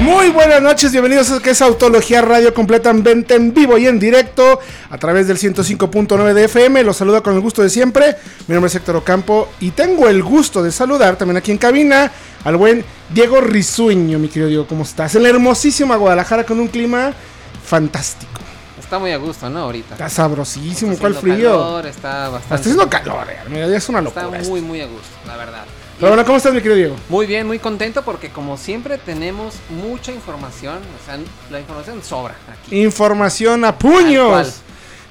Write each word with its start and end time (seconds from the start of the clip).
Muy 0.00 0.30
buenas 0.30 0.62
noches, 0.62 0.92
bienvenidos 0.92 1.30
a 1.30 1.40
que 1.40 1.50
es 1.50 1.60
Autología 1.60 2.22
Radio 2.22 2.54
completamente 2.54 3.34
en 3.34 3.52
vivo 3.52 3.76
y 3.76 3.86
en 3.86 3.98
directo 3.98 4.58
a 4.88 4.98
través 4.98 5.28
del 5.28 5.36
105.9 5.36 6.32
de 6.32 6.44
FM. 6.44 6.82
Los 6.84 6.96
saluda 6.96 7.20
con 7.20 7.34
el 7.34 7.40
gusto 7.40 7.62
de 7.62 7.68
siempre. 7.68 8.16
Mi 8.48 8.54
nombre 8.54 8.68
es 8.68 8.74
Héctor 8.74 8.96
Ocampo 8.96 9.48
y 9.60 9.72
tengo 9.72 10.08
el 10.08 10.22
gusto 10.22 10.62
de 10.62 10.72
saludar 10.72 11.16
también 11.16 11.36
aquí 11.36 11.50
en 11.52 11.58
cabina 11.58 12.10
al 12.44 12.56
buen 12.56 12.84
Diego 13.10 13.40
Risueño, 13.42 14.18
mi 14.18 14.28
querido 14.28 14.48
Diego. 14.48 14.66
¿Cómo 14.66 14.84
estás? 14.84 15.14
En 15.16 15.22
la 15.22 15.28
hermosísima 15.28 15.96
Guadalajara 15.96 16.44
con 16.44 16.58
un 16.60 16.68
clima 16.68 17.12
fantástico. 17.64 18.40
Está 18.80 18.98
muy 18.98 19.12
a 19.12 19.18
gusto, 19.18 19.48
¿no? 19.50 19.60
Ahorita. 19.60 19.94
Está 19.94 20.08
sabrosísimo. 20.08 20.92
Está 20.92 21.02
¿Cuál 21.02 21.14
frío? 21.14 21.50
calor, 21.50 21.86
está 21.86 22.28
bastante. 22.30 22.42
Está 22.42 22.54
haciendo 22.56 22.88
calor, 22.90 23.26
eh. 23.30 23.36
Mira, 23.48 23.68
ya 23.68 23.76
es 23.76 23.88
una 23.88 23.98
Está 24.00 24.22
locura. 24.22 24.38
esto. 24.40 24.50
muy, 24.50 24.60
muy 24.62 24.80
a 24.80 24.86
gusto, 24.86 25.08
la 25.26 25.36
verdad. 25.36 25.64
Pero 26.00 26.12
bueno, 26.12 26.24
¿cómo 26.24 26.38
estás, 26.38 26.54
mi 26.54 26.60
querido 26.60 26.76
Diego? 26.76 26.96
Muy 27.10 27.26
bien, 27.26 27.46
muy 27.46 27.58
contento 27.58 28.02
porque 28.02 28.30
como 28.30 28.56
siempre 28.56 28.96
tenemos 28.96 29.56
mucha 29.68 30.12
información, 30.12 30.78
o 30.78 31.04
sea, 31.04 31.18
la 31.50 31.60
información 31.60 32.02
sobra 32.02 32.36
aquí. 32.50 32.80
Información 32.80 33.66
a 33.66 33.78
puños. 33.78 34.62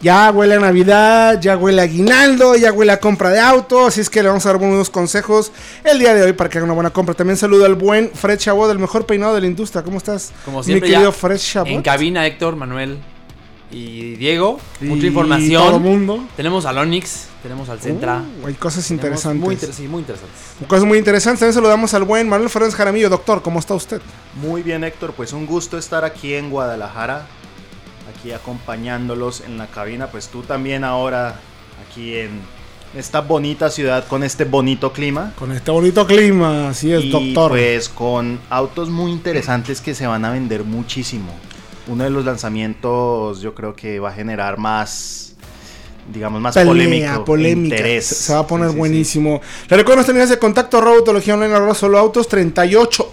Ya 0.02 0.32
huele 0.32 0.56
a 0.56 0.60
Navidad, 0.60 1.40
ya 1.40 1.58
huele 1.58 1.82
a 1.82 1.84
aguinaldo, 1.84 2.56
ya 2.56 2.72
huele 2.72 2.92
a 2.94 3.00
compra 3.00 3.30
de 3.30 3.40
auto. 3.40 3.86
Así 3.86 4.02
es 4.02 4.10
que 4.10 4.24
le 4.24 4.30
vamos 4.30 4.44
a 4.48 4.54
dar 4.54 4.60
unos 4.60 4.90
consejos 4.90 5.52
el 5.84 6.00
día 6.00 6.16
de 6.16 6.24
hoy 6.24 6.34
para 6.34 6.50
que 6.50 6.58
haga 6.58 6.66
una 6.66 6.74
buena 6.74 6.90
compra. 6.90 7.14
También 7.14 7.38
saludo 7.38 7.66
al 7.66 7.76
buen 7.76 8.10
Fred 8.10 8.40
Chabot, 8.40 8.68
del 8.68 8.80
mejor 8.80 9.06
peinado 9.06 9.36
de 9.36 9.42
la 9.42 9.48
industria. 9.48 9.84
¿Cómo 9.84 10.00
estás? 10.00 10.32
Como 10.44 10.64
siempre, 10.64 10.88
mi 10.88 10.94
querido 10.96 11.12
ya 11.12 11.16
Fred 11.16 11.38
Chabot. 11.38 11.70
En 11.70 11.84
cabina, 11.84 12.26
Héctor, 12.26 12.56
Manuel 12.56 12.98
y 13.72 14.16
Diego. 14.16 14.60
Y 14.82 14.86
mucha 14.86 15.00
Todo 15.02 15.08
información. 15.08 15.82
mundo. 15.84 16.26
Tenemos 16.36 16.66
al 16.66 16.78
Onix, 16.80 17.28
tenemos 17.44 17.70
al 17.70 17.80
Centra. 17.80 18.24
Uh, 18.44 18.48
hay 18.48 18.54
cosas 18.56 18.90
interesantes. 18.92 19.42
Muy, 19.44 19.54
inter- 19.56 19.74
sí, 19.74 19.88
muy 19.88 20.00
interesantes. 20.00 20.38
Cosas 20.68 20.86
muy 20.86 20.98
interesantes. 20.98 21.40
También 21.40 21.54
saludamos 21.54 21.94
al 21.94 22.04
buen 22.04 22.28
Manuel 22.28 22.50
Fernández 22.50 22.76
Jaramillo. 22.76 23.10
Doctor, 23.10 23.42
¿cómo 23.42 23.60
está 23.60 23.76
usted? 23.76 24.02
Muy 24.42 24.64
bien 24.64 24.84
Héctor, 24.84 25.14
pues 25.14 25.34
un 25.34 25.46
gusto 25.46 25.78
estar 25.78 26.04
aquí 26.04 26.34
en 26.34 26.50
Guadalajara, 26.50 27.28
aquí 28.18 28.32
acompañándolos 28.32 29.42
en 29.42 29.58
la 29.58 29.68
cabina, 29.68 30.08
pues 30.08 30.28
tú 30.30 30.42
también 30.42 30.84
ahora 30.84 31.40
aquí 31.88 32.16
en 32.16 32.42
esta 32.96 33.22
bonita 33.22 33.70
ciudad 33.70 34.08
con 34.08 34.24
este 34.24 34.46
bonito 34.46 34.92
clima. 34.92 35.32
Con 35.38 35.52
este 35.52 35.70
bonito 35.70 36.08
clima. 36.08 36.70
Así 36.70 36.92
es, 36.92 37.04
y 37.04 37.12
doctor. 37.12 37.52
pues 37.52 37.88
con 37.88 38.40
autos 38.50 38.90
muy 38.90 39.12
interesantes 39.12 39.80
que 39.80 39.94
se 39.94 40.08
van 40.08 40.26
a 40.26 40.32
vender 40.32 40.64
muchísimo. 40.64 41.32
Uno 41.90 42.04
de 42.04 42.10
los 42.10 42.24
lanzamientos 42.26 43.42
yo 43.42 43.54
creo 43.56 43.76
que 43.76 44.00
va 44.00 44.10
a 44.10 44.14
generar 44.14 44.58
más, 44.58 45.34
digamos, 46.14 46.40
más 46.42 46.54
Pelea, 46.56 46.68
polémico, 46.70 47.26
polémica. 47.26 47.76
interés. 47.76 48.06
Se, 48.06 48.16
se 48.16 48.34
va 48.34 48.40
a 48.40 48.48
poner 48.48 48.68
Sí, 48.68 48.72
sí, 48.72 48.76
sí. 48.76 48.80
buenísimo. 48.80 49.42
Le 49.70 49.78
recuerdo 49.78 49.96
nuestras 49.98 50.14
líneas 50.16 50.30
de 50.30 50.40
contacto, 50.40 50.78
arroba 50.78 50.98
autología 50.98 51.34
online, 51.34 51.54
arroba 51.56 51.74
solo 51.76 51.98
autos, 51.98 52.28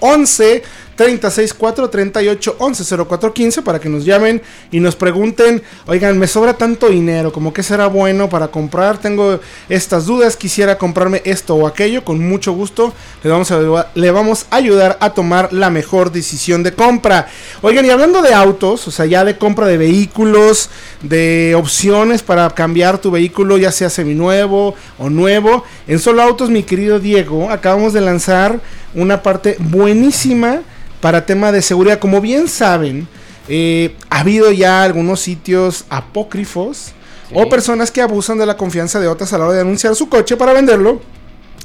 3811 0.00 0.62
364 0.97 1.91
3811 1.91 2.97
0415 3.05 3.62
para 3.62 3.78
que 3.78 3.89
nos 3.89 4.05
llamen 4.05 4.42
y 4.70 4.80
nos 4.80 4.97
pregunten, 4.97 5.62
oigan, 5.86 6.19
me 6.19 6.27
sobra 6.27 6.55
tanto 6.55 6.89
dinero, 6.89 7.33
como 7.33 7.52
que 7.52 7.62
será 7.62 7.86
bueno 7.86 8.28
para 8.28 8.48
comprar, 8.48 8.98
tengo 8.98 9.39
estas 9.69 10.06
dudas, 10.06 10.36
quisiera 10.36 10.78
comprarme 10.78 11.20
esto 11.24 11.55
o 11.55 11.67
aquello, 11.67 12.02
con 12.02 12.27
mucho 12.27 12.52
gusto 12.52 12.92
le 13.22 13.30
vamos 13.30 13.50
a, 13.50 13.91
le 13.94 14.11
vamos 14.11 14.47
a 14.50 14.56
ayudar 14.56 14.97
a 15.00 15.11
tomar 15.11 15.52
la 15.52 15.70
mejor 15.70 16.11
decisión 16.11 16.62
de 16.62 16.72
compra. 16.72 17.28
Oigan, 17.61 17.84
y 17.84 17.91
hablando 17.91 18.22
de 18.22 18.33
autos, 18.33 18.89
o 18.89 18.91
sea, 18.91 19.05
ya 19.05 19.24
de 19.24 19.36
compra 19.36 19.67
de 19.67 19.77
vehículos, 19.77 20.70
de 21.02 21.55
opciones 21.56 22.22
para 22.22 22.48
cambiar 22.50 22.98
tu 22.98 23.11
vehículo, 23.11 23.58
ya 23.58 23.70
sea 23.70 23.90
seminuevo 23.90 24.74
o 24.98 25.11
nuevo, 25.11 25.64
en 25.86 25.98
Solo 25.98 26.23
Autos, 26.23 26.48
mi 26.48 26.62
querido 26.62 26.98
Diego, 26.98 27.51
acabamos 27.51 27.92
de 27.92 28.01
lanzar 28.01 28.61
una 28.96 29.23
parte 29.23 29.57
buenísima 29.61 30.62
para 31.01 31.24
tema 31.24 31.52
de 31.52 31.62
seguridad. 31.62 32.01
Como 32.01 32.20
bien 32.20 32.48
saben, 32.48 33.07
eh, 33.48 33.95
ha 34.11 34.20
habido 34.20 34.51
ya 34.51 34.83
algunos 34.83 35.20
sitios 35.20 35.84
apócrifos 35.89 36.92
o 37.33 37.48
personas 37.48 37.90
que 37.90 38.02
abusan 38.02 38.39
de 38.39 38.46
la 38.46 38.56
confianza 38.56 38.98
de 38.98 39.08
otras 39.08 39.33
a 39.33 39.39
la 39.39 39.46
hora 39.46 39.55
de 39.55 39.61
anunciar 39.61 39.95
su 39.95 40.08
coche 40.08 40.36
para 40.36 40.52
venderlo 40.52 41.01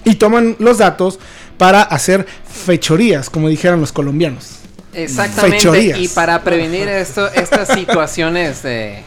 y 0.04 0.16
toman 0.16 0.56
los 0.60 0.80
datos 0.80 1.20
para 1.58 1.84
hacer 1.84 2.26
fechorías, 2.46 3.30
como 3.30 3.48
dijeran 3.48 3.80
los 3.80 3.92
colombianos. 3.92 4.58
Exactamente. 4.94 5.58
Fechorías. 5.58 6.00
Y 6.00 6.08
para 6.10 6.44
prevenir 6.44 6.88
esto, 6.88 7.32
estas 7.32 7.68
situaciones 7.70 8.64
de, 8.64 9.04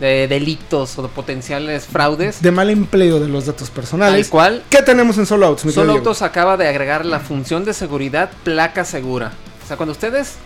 de 0.00 0.26
delitos 0.28 0.98
o 0.98 1.02
de 1.02 1.08
potenciales 1.08 1.84
fraudes, 1.86 2.40
De 2.42 2.50
mal 2.50 2.70
empleo 2.70 3.20
de 3.20 3.28
los 3.28 3.46
datos 3.46 3.68
tal 3.68 3.74
personales. 3.76 4.28
cual, 4.28 4.62
¿Qué 4.70 4.82
tenemos 4.82 5.18
en 5.18 5.26
Solo 5.26 5.46
Autos? 5.46 5.66
mi 5.66 5.72
Solo? 5.72 5.92
Autos 5.92 6.22
acaba 6.22 6.56
de 6.56 6.66
agregar 6.66 7.04
la 7.04 7.20
función 7.20 7.64
de 7.66 7.74
seguridad 7.74 8.30
placa 8.42 8.84
segura. 8.84 9.32
O 9.62 9.68
sea, 9.68 9.76
cuando 9.76 9.92
ustedes 9.92 10.36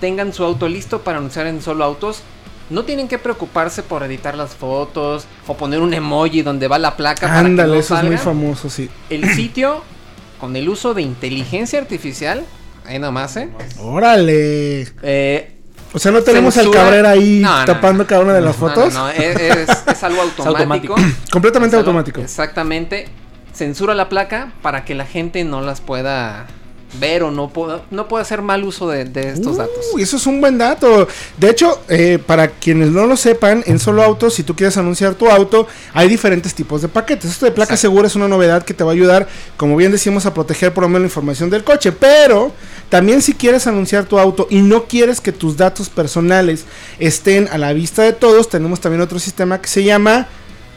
tengan 0.00 0.32
su 0.32 0.44
auto 0.44 0.68
listo 0.68 1.00
para 1.00 1.18
anunciar 1.18 1.46
en 1.46 1.62
Solo 1.62 1.84
Autos, 1.84 2.20
no 2.68 2.84
tienen 2.84 3.08
que 3.08 3.18
preocuparse 3.18 3.82
por 3.82 4.02
editar 4.04 4.36
las 4.36 4.50
fotos 4.54 5.24
o 5.46 5.56
poner 5.56 5.80
un 5.80 5.92
emoji 5.92 6.42
donde 6.42 6.68
va 6.68 6.78
la 6.78 6.96
placa 6.96 7.26
para 7.26 7.40
que 7.40 7.46
Ándale, 7.46 7.72
no 7.74 7.80
eso 7.80 7.96
es 7.96 8.02
muy 8.04 8.16
salga. 8.16 8.24
famoso, 8.24 8.70
sí. 8.70 8.88
El 9.08 9.28
sitio, 9.34 9.82
con 10.38 10.54
el 10.56 10.68
uso 10.68 10.94
de 10.94 11.02
inteligencia 11.02 11.78
artificial, 11.80 12.44
ahí 12.86 12.98
nomás, 12.98 13.36
¿eh? 13.38 13.48
Órale. 13.78 14.86
Eh, 15.02 15.56
O 15.92 15.98
sea, 15.98 16.12
no 16.12 16.22
tenemos 16.22 16.56
al 16.56 16.70
Cabrera 16.70 17.10
ahí 17.10 17.40
No, 17.40 17.58
no, 17.60 17.64
tapando 17.64 18.04
no. 18.04 18.06
cada 18.08 18.22
una 18.22 18.32
de 18.32 18.40
las 18.40 18.58
no, 18.58 18.68
fotos. 18.68 18.94
No, 18.94 19.04
no, 19.04 19.10
es, 19.10 19.36
es- 19.40 19.68
es 19.88 20.02
algo 20.04 20.22
automático. 20.22 20.94
automático. 20.94 20.94
Completamente 21.32 21.76
Es 21.76 21.78
algo- 21.80 21.90
automático. 21.90 22.20
Exactamente. 22.20 23.08
Censura 23.52 23.94
la 23.94 24.08
placa 24.08 24.52
para 24.62 24.84
que 24.84 24.94
la 24.94 25.04
gente 25.04 25.42
no 25.44 25.60
las 25.60 25.80
pueda 25.80 26.46
ver 26.98 27.22
o 27.22 27.30
no 27.30 27.48
pueda, 27.48 27.82
no 27.90 28.08
pueda 28.08 28.22
hacer 28.22 28.42
mal 28.42 28.64
uso 28.64 28.88
de, 28.88 29.04
de 29.04 29.30
estos 29.30 29.56
datos. 29.56 29.86
Uy, 29.94 30.02
eso 30.02 30.16
es 30.16 30.26
un 30.26 30.40
buen 30.40 30.58
dato. 30.58 31.06
De 31.38 31.50
hecho, 31.50 31.80
eh, 31.88 32.18
para 32.24 32.48
quienes 32.48 32.90
no 32.90 33.06
lo 33.06 33.16
sepan, 33.16 33.62
en 33.66 33.78
Solo 33.78 34.02
Autos, 34.02 34.34
si 34.34 34.42
tú 34.42 34.56
quieres 34.56 34.76
anunciar 34.76 35.14
tu 35.14 35.28
auto, 35.28 35.66
hay 35.94 36.08
diferentes 36.08 36.54
tipos 36.54 36.82
de 36.82 36.88
paquetes. 36.88 37.30
Esto 37.30 37.46
de 37.46 37.52
placa 37.52 37.74
Exacto. 37.74 37.88
segura 37.88 38.06
es 38.08 38.16
una 38.16 38.28
novedad 38.28 38.64
que 38.64 38.74
te 38.74 38.84
va 38.84 38.90
a 38.90 38.94
ayudar, 38.94 39.28
como 39.56 39.76
bien 39.76 39.92
decimos, 39.92 40.26
a 40.26 40.34
proteger 40.34 40.74
por 40.74 40.82
lo 40.82 40.88
menos 40.88 41.02
la 41.02 41.06
información 41.06 41.50
del 41.50 41.64
coche. 41.64 41.92
Pero 41.92 42.52
también 42.88 43.22
si 43.22 43.34
quieres 43.34 43.66
anunciar 43.66 44.04
tu 44.04 44.18
auto 44.18 44.46
y 44.50 44.60
no 44.60 44.84
quieres 44.84 45.20
que 45.20 45.32
tus 45.32 45.56
datos 45.56 45.88
personales 45.88 46.64
estén 46.98 47.48
a 47.52 47.58
la 47.58 47.72
vista 47.72 48.02
de 48.02 48.12
todos, 48.12 48.48
tenemos 48.48 48.80
también 48.80 49.00
otro 49.00 49.18
sistema 49.18 49.60
que 49.60 49.68
se 49.68 49.84
llama... 49.84 50.28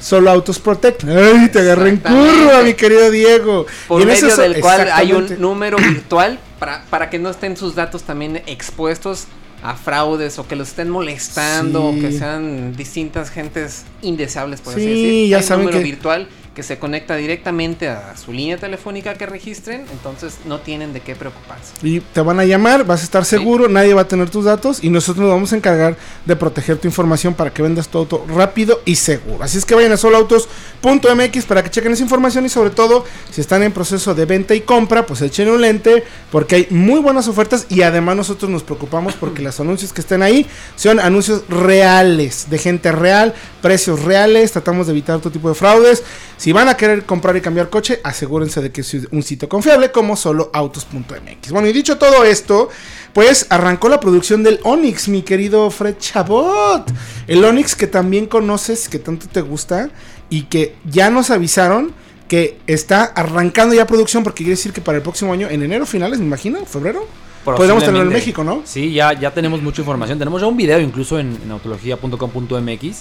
Solo 0.04 0.30
Autos 0.32 0.60
Protect. 0.60 1.06
Ay, 1.06 1.48
te 1.50 1.60
agarré 1.60 1.90
en 1.92 1.98
curva, 1.98 2.62
mi 2.64 2.74
querido 2.74 3.10
Diego. 3.10 3.66
Por 3.88 4.02
Y 4.02 4.06
medio 4.06 4.36
del 4.36 4.60
cual 4.60 4.90
hay 4.92 5.14
un 5.14 5.40
número 5.40 5.78
virtual 5.78 6.40
para, 6.60 6.84
para 6.90 7.10
que 7.10 7.20
no 7.20 7.30
estén 7.30 7.56
sus 7.56 7.74
datos 7.74 8.04
también 8.04 8.42
expuestos 8.46 9.26
a 9.64 9.76
fraudes 9.76 10.40
o 10.40 10.48
que 10.48 10.58
los 10.58 10.68
estén 10.70 10.90
molestando 10.90 11.80
Sí. 11.94 11.98
o 11.98 12.02
que 12.02 12.12
sean 12.12 12.76
distintas 12.76 13.30
gentes 13.30 13.86
indeseables 14.02 14.60
por 14.60 14.74
así 14.74 14.82
Sí, 14.84 14.88
decir. 14.90 15.30
ya 15.30 15.38
hay 15.38 15.44
un 15.44 15.48
saben 15.48 15.66
número 15.66 15.78
que- 15.80 15.84
virtual 15.86 16.28
que 16.56 16.62
se 16.62 16.78
conecta 16.78 17.16
directamente 17.16 17.90
a 17.90 18.16
su 18.16 18.32
línea 18.32 18.58
telefónica 18.58 19.16
que 19.16 19.26
registren, 19.26 19.86
entonces 19.92 20.38
no 20.46 20.60
tienen 20.60 20.94
de 20.94 21.00
qué 21.00 21.16
preocuparse. 21.16 21.74
Y 21.82 22.00
te 22.00 22.22
van 22.22 22.40
a 22.40 22.46
llamar, 22.46 22.86
vas 22.86 23.02
a 23.02 23.04
estar 23.04 23.26
seguro, 23.26 23.68
nadie 23.68 23.94
va 23.94 24.02
a 24.02 24.08
tener 24.08 24.30
tus 24.30 24.46
datos 24.46 24.84
y 24.84 24.90
nosotros 24.90 25.24
nos 25.24 25.34
vamos 25.34 25.52
a 25.54 25.56
encargar 25.56 25.98
de 26.26 26.36
proteger 26.36 26.78
tu 26.78 26.88
información 26.88 27.34
para 27.34 27.52
que 27.52 27.64
vendas 27.64 27.88
tu 27.88 27.98
auto 27.98 28.26
rápido 28.28 28.82
y 28.86 28.96
seguro. 28.96 29.44
Así 29.44 29.58
es 29.58 29.66
que 29.66 29.74
vayan 29.74 29.92
a 29.94 29.98
soloautos.mx 29.98 31.46
para 31.46 31.64
que 31.64 31.72
chequen 31.72 31.94
esa 31.94 32.04
información 32.04 32.46
y 32.46 32.50
sobre 32.50 32.70
todo 32.70 33.04
si 33.32 33.42
están 33.42 33.64
en 33.64 33.72
proceso 33.72 34.14
de 34.14 34.26
venta 34.26 34.54
y 34.54 34.62
compra, 34.62 35.06
pues 35.08 35.22
echen 35.22 35.50
un 35.50 35.62
lente 35.62 36.04
porque 36.32 36.56
hay 36.56 36.68
muy 36.70 37.00
buenas 37.00 37.28
ofertas 37.28 37.66
y 37.70 37.82
además 37.82 38.16
nosotros 38.16 38.52
nos 38.52 38.62
preocupamos 38.62 39.16
porque 39.16 39.42
los 39.42 39.60
anuncios 39.60 39.92
que 39.92 40.02
estén 40.02 40.22
ahí 40.22 40.46
son 40.76 41.00
anuncios 41.00 41.44
reales, 41.50 42.50
de 42.52 42.60
gente 42.60 42.92
real, 42.92 43.34
precios 43.62 44.04
reales, 44.04 44.52
tratamos 44.52 44.86
de 44.86 44.94
evitar 44.94 45.20
todo 45.20 45.32
tipo 45.32 45.50
de 45.50 45.56
fraudes. 45.56 46.04
Si 46.44 46.52
van 46.52 46.68
a 46.68 46.76
querer 46.76 47.06
comprar 47.06 47.38
y 47.38 47.40
cambiar 47.40 47.70
coche, 47.70 48.02
asegúrense 48.04 48.60
de 48.60 48.70
que 48.70 48.82
es 48.82 48.94
un 49.12 49.24
sitio 49.24 49.48
confiable 49.48 49.94
como 49.94 50.18
soloautos.mx. 50.18 51.52
Bueno, 51.52 51.70
y 51.70 51.72
dicho 51.72 51.98
todo 51.98 52.26
esto, 52.26 52.68
pues 53.14 53.48
arrancó 53.50 53.88
la 53.88 54.02
producción 54.02 54.44
del 54.44 54.60
Onix, 54.64 55.08
mi 55.08 55.22
querido 55.22 55.72
Fred 55.72 55.96
Chabot. 56.00 56.92
El 57.28 57.46
Onix 57.46 57.78
que 57.78 57.88
también 57.88 58.26
conoces, 58.26 58.90
que 58.90 59.00
tanto 59.00 59.28
te 59.30 59.40
gusta 59.40 59.90
y 60.30 60.44
que 60.44 60.76
ya 60.84 61.10
nos 61.10 61.30
avisaron 61.30 61.94
que 62.28 62.60
está 62.68 63.06
arrancando 63.06 63.74
ya 63.74 63.88
producción 63.88 64.26
porque 64.26 64.44
quiere 64.44 64.58
decir 64.58 64.74
que 64.74 64.82
para 64.82 64.98
el 64.98 65.02
próximo 65.02 65.32
año, 65.32 65.48
en 65.50 65.64
enero 65.64 65.86
finales, 65.86 66.20
me 66.20 66.26
imagino, 66.26 66.66
febrero, 66.66 67.08
podríamos 67.46 67.86
tenerlo 67.86 68.10
en. 68.10 68.10
México, 68.10 68.44
¿no? 68.44 68.64
Sí, 68.66 68.92
ya, 68.92 69.14
ya 69.14 69.32
tenemos 69.32 69.62
mucha 69.62 69.80
información. 69.80 70.20
Tenemos 70.20 70.42
ya 70.42 70.48
un 70.48 70.58
video 70.58 70.82
incluso 70.82 71.20
en, 71.20 71.40
en 71.42 71.52
autología.com.mx 71.52 72.98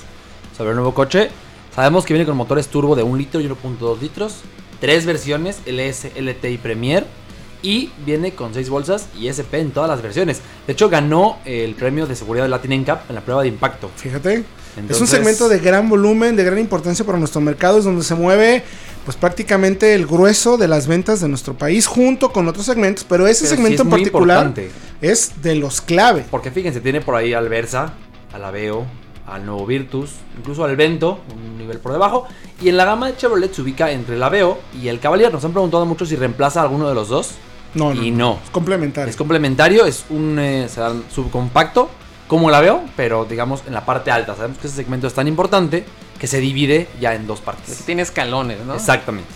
sobre 0.57 0.71
el 0.71 0.77
nuevo 0.77 0.95
coche. 0.95 1.31
Sabemos 1.75 2.05
que 2.05 2.13
viene 2.13 2.27
con 2.27 2.37
motores 2.37 2.69
turbo 2.69 2.95
de 2.95 3.03
1 3.03 3.17
litro 3.17 3.41
y 3.41 3.49
1.2 3.49 4.01
litros. 4.01 4.41
Tres 4.81 5.07
versiones, 5.07 5.61
LS, 5.67 6.11
LT 6.17 6.45
y 6.51 6.59
Premier. 6.59 7.07
Y 7.63 7.91
viene 8.05 8.33
con 8.35 8.53
6 8.53 8.69
bolsas 8.71 9.07
y 9.17 9.29
SP 9.31 9.61
en 9.61 9.71
todas 9.71 9.89
las 9.89 10.03
versiones. 10.03 10.41
De 10.67 10.73
hecho, 10.73 10.89
ganó 10.89 11.39
el 11.45 11.75
premio 11.77 12.07
de 12.07 12.17
seguridad 12.17 12.45
de 12.45 12.51
Latin 12.51 12.83
NCAP 12.83 13.09
en 13.09 13.15
la 13.15 13.21
prueba 13.21 13.43
de 13.43 13.49
impacto. 13.49 13.89
Fíjate. 13.97 14.45
es 14.89 15.01
un 15.01 15.07
segmento 15.07 15.49
de 15.49 15.61
gran 15.61 15.89
volumen, 15.89 16.35
de 16.35 16.43
gran 16.43 16.59
importancia 16.59 17.05
para 17.05 17.19
nuestro 17.19 17.41
mercado, 17.41 17.79
es 17.79 17.85
donde 17.85 18.03
se 18.03 18.17
mueve 18.17 18.65
pues 19.05 19.17
prácticamente 19.17 19.95
el 19.95 20.07
grueso 20.07 20.57
de 20.59 20.69
las 20.69 20.87
ventas 20.89 21.21
de 21.21 21.29
nuestro 21.29 21.55
país 21.55 21.87
junto 21.87 22.33
con 22.33 22.49
otros 22.49 22.67
segmentos, 22.67 23.05
pero 23.09 23.27
ese 23.27 23.45
Pero 23.45 23.51
sí 23.51 23.57
segmento 23.57 23.83
es 23.83 23.87
en 23.87 23.91
particular 23.91 24.47
importante. 24.47 24.71
es 25.01 25.43
de 25.43 25.55
los 25.55 25.81
clave. 25.81 26.25
Porque 26.31 26.51
fíjense, 26.51 26.81
tiene 26.81 27.01
por 27.01 27.15
ahí 27.15 27.33
al 27.33 27.49
Versa, 27.49 27.95
al 29.27 29.47
nuevo 29.47 29.65
Virtus, 29.67 30.11
incluso 30.39 30.65
al 30.65 30.77
Vento, 30.77 31.21
un 31.35 31.59
nivel 31.59 31.79
por 31.79 31.93
debajo. 31.93 32.27
Y 32.61 32.69
en 32.69 32.77
la 32.77 32.85
gama 32.85 33.07
de 33.09 33.17
Chevrolet 33.17 33.53
se 33.53 33.63
ubica 33.63 33.91
entre 33.91 34.17
el 34.17 34.23
Aveo 34.23 34.59
y 34.81 34.89
el 34.89 35.01
Cavalier. 35.01 35.33
Nos 35.33 35.45
han 35.45 35.53
preguntado 35.53 35.87
mucho 35.87 36.05
si 36.07 36.17
reemplaza 36.17 36.61
a 36.61 36.65
alguno 36.65 36.89
de 36.89 36.95
los 36.95 37.09
dos. 37.09 37.33
No, 37.75 37.95
no, 37.95 38.03
y 38.03 38.11
no. 38.11 38.39
es 38.45 38.51
complementario. 38.51 39.09
Es 39.11 39.17
complementario, 39.17 39.87
es 39.87 40.05
un 40.11 40.39
eh, 40.39 40.69
sedán 40.69 41.05
subcompacto, 41.11 41.89
como 42.29 42.49
el 42.51 42.55
Aveo, 42.55 42.83
pero 42.97 43.25
digamos 43.25 43.63
en 43.67 43.73
la 43.73 43.85
parte 43.85 44.11
alta. 44.11 44.35
Sabemos 44.35 44.59
que 44.59 44.67
ese 44.67 44.77
segmento 44.77 45.07
es 45.07 45.15
tan 45.15 45.27
importante 45.27 45.85
que 46.19 46.27
se 46.27 46.39
divide 46.39 46.87
ya 47.01 47.15
en 47.15 47.27
dos 47.27 47.39
Es 47.41 47.45
partes. 47.45 47.79
que 47.79 47.85
tiene 47.85 48.03
escalones, 48.03 48.59
¿no? 48.65 48.75
Exactamente. 48.75 49.29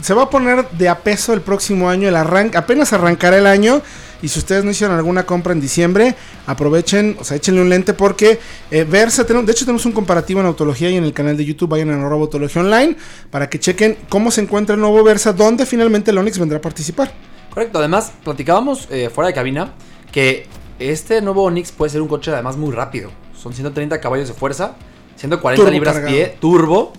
Se 0.00 0.14
va 0.14 0.22
a 0.22 0.30
poner 0.30 0.68
de 0.70 0.88
a 0.88 0.98
peso 1.00 1.34
el 1.34 1.40
próximo 1.42 1.90
año, 1.90 2.08
el 2.08 2.16
arranque, 2.16 2.56
apenas 2.56 2.92
arrancará 2.92 3.36
el 3.38 3.46
año. 3.46 3.82
Y 4.22 4.28
si 4.28 4.38
ustedes 4.38 4.64
no 4.64 4.70
hicieron 4.70 4.96
alguna 4.96 5.24
compra 5.24 5.52
en 5.52 5.60
diciembre, 5.60 6.14
aprovechen, 6.46 7.16
o 7.18 7.24
sea, 7.24 7.36
échenle 7.36 7.62
un 7.62 7.68
lente 7.68 7.94
porque 7.94 8.38
eh, 8.70 8.84
Versa, 8.84 9.24
tenemos, 9.24 9.46
de 9.46 9.52
hecho 9.52 9.64
tenemos 9.64 9.86
un 9.86 9.92
comparativo 9.92 10.40
en 10.40 10.46
Autología 10.46 10.90
y 10.90 10.96
en 10.96 11.04
el 11.04 11.12
canal 11.12 11.36
de 11.36 11.44
YouTube, 11.44 11.70
vayan 11.70 11.90
a 11.90 12.06
Autología 12.06 12.62
Online, 12.62 12.96
para 13.30 13.48
que 13.48 13.58
chequen 13.58 13.96
cómo 14.08 14.30
se 14.30 14.42
encuentra 14.42 14.74
el 14.74 14.80
nuevo 14.80 15.02
Versa, 15.02 15.32
donde 15.32 15.66
finalmente 15.66 16.10
el 16.10 16.18
Onix 16.18 16.38
vendrá 16.38 16.58
a 16.58 16.60
participar. 16.60 17.12
Correcto, 17.50 17.78
además 17.78 18.12
platicábamos 18.22 18.86
eh, 18.90 19.10
fuera 19.12 19.28
de 19.28 19.34
cabina 19.34 19.72
que 20.12 20.46
este 20.78 21.20
nuevo 21.20 21.44
Onix 21.44 21.72
puede 21.72 21.90
ser 21.90 22.00
un 22.00 22.08
coche 22.08 22.30
además 22.30 22.56
muy 22.56 22.72
rápido. 22.72 23.10
Son 23.34 23.52
130 23.52 24.00
caballos 24.00 24.28
de 24.28 24.34
fuerza, 24.34 24.76
140 25.16 25.62
Turbo 25.62 25.72
libras 25.72 25.94
cargado. 25.94 26.14
pie, 26.14 26.36
turbo. 26.40 26.92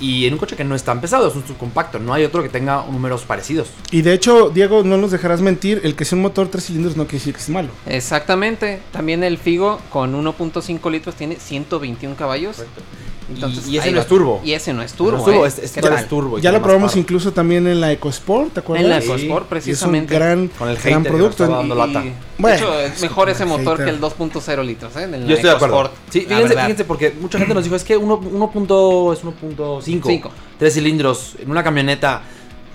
Y 0.00 0.26
en 0.26 0.34
un 0.34 0.38
coche 0.38 0.56
que 0.56 0.64
no 0.64 0.74
es 0.74 0.82
tan 0.82 1.00
pesado, 1.00 1.28
es 1.28 1.34
un 1.34 1.46
subcompacto. 1.46 1.98
No 1.98 2.12
hay 2.12 2.24
otro 2.24 2.42
que 2.42 2.48
tenga 2.48 2.84
números 2.90 3.22
parecidos. 3.22 3.68
Y 3.90 4.02
de 4.02 4.12
hecho, 4.12 4.50
Diego, 4.50 4.82
no 4.82 4.96
nos 4.96 5.10
dejarás 5.10 5.40
mentir, 5.40 5.80
el 5.84 5.94
que 5.94 6.04
sea 6.04 6.16
un 6.16 6.22
motor 6.22 6.48
tres 6.48 6.66
cilindros 6.66 6.96
no 6.96 7.04
quiere 7.04 7.18
decir 7.18 7.34
que 7.34 7.40
es 7.40 7.48
malo. 7.48 7.68
Exactamente. 7.86 8.80
También 8.92 9.24
el 9.24 9.38
Figo 9.38 9.80
con 9.90 10.14
1.5 10.14 10.90
litros 10.90 11.14
tiene 11.14 11.36
121 11.36 12.16
caballos. 12.16 12.62
Entonces, 13.28 13.66
Y- 13.66 13.72
y 13.72 13.78
ese 13.78 13.90
no 13.90 13.96
va. 13.96 14.02
es 14.02 14.08
turbo. 14.08 14.40
Y 14.44 14.52
ese 14.52 14.72
no 14.72 14.82
es 14.82 14.92
turbo. 14.92 15.10
No 15.12 15.18
es 15.18 15.24
turbo, 15.24 15.44
¿eh? 15.44 15.48
es- 15.48 15.58
es- 15.58 15.72
¿Qué 15.72 15.80
no 15.80 15.88
tal? 15.88 15.98
es 15.98 16.08
turbo. 16.08 16.38
y 16.38 16.42
Ya 16.42 16.52
lo 16.52 16.62
probamos 16.62 16.92
power. 16.92 17.02
incluso 17.02 17.32
también 17.32 17.66
en 17.66 17.80
la 17.80 17.90
EcoSport, 17.92 18.52
¿te 18.52 18.60
acuerdas? 18.60 18.84
En 18.84 18.90
la 18.90 19.00
Sí. 19.00 19.06
EcoSport, 19.08 19.46
Y 19.46 19.48
precisamente. 19.48 20.14
Es 20.14 20.20
un 20.20 20.26
gran, 20.26 20.48
Con 20.48 20.68
el 20.68 20.76
gran 20.76 21.02
producto. 21.02 21.46
dando 21.48 21.74
Y- 21.74 21.78
lata. 21.78 22.04
y- 22.04 22.12
Bueno, 22.38 22.56
de 22.56 22.62
hecho, 22.62 22.80
es 22.94 23.00
mejor 23.02 23.28
ese 23.30 23.44
motor 23.44 23.72
hater. 23.78 23.84
que 23.86 23.90
el 23.90 24.00
2.0 24.00 24.62
litros, 24.62 24.94
¿eh? 24.96 25.02
En 25.04 25.10
la 25.10 25.18
Yo 25.18 25.34
estoy 25.34 25.50
de 25.50 25.56
acuerdo. 25.56 25.74
EcoSport, 25.80 25.96
Sí, 26.10 26.20
fíjense, 26.20 26.54
fíjense, 26.54 26.84
porque 26.84 27.14
mucha 27.20 27.38
gente 27.38 27.54
nos 27.54 27.64
dijo, 27.64 27.74
es 27.76 27.84
que 27.84 27.96
1 27.96 28.50
punto, 28.52 29.12
es 29.12 29.24
1.5. 29.24 30.08
Cinco. 30.08 30.30
Tres 30.58 30.74
cilindros 30.74 31.34
en 31.40 31.50
una 31.50 31.62
camioneta. 31.64 32.22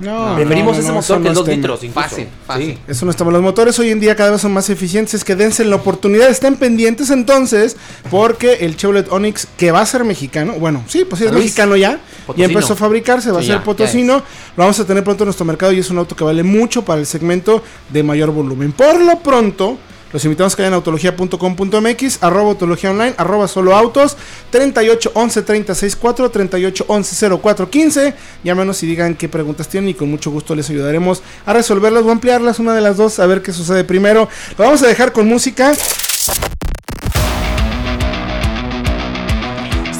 No, 0.01 0.35
Preferimos 0.35 0.77
no, 0.77 0.77
no, 0.77 0.83
ese 0.83 0.91
motor 0.91 1.03
eso 1.03 1.13
que 1.17 1.19
no 1.23 1.29
el 1.29 1.33
2 1.35 1.41
está 1.43 1.51
en- 1.53 1.59
litros, 1.61 1.83
incluso. 1.83 2.09
Fácil, 2.09 2.27
fácil. 2.45 2.65
Sí. 2.73 2.77
Eso 2.87 3.05
no 3.05 3.11
estamos. 3.11 3.31
Los 3.33 3.41
motores 3.41 3.77
hoy 3.79 3.89
en 3.91 3.99
día 3.99 4.15
cada 4.15 4.31
vez 4.31 4.41
son 4.41 4.51
más 4.51 4.69
eficientes. 4.69 5.13
Es 5.13 5.23
que 5.23 5.35
dense 5.35 5.63
la 5.63 5.75
oportunidad, 5.77 6.29
estén 6.29 6.55
pendientes 6.55 7.09
entonces, 7.11 7.77
porque 8.09 8.53
el 8.61 8.75
Chevrolet 8.77 9.11
Onix, 9.11 9.47
que 9.57 9.71
va 9.71 9.81
a 9.81 9.85
ser 9.85 10.03
mexicano, 10.03 10.53
bueno, 10.59 10.83
sí, 10.87 11.05
pues 11.05 11.19
sí 11.19 11.25
es 11.25 11.31
Luis. 11.31 11.43
mexicano 11.45 11.75
ya, 11.75 11.91
ya 11.91 11.99
Potosino. 12.25 12.47
empezó 12.49 12.73
a 12.73 12.75
fabricarse, 12.75 13.31
va 13.31 13.39
Sí, 13.39 13.45
a 13.45 13.47
ser 13.47 13.57
ya, 13.59 13.63
potosino, 13.63 14.13
lo 14.17 14.23
vamos 14.63 14.79
a 14.79 14.85
tener 14.85 15.03
pronto 15.03 15.23
en 15.23 15.27
nuestro 15.27 15.45
mercado 15.45 15.71
y 15.71 15.79
es 15.79 15.89
un 15.89 15.97
auto 15.99 16.15
que 16.15 16.23
vale 16.23 16.43
mucho 16.43 16.83
para 16.83 16.99
el 16.99 17.05
segmento 17.05 17.63
de 17.89 18.03
mayor 18.03 18.31
volumen. 18.31 18.71
Por 18.71 18.99
lo 19.01 19.19
pronto. 19.19 19.77
Los 20.13 20.25
invitamos 20.25 20.53
a 20.53 20.55
que 20.55 20.63
vayan 20.63 20.73
a 20.73 20.77
autología.com.mx, 20.77 22.23
arroba 22.23 22.49
autología 22.49 22.91
online, 22.91 23.13
arroba 23.17 23.47
solo 23.47 23.75
autos, 23.75 24.17
38 24.49 25.11
11 25.13 25.41
36 25.41 25.95
4, 25.95 26.31
38 26.31 26.85
11 26.87 27.29
04 27.41 27.69
15. 27.69 28.13
Llámenos 28.43 28.83
y 28.83 28.87
digan 28.87 29.15
qué 29.15 29.29
preguntas 29.29 29.67
tienen 29.67 29.89
y 29.89 29.93
con 29.93 30.09
mucho 30.09 30.31
gusto 30.31 30.55
les 30.55 30.69
ayudaremos 30.69 31.23
a 31.45 31.53
resolverlas 31.53 32.03
o 32.03 32.11
ampliarlas, 32.11 32.59
una 32.59 32.73
de 32.73 32.81
las 32.81 32.97
dos, 32.97 33.19
a 33.19 33.25
ver 33.25 33.41
qué 33.41 33.53
sucede 33.53 33.83
primero. 33.83 34.27
Lo 34.57 34.65
vamos 34.65 34.83
a 34.83 34.87
dejar 34.87 35.13
con 35.13 35.27
música. 35.27 35.73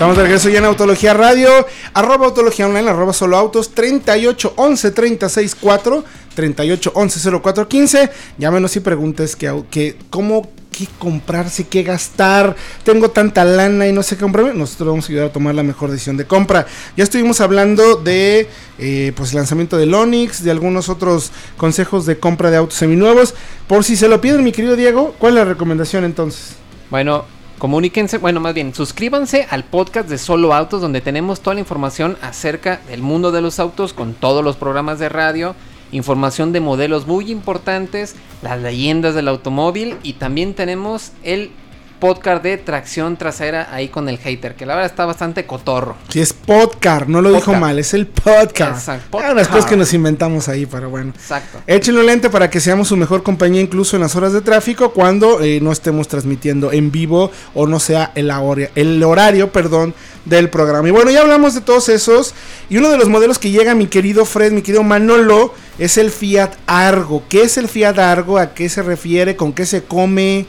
Estamos 0.02 0.18
de 0.18 0.24
regreso 0.24 0.50
ya 0.50 0.58
en 0.58 0.66
Autología 0.66 1.14
Radio, 1.14 1.48
arroba 1.94 2.26
Autología 2.26 2.66
Online, 2.66 2.90
arroba 2.90 3.14
Solo 3.14 3.38
Autos, 3.38 3.70
38 3.76 4.54
11 4.56 4.90
36 4.90 5.56
4, 5.62 6.04
38 6.34 6.92
11 6.96 7.40
04 7.40 7.68
15. 7.68 8.10
Llámenos 8.40 8.76
y 8.76 8.80
preguntes 8.80 9.36
que, 9.36 9.64
que 9.70 9.96
cómo, 10.10 10.50
qué 10.72 10.88
comprarse, 10.98 11.68
qué 11.68 11.84
gastar. 11.84 12.56
Tengo 12.84 13.12
tanta 13.12 13.46
lana 13.46 13.88
y 13.88 13.94
no 13.94 14.02
sé 14.02 14.16
qué 14.16 14.24
comprarme. 14.24 14.56
Nosotros 14.56 14.90
vamos 14.90 15.06
a 15.06 15.08
ayudar 15.10 15.28
a 15.28 15.34
tomar 15.34 15.54
la 15.54 15.62
mejor 15.62 15.92
decisión 15.92 16.18
de 16.18 16.26
compra. 16.26 16.66
Ya 16.98 17.04
estuvimos 17.04 17.40
hablando 17.40 17.98
de 17.98 18.50
eh, 18.80 19.14
pues 19.16 19.36
lanzamiento 19.36 19.78
del 19.78 19.94
Onix, 19.94 20.44
de 20.44 20.50
algunos 20.50 20.90
otros 20.90 21.32
consejos 21.58 22.08
de 22.08 22.18
compra 22.18 22.50
de 22.50 22.58
autos 22.58 22.80
seminuevos. 22.80 23.36
Por 23.68 23.84
si 23.84 23.96
se 23.96 24.08
lo 24.08 24.20
piden, 24.20 24.44
mi 24.44 24.52
querido 24.52 24.76
Diego, 24.76 25.14
¿cuál 25.20 25.34
es 25.34 25.40
la 25.42 25.46
recomendación 25.46 26.06
entonces? 26.06 26.56
Bueno, 26.90 27.26
comuníquense, 27.62 28.18
bueno, 28.18 28.40
más 28.40 28.56
bien, 28.56 28.74
suscríbanse 28.74 29.46
al 29.52 29.64
podcast 29.64 30.10
de 30.10 30.18
Solo 30.18 30.56
Autos, 30.56 30.82
donde 30.82 31.00
tenemos 31.00 31.42
toda 31.42 31.54
la 31.54 31.60
información 31.60 32.18
acerca 32.24 32.82
del 32.88 33.04
mundo 33.04 33.32
de 33.32 33.42
los 33.42 33.60
autos 33.60 33.94
con 33.94 34.16
todos 34.16 34.44
los 34.44 34.56
programas 34.56 34.98
de 34.98 35.10
radio, 35.10 35.54
información 35.92 36.54
de 36.54 36.60
modelos 36.60 37.06
muy 37.06 37.30
importantes, 37.30 38.16
las 38.42 38.60
leyendas 38.60 39.14
del 39.14 39.28
automóvil 39.28 39.98
y 40.02 40.14
también 40.14 40.56
tenemos 40.56 41.12
el 41.22 41.52
podcast 42.02 42.44
de 42.44 42.58
tracción 42.58 43.16
trasera 43.16 43.70
ahí 43.72 43.88
con 43.88 44.10
el 44.10 44.18
hater, 44.18 44.56
que 44.56 44.66
la 44.66 44.76
verdad 44.76 44.92
está 44.92 45.06
bastante 45.06 45.46
cotorro. 45.46 45.96
Si 46.10 46.20
es 46.20 46.34
podcast, 46.34 47.08
no 47.08 47.22
lo 47.22 47.30
dijo 47.30 47.42
Podcast. 47.46 47.62
mal, 47.62 47.80
es 47.80 47.94
el 47.94 48.08
podcast. 48.08 48.80
Exacto, 48.80 49.20
Ah, 49.20 49.32
unas 49.32 49.48
cosas 49.48 49.48
podcast. 49.50 49.70
que 49.70 49.76
nos 49.78 49.94
inventamos 49.94 50.50
ahí, 50.50 50.66
pero 50.66 50.90
bueno. 50.90 51.14
Exacto. 51.16 51.60
Échenlo 51.68 52.04
lente 52.04 52.30
para 52.30 52.50
que 52.50 52.60
seamos 52.60 52.90
su 52.90 52.98
mejor 52.98 53.24
compañía 53.24 53.62
incluso 53.62 53.96
en 53.96 54.02
las 54.02 54.16
horas 54.16 54.34
de 54.34 54.42
tráfico 54.42 54.92
cuando 54.92 55.42
eh, 55.42 55.60
no 55.62 55.72
estemos 55.72 56.08
transmitiendo 56.10 56.72
en 56.74 56.92
vivo 56.92 57.32
o 57.54 57.68
no 57.68 57.80
sea 57.80 58.12
el, 58.16 58.30
el 58.76 59.04
horario 59.04 59.52
perdón, 59.52 59.94
del 60.26 60.50
programa. 60.50 60.88
Y 60.88 60.92
bueno, 60.92 61.12
ya 61.12 61.22
hablamos 61.22 61.54
de 61.54 61.62
todos 61.62 61.88
esos 61.88 62.34
y 62.70 62.78
uno 62.78 62.90
de 62.90 62.98
los 62.98 63.10
modelos 63.10 63.38
que 63.40 63.52
llega 63.52 63.76
mi 63.76 63.86
querido 63.86 64.26
Fred, 64.26 64.52
mi 64.52 64.64
querido 64.64 64.82
Manolo, 64.84 65.54
es 65.78 65.98
el 65.98 66.10
Fiat 66.12 66.52
Argo. 66.66 67.24
¿Qué 67.30 67.44
es 67.44 67.58
el 67.58 67.68
Fiat 67.70 68.00
Argo? 68.00 68.40
¿A 68.40 68.54
qué 68.56 68.70
se 68.70 68.82
refiere? 68.82 69.36
¿Con 69.36 69.54
qué 69.54 69.68
se 69.68 69.84
come? 69.84 70.48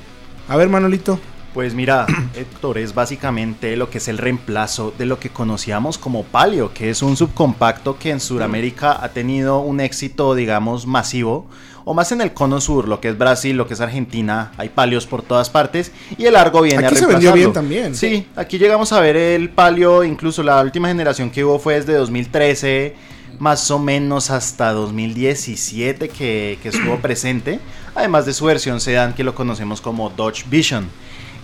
A 0.48 0.56
ver, 0.56 0.69
Manolito. 0.70 1.20
Pues 1.55 1.75
mira, 1.75 2.06
Héctor, 2.35 2.79
es 2.79 2.94
básicamente 2.94 3.77
lo 3.77 3.91
que 3.91 3.99
es 3.99 4.09
el 4.09 4.19
reemplazo 4.19 4.93
de 4.97 5.06
lo 5.06 5.19
que 5.19 5.31
conocíamos 5.31 5.99
como 5.99 6.25
Palio, 6.25 6.73
que 6.73 6.91
es 6.91 7.03
un 7.03 7.17
subcompacto 7.17 7.99
que 7.99 8.11
en 8.11 8.21
Sudamérica 8.21 9.03
ha 9.03 9.11
tenido 9.11 9.61
un 9.61 9.81
éxito, 9.81 10.35
digamos, 10.35 10.87
masivo, 10.87 11.47
o 11.85 11.94
más 11.94 12.13
en 12.13 12.21
el 12.21 12.32
cono 12.32 12.61
sur, 12.61 12.89
lo 12.89 13.01
que 13.01 13.09
es 13.09 13.19
Brasil, 13.19 13.56
lo 13.56 13.67
que 13.67 13.75
es 13.75 13.81
Argentina, 13.81 14.53
hay 14.56 14.69
Palios 14.69 15.06
por 15.06 15.23
todas 15.23 15.51
partes, 15.51 15.93
y 16.17 16.25
el 16.25 16.37
Argo 16.37 16.63
viene 16.63 16.87
Aquí 16.87 16.94
a 16.94 16.99
se 16.99 17.06
vendió 17.06 17.32
bien 17.32 17.53
también. 17.53 17.94
Sí, 17.94 18.27
aquí 18.37 18.59
llegamos 18.59 18.93
a 18.93 19.01
ver 19.01 19.17
el 19.17 19.51
Palio, 19.51 20.05
incluso 20.05 20.43
la 20.43 20.61
última 20.63 20.89
generación 20.89 21.31
que 21.31 21.44
hubo 21.44 21.59
fue 21.59 21.75
desde 21.75 21.94
2013, 21.94 22.94
más 23.39 23.71
o 23.71 23.79
menos 23.79 24.31
hasta 24.31 24.73
2017 24.73 26.09
que, 26.09 26.59
que 26.63 26.69
estuvo 26.69 26.97
presente, 27.03 27.61
además 27.94 28.25
de 28.25 28.32
su 28.32 28.47
versión 28.47 28.81
sedán 28.81 29.15
que 29.15 29.25
lo 29.25 29.35
conocemos 29.35 29.81
como 29.81 30.09
Dodge 30.11 30.44
Vision. 30.49 30.89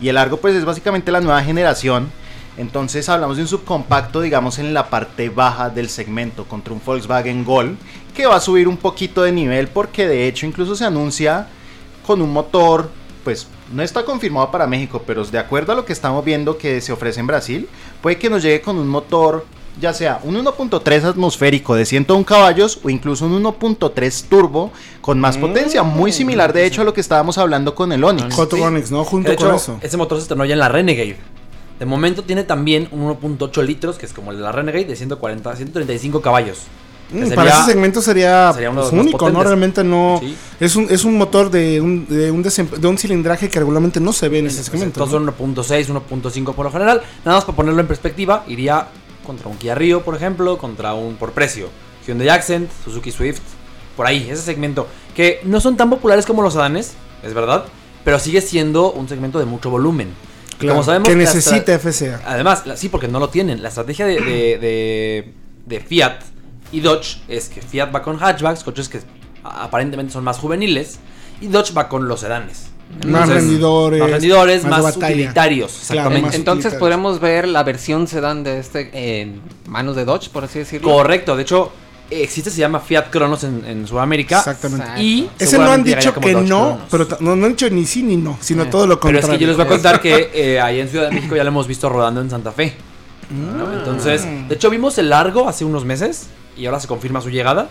Y 0.00 0.09
el 0.09 0.17
Argo 0.17 0.38
pues 0.38 0.55
es 0.55 0.64
básicamente 0.64 1.12
la 1.12 1.21
nueva 1.21 1.43
generación. 1.43 2.11
Entonces 2.57 3.09
hablamos 3.09 3.37
de 3.37 3.45
un 3.45 3.49
subcompacto, 3.49 4.21
digamos, 4.21 4.59
en 4.59 4.75
la 4.75 4.90
parte 4.90 5.28
baja 5.28 5.71
del 5.71 5.88
segmento 5.88 6.45
contra 6.45 6.75
un 6.75 6.83
Volkswagen 6.85 7.45
Gol, 7.45 7.76
que 8.14 8.26
va 8.26 8.37
a 8.37 8.40
subir 8.40 8.67
un 8.67 8.76
poquito 8.76 9.23
de 9.23 9.31
nivel 9.31 9.69
porque 9.69 10.09
de 10.09 10.26
hecho 10.26 10.45
incluso 10.45 10.75
se 10.75 10.85
anuncia 10.85 11.47
con 12.05 12.21
un 12.21 12.33
motor, 12.33 12.90
pues 13.23 13.47
no 13.73 13.83
está 13.83 14.05
confirmado 14.05 14.50
para 14.50 14.67
México, 14.67 15.02
pero 15.07 15.25
de 15.25 15.38
acuerdo 15.38 15.73
a 15.73 15.76
lo 15.76 15.85
que 15.85 15.93
estamos 15.93 16.25
viendo 16.25 16.59
que 16.59 16.81
se 16.81 16.90
ofrece 16.90 17.21
en 17.21 17.26
Brasil, 17.26 17.69
puede 18.02 18.19
que 18.19 18.31
nos 18.31 18.43
llegue 18.43 18.61
con 18.61 18.76
un 18.76 18.88
motor, 18.88 19.47
ya 19.80 19.92
sea 19.94 20.20
un 20.25 20.35
1.3 20.37 21.04
atmosférico 21.04 21.75
de 21.75 21.87
101 21.87 22.25
caballos 22.25 22.80
o 22.82 22.90
incluso 22.90 23.26
un 23.26 23.32
1.3 23.42 24.25
turbo 24.28 24.73
con 25.00 25.20
más 25.20 25.37
Mm. 25.37 25.40
potencia, 25.40 25.82
muy 25.82 26.12
similar 26.12 26.52
de 26.52 26.66
hecho 26.66 26.82
a 26.82 26.85
lo 26.85 26.92
que 26.94 27.00
estábamos 27.00 27.38
hablando 27.38 27.75
con 27.75 27.92
el 27.92 28.02
Onix. 28.04 28.35
Hot 28.35 28.52
Sí. 28.54 28.61
Onix, 28.61 28.90
¿no? 28.90 29.04
Junto 29.04 29.30
De 29.30 29.37
con 29.37 29.54
eso. 29.54 29.78
ese 29.80 29.97
motor 29.97 30.18
se 30.18 30.23
estrenó 30.23 30.44
ya 30.44 30.54
en 30.54 30.58
la 30.61 30.68
Renegade. 30.68 31.16
De 31.78 31.87
momento 31.87 32.25
tiene 32.25 32.42
también 32.44 32.88
un 32.90 33.02
1.8 33.02 33.62
litros, 33.62 33.99
que 33.99 34.06
es 34.06 34.12
como 34.12 34.32
el 34.32 34.38
de 34.38 34.42
la 34.42 34.50
Renegade, 34.52 34.85
de 34.87 34.97
140, 34.97 35.54
135 35.54 36.20
caballos. 36.20 36.58
Mm, 37.11 37.20
sería- 37.20 37.35
para 37.37 37.50
ese 37.50 37.64
segmento 37.73 38.02
sería, 38.02 38.52
sería 38.52 38.68
uno 38.70 38.85
de 38.85 38.90
pues, 38.90 39.00
único, 39.02 39.30
¿no? 39.30 39.42
Realmente 39.42 39.82
no. 39.85 40.18
Sí. 40.20 40.37
Es 40.61 40.76
un, 40.76 40.88
es 40.90 41.04
un 41.04 41.16
motor 41.16 41.50
de 41.50 41.80
un, 41.80 42.06
de, 42.06 42.30
un 42.30 42.42
de 42.42 42.87
un 42.88 42.99
cilindraje 42.99 43.49
que 43.49 43.58
regularmente 43.61 43.99
no 44.00 44.12
se 44.12 44.28
ve 44.28 44.40
en 44.40 44.47
ese 44.49 44.62
segmento. 44.64 45.00
Entonces 45.04 45.12
¿no? 45.20 45.32
son 45.32 45.54
1.6, 45.56 45.88
1.5 45.88 46.52
por 46.54 46.66
lo 46.66 46.73
general. 46.73 47.00
Nada 47.25 47.38
más 47.38 47.44
para 47.47 47.56
ponerlo 47.56 47.80
en 47.80 47.87
perspectiva, 47.87 48.44
iría 48.49 48.88
contra 49.28 49.49
un 49.49 49.58
Kia 49.58 49.75
Rio, 49.75 50.02
por 50.02 50.16
ejemplo, 50.16 50.56
contra 50.58 50.94
un 50.94 51.16
por 51.16 51.32
precio. 51.32 51.68
Hyundai 52.06 52.30
Accent, 52.30 52.70
Suzuki 52.85 53.12
Swift, 53.12 53.42
por 53.94 54.06
ahí, 54.06 54.28
ese 54.30 54.40
segmento. 54.42 54.88
Que 55.14 55.40
no 55.44 55.61
son 55.61 55.76
tan 55.76 55.90
populares 55.90 56.25
como 56.25 56.42
los 56.42 56.54
sedanes, 56.54 56.94
es 57.23 57.35
verdad, 57.35 57.66
pero 58.04 58.18
sigue 58.18 58.40
siendo 58.40 58.90
un 58.92 59.06
segmento 59.08 59.38
de 59.38 59.44
mucho 59.44 59.68
volumen. 59.68 60.08
Claro, 60.58 60.75
como 60.76 60.85
sabemos 60.85 61.08
que 61.08 61.14
necesita 61.14 61.78
FCA. 61.78 62.20
Además, 62.25 62.66
la- 62.66 62.76
sí, 62.78 62.88
porque 62.88 63.06
no 63.06 63.20
lo 63.20 63.28
tienen. 63.28 63.62
La 63.62 63.68
estrategia 63.68 64.06
de, 64.06 64.14
de- 64.20 64.58
de- 64.58 65.32
de 65.66 65.80
Fiat 65.80 66.20
y 66.73 66.80
Dodge 66.80 67.18
es 67.28 67.49
que 67.50 67.61
Fiat 67.61 67.94
va 67.94 68.02
con 68.02 68.16
hatchbacks, 68.20 68.64
coches 68.64 68.88
que 68.88 69.00
aparentemente 69.44 70.12
son 70.12 70.25
más 70.25 70.38
juveniles, 70.38 70.99
y 71.42 71.49
Dodge 71.49 71.73
va 71.76 71.88
con 71.90 72.08
los 72.08 72.20
sedanes. 72.20 72.70
Más 73.07 73.28
rendidores, 73.28 74.00
Más 74.00 74.11
rendidores, 74.11 74.62
más 74.64 74.76
de 74.78 74.83
más, 74.83 74.95
batalla. 74.97 75.14
utilitarios, 75.14 75.71
Claro, 75.71 75.80
exactamente. 75.83 76.23
más 76.26 76.35
Entonces 76.35 76.64
utilitarios. 76.73 76.80
podremos 76.80 77.21
ver 77.21 77.47
la 77.49 77.62
versión 77.62 78.07
sedán 78.09 78.42
de 78.45 78.59
este 78.59 79.21
en 79.21 79.40
manos 79.66 79.95
de 79.97 80.04
Dodge, 80.04 80.30
por 80.30 80.45
así 80.45 80.61
decirlo. 80.61 80.90
Correcto, 80.90 81.37
de 81.37 81.42
hecho, 81.42 81.71
existe, 82.11 82.50
se 82.50 82.59
llama 82.59 82.80
Fiat 82.80 83.11
Cronos 83.11 83.45
en, 83.45 83.62
en 83.66 83.87
Sudamérica. 83.87 84.38
Exactamente. 84.38 84.87
Y 85.02 85.28
Ese 85.38 85.59
no 85.59 85.71
han 85.71 85.85
dicho 85.85 86.14
que 86.14 86.33
Dodge 86.33 86.49
no, 86.49 86.59
Cronos. 86.59 86.80
pero 86.90 87.07
no, 87.21 87.37
no 87.37 87.47
han 87.47 87.52
dicho 87.52 87.68
ni 87.71 87.85
sí 87.85 88.02
ni 88.02 88.16
no, 88.16 88.38
sino 88.40 88.62
Eh, 88.64 88.66
todo 88.71 88.87
lo 88.87 88.99
Pero 88.99 89.21
contrario. 89.21 89.33
es 89.35 89.38
que 89.38 89.42
yo 89.42 89.49
les 89.49 89.57
voy 89.57 89.66
a 89.66 89.68
contar 89.68 90.00
que 90.00 90.30
eh, 90.35 90.61
ahí 90.61 90.80
en 90.80 90.88
Ciudad 90.88 91.09
de 91.11 91.14
México 91.14 91.37
ya 91.37 91.45
lo 91.45 91.49
hemos 91.49 91.66
visto 91.66 91.88
rodando 91.90 92.21
en 92.23 92.30
Santa 92.30 92.52
Fe. 92.52 92.75
¿no? 93.30 93.71
Entonces, 93.75 94.25
de 94.49 94.54
hecho 94.54 94.71
vimos 94.71 94.97
el 94.97 95.11
largo 95.11 95.47
hace 95.49 95.64
unos 95.66 95.85
meses 95.85 96.28
y 96.57 96.64
ahora 96.64 96.80
se 96.80 96.88
confirma 96.88 97.21
su 97.21 97.28
llegada 97.28 97.71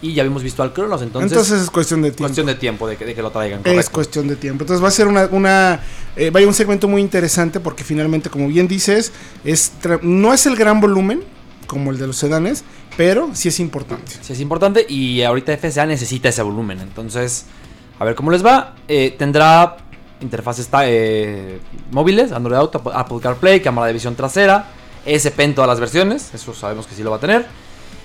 y 0.00 0.14
ya 0.14 0.22
habíamos 0.22 0.42
visto 0.42 0.62
al 0.62 0.72
Cronos. 0.72 1.02
Entonces, 1.02 1.32
Entonces, 1.32 1.62
es 1.62 1.70
cuestión 1.70 2.02
de 2.02 2.10
tiempo. 2.10 2.24
cuestión 2.24 2.46
de 2.46 2.54
tiempo 2.54 2.86
de 2.86 2.96
que, 2.96 3.04
de 3.04 3.14
que 3.14 3.22
lo 3.22 3.30
traigan. 3.30 3.60
Es 3.64 3.90
cuestión 3.90 4.28
de 4.28 4.36
tiempo. 4.36 4.62
Entonces 4.64 4.82
va 4.82 4.88
a 4.88 4.92
ser 4.92 5.08
una, 5.08 5.26
una 5.32 5.80
eh, 6.16 6.30
vaya 6.30 6.46
un 6.46 6.54
segmento 6.54 6.88
muy 6.88 7.00
interesante 7.00 7.60
porque 7.60 7.84
finalmente, 7.84 8.30
como 8.30 8.48
bien 8.48 8.68
dices, 8.68 9.12
es 9.44 9.72
no 10.02 10.32
es 10.32 10.46
el 10.46 10.56
gran 10.56 10.80
volumen 10.80 11.22
como 11.66 11.90
el 11.90 11.98
de 11.98 12.06
los 12.06 12.16
sedanes, 12.16 12.64
pero 12.96 13.30
sí 13.34 13.48
es 13.48 13.60
importante. 13.60 14.12
Sí, 14.22 14.32
es 14.32 14.40
importante 14.40 14.86
y 14.88 15.22
ahorita 15.22 15.56
FCA 15.56 15.86
necesita 15.86 16.28
ese 16.28 16.42
volumen. 16.42 16.80
Entonces, 16.80 17.46
a 17.98 18.04
ver 18.04 18.14
cómo 18.14 18.30
les 18.30 18.44
va. 18.44 18.74
Eh, 18.88 19.14
tendrá 19.18 19.76
interfaces 20.20 20.68
eh, 20.82 21.60
móviles, 21.90 22.32
Android 22.32 22.56
Auto, 22.56 22.82
Apple 22.92 23.18
CarPlay, 23.20 23.60
cámara 23.60 23.86
de 23.88 23.92
visión 23.92 24.14
trasera, 24.14 24.66
ESP 25.06 25.40
en 25.40 25.54
todas 25.54 25.68
las 25.68 25.80
versiones, 25.80 26.34
eso 26.34 26.54
sabemos 26.54 26.86
que 26.86 26.94
sí 26.94 27.02
lo 27.02 27.10
va 27.10 27.16
a 27.16 27.20
tener. 27.20 27.46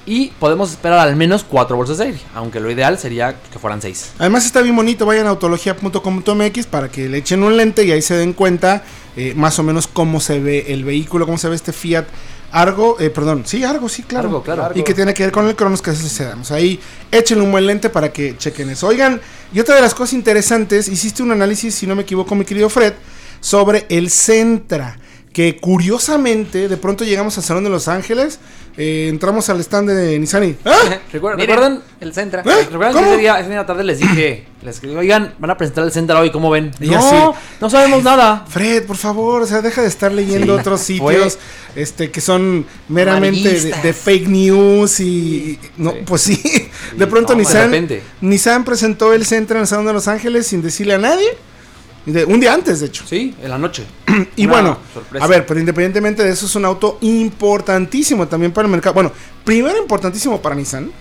Y 0.05 0.27
podemos 0.39 0.71
esperar 0.71 0.99
al 0.99 1.15
menos 1.15 1.43
cuatro 1.43 1.77
bolsas 1.77 1.97
de 1.97 2.05
aire, 2.05 2.19
aunque 2.35 2.59
lo 2.59 2.69
ideal 2.69 2.97
sería 2.99 3.35
que 3.51 3.59
fueran 3.59 3.81
seis. 3.81 4.11
Además 4.19 4.45
está 4.45 4.61
bien 4.61 4.75
bonito, 4.75 5.05
vayan 5.05 5.27
a 5.27 5.29
autología.com.mx 5.29 6.65
para 6.67 6.89
que 6.89 7.07
le 7.07 7.19
echen 7.19 7.41
un 7.43 7.55
lente 7.55 7.85
y 7.85 7.91
ahí 7.91 8.01
se 8.01 8.15
den 8.15 8.33
cuenta 8.33 8.83
eh, 9.15 9.33
más 9.35 9.59
o 9.59 9.63
menos 9.63 9.87
cómo 9.87 10.19
se 10.19 10.39
ve 10.39 10.65
el 10.69 10.83
vehículo, 10.83 11.25
cómo 11.25 11.37
se 11.37 11.47
ve 11.47 11.55
este 11.55 11.71
Fiat 11.71 12.05
Argo, 12.53 12.97
eh, 12.99 13.09
perdón, 13.09 13.43
sí, 13.47 13.63
Argo, 13.63 13.89
sí, 13.89 14.03
claro. 14.03 14.27
Argo, 14.27 14.43
claro. 14.43 14.71
Y 14.75 14.83
que 14.83 14.93
tiene 14.93 15.11
que 15.15 15.23
ver 15.23 15.31
con 15.31 15.47
el 15.47 15.55
Cronos 15.55 15.81
que 15.81 15.89
es 15.89 16.03
el 16.03 16.09
sedán. 16.09 16.41
O 16.41 16.43
sea, 16.43 16.57
ahí 16.57 16.79
échenle 17.11 17.43
un 17.43 17.51
buen 17.51 17.65
lente 17.65 17.89
para 17.89 18.13
que 18.13 18.37
chequen 18.37 18.69
eso. 18.69 18.87
Oigan, 18.87 19.19
y 19.51 19.59
otra 19.59 19.73
de 19.73 19.81
las 19.81 19.95
cosas 19.95 20.13
interesantes, 20.13 20.87
hiciste 20.87 21.23
un 21.23 21.31
análisis, 21.31 21.73
si 21.73 21.87
no 21.87 21.95
me 21.95 22.03
equivoco, 22.03 22.35
mi 22.35 22.45
querido 22.45 22.69
Fred, 22.69 22.93
sobre 23.39 23.87
el 23.89 24.11
Centra. 24.11 24.99
Que 25.33 25.57
curiosamente, 25.57 26.67
de 26.69 26.77
pronto 26.77 27.03
llegamos 27.03 27.35
al 27.39 27.43
Salón 27.43 27.63
de 27.63 27.71
Los 27.71 27.87
Ángeles, 27.87 28.39
eh, 28.77 29.07
entramos 29.09 29.49
al 29.49 29.59
stand 29.61 29.89
de 29.89 30.19
Nissan 30.19 30.43
y... 30.43 30.55
¡Ah! 30.63 30.99
¿Recuerdan? 31.11 31.39
Miren, 31.39 31.55
¿recuerdan? 31.55 31.83
el 32.01 32.13
Centra. 32.13 32.41
¿Eh? 32.41 32.67
¿Recuerdan 32.71 32.93
¿Cómo? 32.93 33.05
que 33.05 33.11
ese 33.13 33.21
día, 33.21 33.39
ese 33.39 33.49
día 33.49 33.57
la 33.57 33.65
tarde 33.65 33.83
les 33.83 33.97
dije, 33.99 34.45
les 34.61 34.79
dije, 34.79 34.95
oigan, 34.95 35.33
van 35.39 35.49
a 35.49 35.57
presentar 35.57 35.83
el 35.85 35.91
Centro 35.91 36.19
hoy, 36.19 36.31
¿cómo 36.31 36.51
ven? 36.51 36.71
Y 36.79 36.87
no, 36.89 36.99
así, 36.99 37.15
no 37.59 37.69
sabemos 37.69 38.03
nada. 38.03 38.45
Fred, 38.47 38.85
por 38.85 38.97
favor, 38.97 39.41
o 39.41 39.47
sea, 39.47 39.61
deja 39.63 39.81
de 39.81 39.87
estar 39.87 40.11
leyendo 40.11 40.53
Sí, 40.53 40.59
otros 40.59 40.79
fue- 40.81 40.85
sitios 41.15 41.39
este, 41.75 42.11
que 42.11 42.21
son 42.21 42.65
meramente 42.87 43.59
de, 43.59 43.93
fake 43.93 44.27
news 44.27 44.99
y... 44.99 45.59
No, 45.77 45.91
Sí. 45.93 45.97
pues 46.05 46.21
sí. 46.21 46.69
De 46.95 47.07
pronto 47.07 47.33
no, 47.33 47.39
Nissan. 47.39 47.87
Nissan 48.21 48.63
presentó 48.63 49.13
el 49.13 49.25
Centra 49.25 49.57
en 49.57 49.61
el 49.63 49.67
Salón 49.67 49.87
de 49.87 49.93
Los 49.93 50.07
Ángeles 50.07 50.45
sin 50.45 50.61
decirle 50.61 50.93
a 50.93 50.99
nadie. 50.99 51.27
De- 52.05 52.25
un 52.25 52.39
día 52.39 52.53
antes, 52.53 52.79
de 52.81 52.87
hecho. 52.87 53.05
Sí, 53.07 53.35
en 53.41 53.49
la 53.49 53.57
noche. 53.57 53.85
Y 54.35 54.45
Una 54.45 54.53
bueno, 54.53 54.77
sorpresa. 54.93 55.25
a 55.25 55.27
ver, 55.27 55.45
pero 55.45 55.59
independientemente 55.59 56.23
de 56.23 56.31
eso, 56.31 56.45
es 56.45 56.55
un 56.55 56.65
auto 56.65 56.97
importantísimo 57.01 58.27
también 58.27 58.51
para 58.51 58.65
el 58.67 58.71
mercado. 58.71 58.93
Bueno, 58.93 59.11
primero 59.43 59.77
importantísimo 59.77 60.41
para 60.41 60.55
Nissan. 60.55 60.91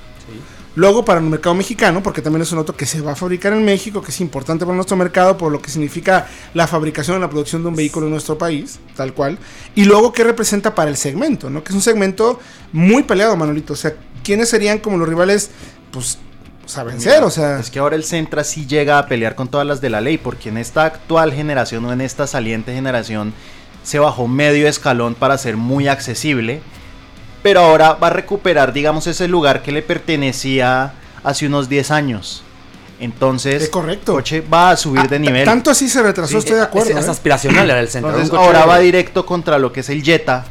Luego 0.75 1.05
para 1.05 1.21
el 1.21 1.27
mercado 1.27 1.55
mexicano, 1.55 2.03
porque 2.03 2.23
también 2.23 2.41
es 2.43 2.53
un 2.53 2.57
auto 2.59 2.75
que 2.75 2.87
se 2.87 3.03
va 3.03 3.13
a 3.13 3.15
fabricar 3.15 3.53
en 3.53 3.63
México, 3.63 4.01
que 4.01 4.11
es 4.11 4.19
importante 4.23 4.65
para 4.65 4.75
nuestro 4.75 4.97
mercado, 4.97 5.37
por 5.37 5.53
lo 5.53 5.61
que 5.61 5.71
significa 5.71 6.27
la 6.55 6.67
fabricación 6.67 7.19
y 7.19 7.21
la 7.21 7.29
producción 7.29 7.61
de 7.63 7.69
un 7.69 7.77
vehículo 7.77 8.07
en 8.07 8.13
nuestro 8.13 8.39
país, 8.39 8.79
tal 8.97 9.13
cual. 9.13 9.39
Y 9.75 9.85
luego, 9.85 10.15
¿qué 10.15 10.25
representa 10.25 10.75
para 10.75 10.89
el 10.89 10.97
segmento? 10.97 11.51
¿no? 11.51 11.63
Que 11.63 11.73
es 11.73 11.75
un 11.77 11.83
segmento 11.83 12.41
muy 12.73 13.03
peleado, 13.03 13.37
Manolito. 13.37 13.75
O 13.75 13.77
sea, 13.77 13.95
¿quiénes 14.25 14.49
serían 14.49 14.79
como 14.79 14.97
los 14.97 15.07
rivales? 15.07 15.51
Pues, 15.91 16.17
o 16.65 16.69
sea, 16.69 16.85
vencer, 16.85 17.23
o 17.25 17.31
sea... 17.31 17.59
Es 17.59 17.71
que 17.71 17.79
ahora 17.79 17.97
el 17.97 18.05
Centra 18.05 18.45
sí 18.45 18.67
llega 18.67 18.99
a 18.99 19.07
pelear 19.07 19.35
con 19.35 19.49
todas 19.49 19.67
las 19.67 19.81
de 19.81 19.91
la 19.91 20.01
ley, 20.01 20.19
porque 20.19 20.49
en 20.49 20.59
esta 20.59 20.85
actual 20.85 21.33
generación 21.33 21.85
o 21.85 21.93
en 21.93 22.01
esta 22.01 22.27
saliente 22.27 22.73
generación 22.73 23.35
se 23.83 23.99
bajó 23.99 24.29
medio 24.29 24.69
escalón 24.69 25.15
para 25.15 25.37
ser 25.39 25.57
muy 25.57 25.89
accesible, 25.89 26.63
pero 27.43 27.61
ahora 27.61 27.95
va 27.95 28.07
a 28.09 28.11
recuperar, 28.11 28.73
digamos, 28.73 29.07
ese 29.07 29.27
lugar 29.27 29.63
que 29.63 29.73
le 29.73 29.83
pertenecía 29.83 30.95
hace 31.25 31.47
unos 31.47 31.69
10 31.69 31.91
años. 31.91 32.45
Entonces, 33.01 33.65
Es 33.65 33.69
correcto. 33.69 34.13
el 34.13 34.19
coche 34.19 34.41
va 34.43 34.71
a 34.71 34.77
subir 34.77 35.03
Ah, 35.05 35.09
de 35.09 35.19
nivel. 35.19 35.45
Tanto 35.45 35.73
así 35.73 35.89
se 35.89 36.01
retrasó, 36.03 36.39
estoy 36.39 36.55
de 36.55 36.63
acuerdo. 36.63 36.91
Es, 36.91 36.97
es 36.99 37.09
¿eh? 37.09 37.11
aspiracional 37.11 37.69
era 37.69 37.81
el 37.81 37.89
centro. 37.89 38.11
Entonces, 38.11 38.33
ahora 38.39 38.65
va 38.65 38.79
directo 38.79 39.27
contra 39.27 39.59
lo 39.59 39.73
que 39.73 39.81
es 39.81 39.89
el 39.89 40.05
Jetta, 40.05 40.45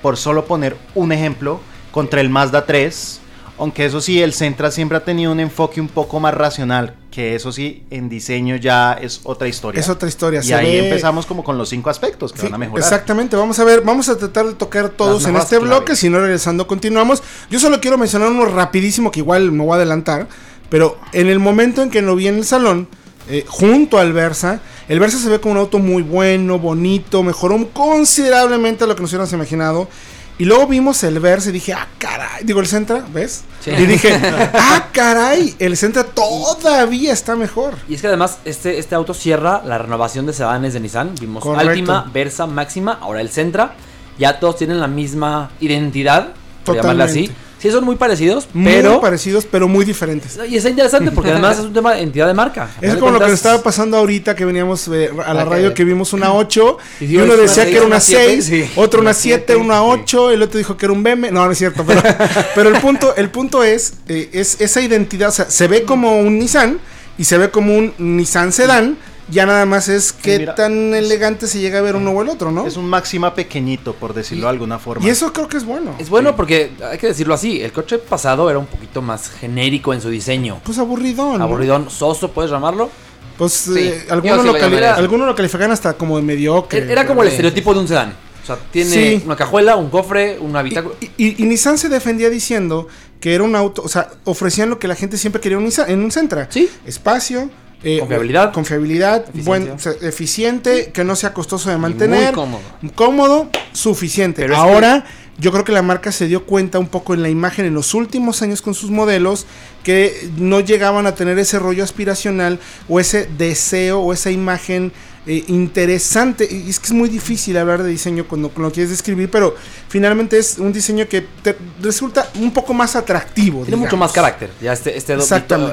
por 0.00 0.16
solo 0.16 0.44
poner 0.44 0.76
un 0.94 1.10
ejemplo, 1.10 1.60
contra 1.90 2.20
el 2.20 2.30
Mazda 2.30 2.64
3. 2.64 3.20
Aunque 3.58 3.84
eso 3.84 4.00
sí, 4.00 4.20
el 4.20 4.32
Centra 4.32 4.70
siempre 4.72 4.98
ha 4.98 5.04
tenido 5.04 5.30
un 5.30 5.38
enfoque 5.38 5.80
un 5.80 5.86
poco 5.86 6.18
más 6.18 6.34
racional, 6.34 6.96
que 7.12 7.36
eso 7.36 7.52
sí, 7.52 7.84
en 7.90 8.08
diseño 8.08 8.56
ya 8.56 8.94
es 8.94 9.20
otra 9.22 9.46
historia. 9.46 9.80
Es 9.80 9.88
otra 9.88 10.08
historia. 10.08 10.40
y 10.42 10.52
ahí 10.52 10.72
ve- 10.80 10.88
empezamos 10.88 11.24
como 11.24 11.44
con 11.44 11.56
los 11.56 11.68
cinco 11.68 11.88
aspectos 11.88 12.32
que 12.32 12.40
Sí, 12.40 12.46
van 12.46 12.54
a 12.54 12.58
mejorar. 12.58 12.82
Exactamente, 12.82 13.36
vamos 13.36 13.58
a 13.60 13.64
ver, 13.64 13.82
vamos 13.82 14.08
a 14.08 14.18
tratar 14.18 14.46
de 14.46 14.54
tocar 14.54 14.88
todos 14.88 15.24
en 15.26 15.36
este 15.36 15.56
clave. 15.58 15.66
bloque, 15.66 15.94
si 15.94 16.10
no 16.10 16.18
regresando 16.18 16.66
continuamos. 16.66 17.22
Yo 17.48 17.60
solo 17.60 17.80
quiero 17.80 17.96
mencionar 17.96 18.28
uno 18.30 18.44
rapidísimo 18.46 19.12
que 19.12 19.20
igual 19.20 19.52
me 19.52 19.62
voy 19.62 19.72
a 19.72 19.76
adelantar, 19.76 20.26
pero 20.68 20.98
en 21.12 21.28
el 21.28 21.38
momento 21.38 21.80
en 21.82 21.90
que 21.90 22.02
lo 22.02 22.16
vi 22.16 22.26
en 22.26 22.38
el 22.38 22.44
salón, 22.44 22.88
eh, 23.28 23.44
junto 23.46 23.98
al 23.98 24.12
Versa, 24.12 24.60
el 24.88 24.98
Versa 24.98 25.18
se 25.18 25.28
ve 25.28 25.38
como 25.40 25.52
un 25.52 25.58
auto 25.58 25.78
muy 25.78 26.02
bueno, 26.02 26.58
bonito, 26.58 27.22
mejoró 27.22 27.68
considerablemente 27.72 28.84
lo 28.86 28.96
que 28.96 29.02
nos 29.02 29.10
hubiéramos 29.12 29.32
imaginado. 29.32 29.88
Y 30.36 30.46
luego 30.46 30.66
vimos 30.66 31.02
el 31.04 31.20
Versa 31.20 31.50
y 31.50 31.52
dije, 31.52 31.72
ah, 31.74 31.86
caray, 31.96 32.42
digo 32.42 32.58
el 32.58 32.66
Centra, 32.66 33.04
¿ves? 33.12 33.44
Sí. 33.60 33.70
Y 33.70 33.86
dije, 33.86 34.12
ah, 34.54 34.88
caray, 34.92 35.54
el 35.60 35.76
Centra 35.76 36.02
todavía 36.02 37.12
está 37.12 37.36
mejor. 37.36 37.74
Y 37.88 37.94
es 37.94 38.00
que 38.00 38.08
además 38.08 38.38
este, 38.44 38.78
este 38.78 38.96
auto 38.96 39.14
cierra 39.14 39.62
la 39.64 39.78
renovación 39.78 40.26
de 40.26 40.32
sedanes 40.32 40.74
de 40.74 40.80
Nissan. 40.80 41.14
Vimos. 41.20 41.44
Altima, 41.46 42.10
Versa, 42.12 42.46
Máxima, 42.46 42.98
ahora 43.00 43.20
el 43.20 43.30
Centra. 43.30 43.74
Ya 44.18 44.40
todos 44.40 44.56
tienen 44.56 44.80
la 44.80 44.88
misma 44.88 45.50
identidad, 45.60 46.32
por 46.64 46.76
llamarla 46.76 47.04
así. 47.04 47.30
Sí, 47.64 47.70
son 47.70 47.82
muy 47.82 47.96
parecidos, 47.96 48.46
Muy 48.52 48.70
pero... 48.74 49.00
parecidos, 49.00 49.46
pero 49.50 49.66
muy 49.68 49.86
diferentes. 49.86 50.38
Y 50.50 50.56
está 50.58 50.68
interesante 50.68 51.10
porque 51.12 51.30
además 51.30 51.58
es 51.58 51.64
un 51.64 51.72
tema 51.72 51.94
de 51.94 52.02
entidad 52.02 52.26
de 52.26 52.34
marca. 52.34 52.68
Es 52.82 52.94
como 52.96 53.10
lo 53.12 53.18
que 53.18 53.24
nos 53.24 53.32
estaba 53.34 53.62
pasando 53.62 53.96
ahorita 53.96 54.36
que 54.36 54.44
veníamos 54.44 54.86
eh, 54.88 55.10
a 55.24 55.32
la 55.32 55.40
Ah, 55.40 55.44
radio 55.46 55.72
que- 55.72 55.82
vimos 55.84 56.12
una 56.12 56.34
8 56.34 56.76
Y 57.00 57.16
uno 57.16 57.32
es 57.32 57.40
decía 57.40 57.64
que 57.64 57.70
era 57.78 57.80
una 57.86 57.96
una 57.96 58.00
siete, 58.00 58.42
6, 58.42 58.44
sí. 58.44 58.70
otro 58.76 59.00
una 59.00 59.10
Una 59.10 59.14
7, 59.14 59.44
siete, 59.46 59.56
una 59.56 59.78
sí. 59.78 60.00
8, 60.02 60.30
el 60.32 60.42
otro 60.42 60.58
dijo 60.58 60.76
que 60.76 60.84
era 60.84 60.92
un 60.92 61.00
meme. 61.02 61.30
No, 61.30 61.46
no 61.46 61.52
es 61.52 61.56
cierto, 61.56 61.84
pero, 61.86 62.02
pero 62.54 62.68
el 62.68 62.78
punto 62.82 63.16
el 63.16 63.30
punto 63.30 63.64
es 63.64 63.94
eh, 64.08 64.28
es 64.34 64.60
esa 64.60 64.82
identidad, 64.82 65.30
o 65.30 65.32
sea, 65.32 65.48
se 65.48 65.66
ve 65.66 65.84
como 65.84 66.20
un 66.20 66.38
Nissan 66.38 66.78
y 67.16 67.24
se 67.24 67.38
ve 67.38 67.48
como 67.50 67.74
un 67.74 67.94
Nissan 67.96 68.52
Sedan, 68.52 68.98
ya 69.30 69.46
nada 69.46 69.64
más 69.66 69.88
es 69.88 70.12
qué 70.12 70.38
mira, 70.38 70.54
tan 70.54 70.94
elegante 70.94 71.46
se 71.46 71.58
llega 71.58 71.78
a 71.78 71.82
ver 71.82 71.96
uno 71.96 72.10
o 72.10 72.22
el 72.22 72.28
otro, 72.28 72.50
¿no? 72.52 72.66
Es 72.66 72.76
un 72.76 72.86
máxima 72.86 73.34
pequeñito, 73.34 73.94
por 73.94 74.12
decirlo 74.14 74.44
de 74.46 74.50
alguna 74.50 74.78
forma. 74.78 75.04
Y 75.06 75.08
eso 75.10 75.32
creo 75.32 75.48
que 75.48 75.56
es 75.56 75.64
bueno. 75.64 75.94
Es 75.98 76.08
bueno 76.10 76.36
porque, 76.36 76.72
hay 76.90 76.98
que 76.98 77.06
decirlo 77.08 77.34
así, 77.34 77.60
el 77.62 77.72
coche 77.72 77.98
pasado 77.98 78.48
era 78.50 78.58
un 78.58 78.66
poquito 78.66 79.00
más 79.02 79.30
genérico 79.30 79.94
en 79.94 80.00
su 80.00 80.08
diseño. 80.10 80.60
Pues 80.64 80.78
aburridón. 80.78 81.38
¿no? 81.38 81.44
Aburridón, 81.44 81.90
soso, 81.90 82.30
puedes 82.32 82.50
llamarlo. 82.50 82.90
Pues 83.38 83.52
Sí, 83.52 83.72
eh, 83.78 84.06
algunos, 84.10 84.42
sí 84.42 84.46
lo 84.46 84.94
algunos 84.94 85.26
lo 85.26 85.34
califican 85.34 85.70
hasta 85.72 85.94
como 85.94 86.16
de 86.16 86.22
mediocre. 86.22 86.90
Era 86.92 87.04
como 87.06 87.22
el 87.22 87.28
Sí, 87.30 87.34
estereotipo 87.34 87.74
de 87.74 87.80
un 87.80 87.88
sedán. 87.88 88.14
O 88.42 88.46
sea, 88.46 88.56
tiene 88.70 88.90
Sí. 88.90 89.22
una 89.24 89.36
cajuela, 89.36 89.74
un 89.76 89.88
cofre, 89.88 90.38
un 90.38 90.54
habitáculo. 90.54 90.94
Y, 91.00 91.06
y- 91.16 91.42
y 91.42 91.46
Nissan 91.46 91.78
se 91.78 91.88
defendía 91.88 92.28
diciendo 92.30 92.86
que 93.18 93.34
era 93.34 93.42
un 93.42 93.56
auto, 93.56 93.80
o 93.82 93.88
sea, 93.88 94.10
ofrecían 94.24 94.68
lo 94.68 94.78
que 94.78 94.86
la 94.86 94.94
gente 94.94 95.16
siempre 95.16 95.40
quería 95.40 95.56
en 95.56 95.64
un, 95.64 95.70
Nissan- 95.70 95.88
en 95.88 96.04
un 96.04 96.12
Sentra. 96.12 96.46
Sí. 96.50 96.68
Espacio. 96.84 97.50
Eh, 97.84 97.98
Confiabilidad. 98.00 98.52
Confiabilidad, 98.52 99.26
buen, 99.44 99.70
o 99.70 99.78
sea, 99.78 99.92
eficiente, 100.02 100.90
que 100.92 101.04
no 101.04 101.16
sea 101.16 101.32
costoso 101.32 101.70
de 101.70 101.76
Y 101.76 101.78
mantener. 101.78 102.34
Muy 102.34 102.34
cómodo. 102.34 102.62
Cómodo, 102.94 103.50
suficiente. 103.72 104.42
Pero 104.42 104.54
es 104.54 104.60
Ahora, 104.60 105.04
yo 105.38 105.52
creo 105.52 105.64
que 105.64 105.72
la 105.72 105.82
marca 105.82 106.12
se 106.12 106.26
dio 106.26 106.44
cuenta 106.46 106.78
un 106.78 106.88
poco 106.88 107.14
en 107.14 107.22
la 107.22 107.28
imagen 107.28 107.66
en 107.66 107.74
los 107.74 107.94
últimos 107.94 108.42
años 108.42 108.62
con 108.62 108.74
sus 108.74 108.90
modelos 108.90 109.46
que 109.82 110.30
no 110.38 110.60
llegaban 110.60 111.06
a 111.06 111.14
tener 111.14 111.38
ese 111.38 111.58
rollo 111.58 111.84
aspiracional 111.84 112.60
o 112.88 113.00
ese 113.00 113.28
deseo 113.36 114.00
o 114.00 114.12
esa 114.12 114.30
imagen 114.30 114.92
eh, 115.26 115.44
interesante. 115.48 116.46
Y 116.50 116.68
es 116.68 116.78
que 116.78 116.86
es 116.86 116.92
muy 116.92 117.08
difícil 117.08 117.56
hablar 117.56 117.82
de 117.82 117.90
diseño 117.90 118.26
cuando, 118.26 118.48
cuando 118.48 118.68
lo 118.68 118.72
quieres 118.74 118.90
describir, 118.90 119.30
pero 119.30 119.54
finalmente 119.88 120.38
es 120.38 120.58
un 120.58 120.72
diseño 120.72 121.08
que 121.08 121.26
te 121.42 121.56
resulta 121.80 122.28
un 122.36 122.52
poco 122.52 122.74
más 122.74 122.94
atractivo. 122.96 123.62
Tiene 123.64 123.76
mucho 123.76 123.96
más 123.96 124.12
carácter. 124.12 124.50
Ya 124.60 124.72
este, 124.72 124.96
este 124.96 125.14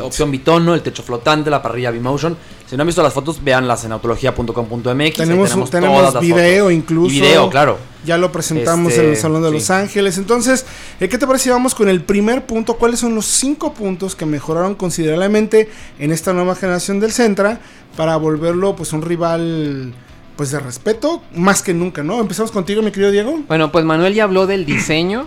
opción 0.02 0.32
bitono, 0.32 0.74
el 0.74 0.82
techo 0.82 1.04
flotante, 1.04 1.50
la 1.50 1.62
parrilla 1.62 1.92
B-Motion. 1.92 2.38
Si 2.72 2.78
no 2.78 2.84
han 2.84 2.88
visto 2.88 3.04
las 3.04 3.12
fotos, 3.14 3.44
véanlas 3.44 3.84
en 3.84 3.92
autología.com.mx. 3.92 5.14
Tenemos, 5.18 5.70
tenemos 5.70 6.20
video 6.22 6.64
fotos. 6.64 6.72
incluso. 6.74 7.14
Y 7.14 7.20
video, 7.20 7.50
claro. 7.50 7.78
Ya 8.06 8.18
lo 8.18 8.32
presentamos 8.32 8.94
Este, 8.94 9.04
en 9.04 9.10
el 9.12 9.18
Salón 9.18 9.42
de 9.42 9.50
sí. 9.50 9.54
Los 9.56 9.70
Ángeles. 9.72 10.18
Entonces, 10.18 10.66
eh, 11.02 11.10
¿qué 11.10 11.18
te 11.18 11.28
parece 11.28 11.44
si 11.44 11.50
vamos 11.50 11.76
con 11.76 11.90
el 11.90 12.02
primer 12.02 12.46
punto? 12.46 12.76
¿Cuáles 12.76 13.02
son 13.02 13.14
los 13.14 13.26
cinco 13.26 13.74
puntos 13.74 14.16
que 14.16 14.26
mejoraron 14.26 14.76
considerablemente 14.76 15.70
en 16.00 16.14
esta 16.14 16.32
nueva 16.32 16.56
generación 16.56 17.02
del 17.02 17.12
Centra 17.12 17.60
para 17.98 18.16
volverlo 18.16 18.74
pues 18.74 18.94
un 18.94 19.02
rival 19.02 19.94
pues 20.38 20.52
de 20.52 20.60
respeto 20.60 21.22
más 21.36 21.62
que 21.62 21.74
nunca, 21.74 22.04
¿no? 22.04 22.22
Empezamos 22.22 22.52
contigo, 22.52 22.82
mi 22.82 22.92
querido 22.92 23.12
Diego. 23.12 23.38
Bueno, 23.50 23.70
pues 23.74 23.84
Manuel 23.84 24.14
ya 24.14 24.24
habló 24.24 24.48
del 24.48 24.66
diseño 24.66 25.26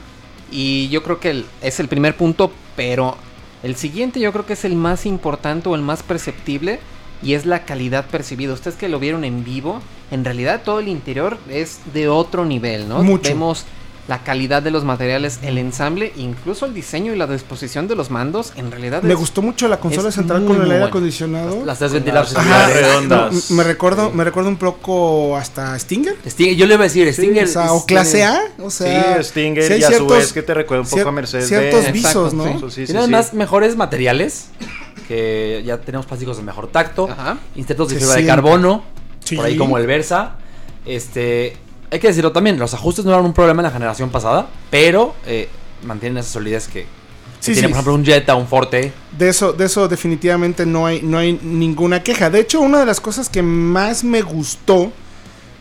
y 0.51 0.89
yo 0.89 1.03
creo 1.03 1.21
que 1.21 1.29
el- 1.29 1.47
es 1.61 1.79
el 1.79 1.89
primer 1.89 2.17
punto, 2.17 2.51
pero 2.75 3.19
el 3.63 3.77
siguiente 3.77 4.19
yo 4.19 4.33
creo 4.33 4.47
que 4.47 4.55
es 4.55 4.65
el 4.65 4.77
más 4.77 5.05
importante 5.05 5.69
o 5.69 5.75
el 5.75 5.83
más 5.83 6.03
perceptible 6.03 6.81
y 7.25 7.35
es 7.35 7.47
la 7.47 7.65
calidad 7.65 8.07
percibida. 8.07 8.53
Ustedes 8.53 8.77
que 8.77 8.89
lo 8.89 8.99
vieron 8.99 9.25
en 9.25 9.45
vivo, 9.45 9.81
en 10.11 10.25
realidad 10.25 10.63
todo 10.63 10.81
el 10.81 10.89
interior 10.89 11.39
es 11.49 11.81
de 11.93 12.09
otro 12.09 12.45
nivel, 12.45 12.89
¿no? 12.89 13.03
Mucho. 13.03 13.31
Vemos 13.31 13.65
la 14.07 14.23
calidad 14.23 14.63
de 14.63 14.71
los 14.71 14.85
materiales, 14.85 15.39
el 15.43 15.57
ensamble, 15.57 16.13
incluso 16.17 16.67
el 16.67 16.75
diseño 16.75 17.15
y 17.15 17.17
la 17.17 17.27
disposición 17.27 17.89
de 17.89 17.95
los 17.97 18.11
mandos, 18.11 18.53
en 18.57 18.71
realidad 18.71 19.03
Me 19.03 19.15
es- 19.15 19.19
gustó 19.19 19.41
mucho 19.41 19.67
la 19.67 19.81
consola 19.81 20.13
central 20.13 20.45
con 20.45 20.57
el 20.57 20.63
aire 20.63 20.75
bueno. 20.75 20.87
acondicionado. 20.87 21.65
Las 21.65 21.79
tres 21.79 21.93
las- 22.05 22.37
Ajá, 22.37 22.69
las 22.69 22.73
redondas. 22.75 23.51
me 23.51 23.65
recuerdo, 23.65 24.11
Sí. 24.11 24.17
me 24.17 24.25
recuerdo 24.25 24.51
un 24.51 24.57
poco 24.57 25.37
hasta 25.39 25.79
Stinger. 25.79 26.17
Stinger, 26.27 26.55
yo 26.55 26.67
le 26.67 26.75
iba 26.75 26.83
a 26.83 26.89
decir, 26.89 27.11
Stinger. 27.15 27.45
o, 27.45 27.49
sea, 27.49 27.73
o 27.73 27.87
clase 27.87 28.25
A, 28.25 28.41
o 28.63 28.71
sea, 28.71 29.17
sí, 29.23 29.31
Stinger 29.31 29.81
y 29.81 29.85
a 29.85 29.93
su 29.93 30.07
vez 30.07 30.33
que 30.35 30.43
te 30.43 30.53
recuerda 30.53 30.83
un 30.83 30.89
poco 30.91 31.03
cier- 31.03 31.09
a 31.09 31.13
Mercedes 31.13 31.49
ciertos 31.49 31.91
visos, 31.93 32.35
¿no? 32.35 32.45
sí. 32.45 32.51
Eso 32.57 32.71
sí, 32.71 32.81
sí, 32.83 32.93
Tiene 32.93 33.01
sí. 33.01 33.05
además 33.05 33.33
mejores 33.35 33.77
materiales. 33.77 34.49
Que 35.09 35.63
ya 35.67 35.79
tenemos 35.79 36.07
plásticos 36.07 36.39
de 36.39 36.43
mejor 36.45 36.69
tacto. 36.69 37.09
Ajá. 37.11 37.37
Insertos 37.57 37.91
de 37.91 37.99
fibra 37.99 38.15
de 38.15 38.25
carbono. 38.27 38.85
Sí. 39.23 39.37
Por 39.37 39.45
ahí 39.45 39.57
como 39.57 39.77
el 39.77 39.87
Versa. 39.87 40.37
Este. 40.87 41.57
Hay 41.91 42.01
que 42.01 42.09
decirlo 42.09 42.33
también, 42.33 42.59
los 42.59 42.75
ajustes 42.75 43.05
no 43.05 43.13
eran 43.13 43.25
un 43.25 43.33
problema 43.33 43.61
en 43.63 43.65
la 43.65 43.71
generación 43.71 44.11
pasada, 44.11 44.49
pero 44.71 45.15
eh, 45.27 45.49
mantienen 45.85 46.19
esa 46.19 46.31
solidez 46.31 46.67
que, 46.69 46.87
Sí, 47.41 47.53
tiene, 47.53 47.69
sí. 47.69 47.73
por 47.73 47.73
ejemplo, 47.73 47.95
un 47.95 48.05
Jetta, 48.05 48.35
un 48.37 48.47
Forte. 48.47 48.93
De 49.19 49.29
eso, 49.29 49.53
de 49.53 49.67
eso 49.67 49.87
definitivamente 49.87 50.65
no 50.65 50.87
hay, 50.87 51.03
no 51.03 51.19
hay 51.19 51.39
ninguna 51.43 52.03
queja. 52.03 52.31
De 52.31 52.41
hecho, 52.41 52.61
una 52.61 52.81
de 52.81 52.87
las 52.87 53.01
cosas 53.01 53.29
que 53.29 53.43
más 53.43 54.03
me 54.03 54.23
gustó 54.23 54.91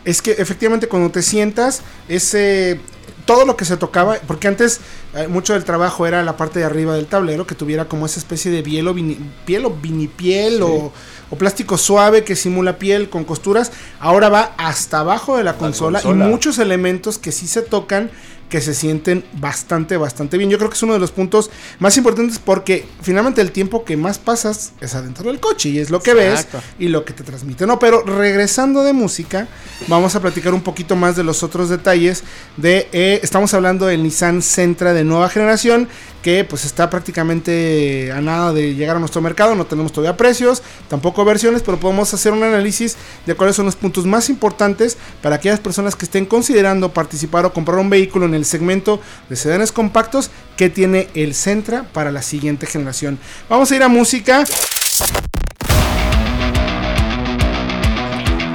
es 0.04 0.22
que 0.22 0.32
efectivamente 0.32 0.88
cuando 0.88 1.10
te 1.10 1.20
sientas, 1.22 1.82
ese 2.08 2.80
todo 3.24 3.46
lo 3.46 3.56
que 3.56 3.64
se 3.64 3.76
tocaba, 3.76 4.16
porque 4.26 4.48
antes 4.48 4.80
eh, 5.14 5.28
mucho 5.28 5.54
del 5.54 5.64
trabajo 5.64 6.06
era 6.06 6.22
la 6.22 6.36
parte 6.36 6.58
de 6.58 6.64
arriba 6.66 6.94
del 6.94 7.06
tablero, 7.06 7.46
que 7.46 7.54
tuviera 7.54 7.86
como 7.86 8.04
esa 8.06 8.18
especie 8.18 8.50
de 8.50 8.62
piel 8.62 8.86
o, 8.88 8.94
vini- 8.94 9.18
piel 9.46 9.64
o 9.64 9.70
vinipiel 9.70 10.62
o, 10.62 10.92
o 11.30 11.36
plástico 11.36 11.78
suave 11.78 12.22
que 12.24 12.36
simula 12.36 12.78
piel 12.78 13.08
con 13.08 13.24
costuras. 13.24 13.72
Ahora 13.98 14.28
va 14.28 14.52
hasta 14.58 15.00
abajo 15.00 15.36
de 15.38 15.44
la 15.44 15.54
consola, 15.54 16.00
consola. 16.00 16.26
y 16.26 16.28
muchos 16.28 16.58
elementos 16.58 17.16
que 17.18 17.32
sí 17.32 17.46
se 17.46 17.62
tocan 17.62 18.10
que 18.48 18.60
se 18.60 18.74
sienten 18.74 19.24
bastante, 19.34 19.96
bastante 19.96 20.38
bien. 20.38 20.50
Yo 20.50 20.58
creo 20.58 20.70
que 20.70 20.76
es 20.76 20.82
uno 20.82 20.92
de 20.92 20.98
los 20.98 21.10
puntos 21.10 21.50
más 21.78 21.96
importantes 21.96 22.38
porque 22.38 22.86
finalmente 23.02 23.40
el 23.40 23.50
tiempo 23.50 23.84
que 23.84 23.96
más 23.96 24.18
pasas 24.18 24.72
es 24.80 24.94
adentro 24.94 25.30
del 25.30 25.40
coche 25.40 25.70
y 25.70 25.78
es 25.78 25.90
lo 25.90 26.00
que 26.00 26.12
Exacto. 26.12 26.58
ves 26.58 26.66
y 26.78 26.88
lo 26.88 27.04
que 27.04 27.12
te 27.12 27.24
transmite. 27.24 27.66
No, 27.66 27.78
pero 27.78 28.02
regresando 28.02 28.84
de 28.84 28.92
música, 28.92 29.48
vamos 29.88 30.14
a 30.14 30.20
platicar 30.20 30.54
un 30.54 30.62
poquito 30.62 30.96
más 30.96 31.16
de 31.16 31.24
los 31.24 31.42
otros 31.42 31.68
detalles 31.68 32.22
de, 32.56 32.88
eh, 32.92 33.20
estamos 33.22 33.54
hablando 33.54 33.86
del 33.86 34.02
Nissan 34.02 34.42
Sentra 34.42 34.92
de 34.92 35.04
nueva 35.04 35.28
generación 35.28 35.88
que 36.24 36.42
pues 36.42 36.64
está 36.64 36.88
prácticamente 36.88 38.10
a 38.10 38.22
nada 38.22 38.54
de 38.54 38.74
llegar 38.74 38.96
a 38.96 38.98
nuestro 38.98 39.20
mercado, 39.20 39.54
no 39.54 39.66
tenemos 39.66 39.92
todavía 39.92 40.16
precios, 40.16 40.62
tampoco 40.88 41.22
versiones, 41.22 41.60
pero 41.60 41.78
podemos 41.78 42.14
hacer 42.14 42.32
un 42.32 42.42
análisis 42.42 42.96
de 43.26 43.34
cuáles 43.34 43.56
son 43.56 43.66
los 43.66 43.76
puntos 43.76 44.06
más 44.06 44.30
importantes 44.30 44.96
para 45.20 45.36
aquellas 45.36 45.60
personas 45.60 45.94
que 45.96 46.06
estén 46.06 46.24
considerando 46.24 46.94
participar 46.94 47.44
o 47.44 47.52
comprar 47.52 47.78
un 47.78 47.90
vehículo 47.90 48.24
en 48.24 48.33
el 48.34 48.44
segmento 48.44 49.00
de 49.28 49.36
sedanes 49.36 49.72
compactos 49.72 50.30
que 50.56 50.70
tiene 50.70 51.08
el 51.14 51.34
Sentra 51.34 51.84
para 51.92 52.10
la 52.10 52.22
siguiente 52.22 52.66
generación. 52.66 53.18
Vamos 53.48 53.70
a 53.70 53.76
ir 53.76 53.82
a 53.82 53.88
música. 53.88 54.44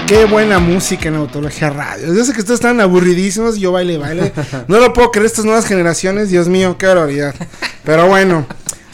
Qué 0.10 0.26
buena 0.26 0.58
música 0.58 1.08
en 1.10 1.16
Autología 1.18 1.70
Radio. 1.70 2.12
Yo 2.12 2.26
sé 2.26 2.34
que 2.34 2.40
ustedes 2.40 2.60
están 2.60 2.82
aburridísimos. 2.82 3.60
Yo 3.60 3.72
baile, 3.72 4.00
baile. 4.00 4.34
No 4.68 4.80
lo 4.80 4.92
puedo 4.92 5.12
creer 5.12 5.28
estas 5.28 5.46
nuevas 5.46 5.68
generaciones. 5.68 6.30
Dios 6.30 6.48
mío, 6.48 6.78
qué 6.80 6.88
barbaridad. 6.88 7.36
Pero 7.84 8.08
bueno, 8.08 8.48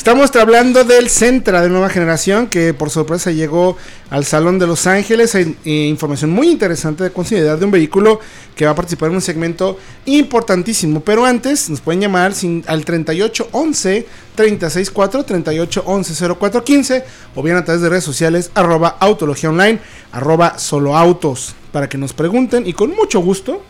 estamos 0.05 0.35
hablando 0.35 0.83
del 0.83 1.09
Centra 1.09 1.63
de 1.63 1.69
nueva 1.69 1.89
generación 1.89 2.45
que 2.45 2.75
por 2.75 2.91
sorpresa 2.91 3.31
llegó 3.31 3.75
al 4.11 4.23
Salón 4.23 4.59
de 4.59 4.67
Los 4.67 4.85
Ángeles. 4.85 5.33
Hay 5.33 5.57
eh, 5.65 5.87
información 5.87 6.29
muy 6.29 6.47
interesante 6.51 7.03
de 7.03 7.09
considerar 7.09 7.57
de 7.57 7.65
un 7.65 7.71
vehículo 7.71 8.19
que 8.55 8.65
va 8.65 8.71
a 8.73 8.75
participar 8.75 9.09
en 9.09 9.15
un 9.15 9.21
segmento 9.21 9.79
importantísimo. 10.05 10.99
Pero 10.99 11.25
antes 11.25 11.71
nos 11.71 11.81
pueden 11.81 12.01
llamar 12.01 12.33
al 12.67 12.85
3811 12.85 14.05
364 14.35 15.23
3811 15.23 16.35
0415 16.35 17.03
o 17.33 17.41
bien 17.41 17.57
a 17.57 17.65
través 17.65 17.81
de 17.81 17.89
redes 17.89 18.03
sociales 18.03 18.51
arroba 18.53 18.97
autología 18.99 19.49
online 19.49 19.79
arroba 20.11 20.59
solo 20.59 20.95
autos 20.95 21.55
para 21.71 21.89
que 21.89 21.97
nos 21.97 22.13
pregunten 22.13 22.67
y 22.67 22.73
con 22.73 22.91
mucho 22.91 23.21
gusto 23.21 23.63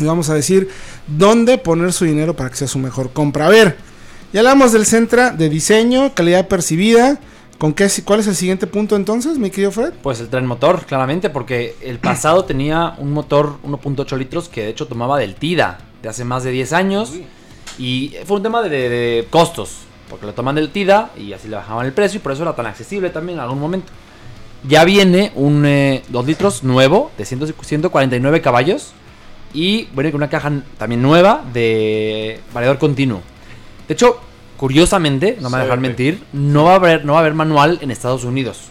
les 0.00 0.08
vamos 0.08 0.28
a 0.28 0.34
decir 0.34 0.68
dónde 1.06 1.56
poner 1.56 1.92
su 1.92 2.04
dinero 2.04 2.34
para 2.34 2.50
que 2.50 2.56
sea 2.56 2.66
su 2.66 2.80
mejor 2.80 3.12
compra. 3.12 3.46
A 3.46 3.50
ver, 3.50 3.87
ya 4.32 4.40
hablamos 4.40 4.72
del 4.72 4.84
Centra 4.86 5.30
de 5.30 5.48
diseño, 5.48 6.14
calidad 6.14 6.48
percibida. 6.48 7.18
¿Con 7.58 7.72
qué, 7.72 7.88
¿Cuál 8.04 8.20
es 8.20 8.26
el 8.28 8.36
siguiente 8.36 8.68
punto 8.68 8.94
entonces, 8.94 9.36
mi 9.38 9.50
querido 9.50 9.72
Fred? 9.72 9.92
Pues 10.02 10.20
el 10.20 10.28
tren 10.28 10.46
motor, 10.46 10.84
claramente, 10.86 11.28
porque 11.28 11.74
el 11.80 11.98
pasado 11.98 12.44
tenía 12.44 12.94
un 12.98 13.12
motor 13.12 13.56
1.8 13.64 14.16
litros 14.16 14.48
que 14.48 14.62
de 14.62 14.68
hecho 14.68 14.86
tomaba 14.86 15.18
del 15.18 15.34
TIDA 15.34 15.78
de 16.02 16.08
hace 16.08 16.24
más 16.24 16.44
de 16.44 16.52
10 16.52 16.72
años. 16.72 17.12
Y 17.78 18.14
fue 18.26 18.36
un 18.36 18.42
tema 18.44 18.62
de, 18.62 18.68
de- 18.68 18.88
de 18.88 19.26
costos, 19.28 19.78
porque 20.08 20.26
lo 20.26 20.34
toman 20.34 20.54
del 20.54 20.70
TIDA 20.70 21.10
y 21.16 21.32
así 21.32 21.48
le 21.48 21.56
bajaban 21.56 21.84
el 21.86 21.92
precio 21.92 22.18
y 22.18 22.22
por 22.22 22.30
eso 22.32 22.42
era 22.42 22.54
tan 22.54 22.66
accesible 22.66 23.10
también 23.10 23.38
en 23.38 23.42
algún 23.44 23.58
momento. 23.60 23.92
Ya 24.68 24.84
viene 24.84 25.32
un 25.34 25.66
2 26.08 26.26
litros 26.26 26.62
nuevo 26.64 27.10
de 27.18 27.24
100 27.24 27.54
149 27.60 28.40
caballos 28.40 28.92
y 29.52 29.84
viene 29.94 30.10
con 30.12 30.18
una 30.18 30.28
caja 30.30 30.52
también 30.76 31.02
nueva 31.02 31.42
de 31.52 32.40
variador 32.54 32.78
continuo. 32.78 33.20
De 33.88 33.94
hecho, 33.94 34.20
curiosamente, 34.58 35.38
no 35.40 35.48
me 35.48 35.54
va 35.54 35.60
a 35.60 35.64
dejar 35.64 35.80
mentir, 35.80 36.22
no 36.32 36.64
va 36.64 36.72
a 36.72 36.76
haber, 36.76 37.04
no 37.04 37.14
va 37.14 37.20
a 37.20 37.22
haber 37.22 37.34
manual 37.34 37.78
en 37.80 37.90
Estados 37.90 38.24
Unidos. 38.24 38.68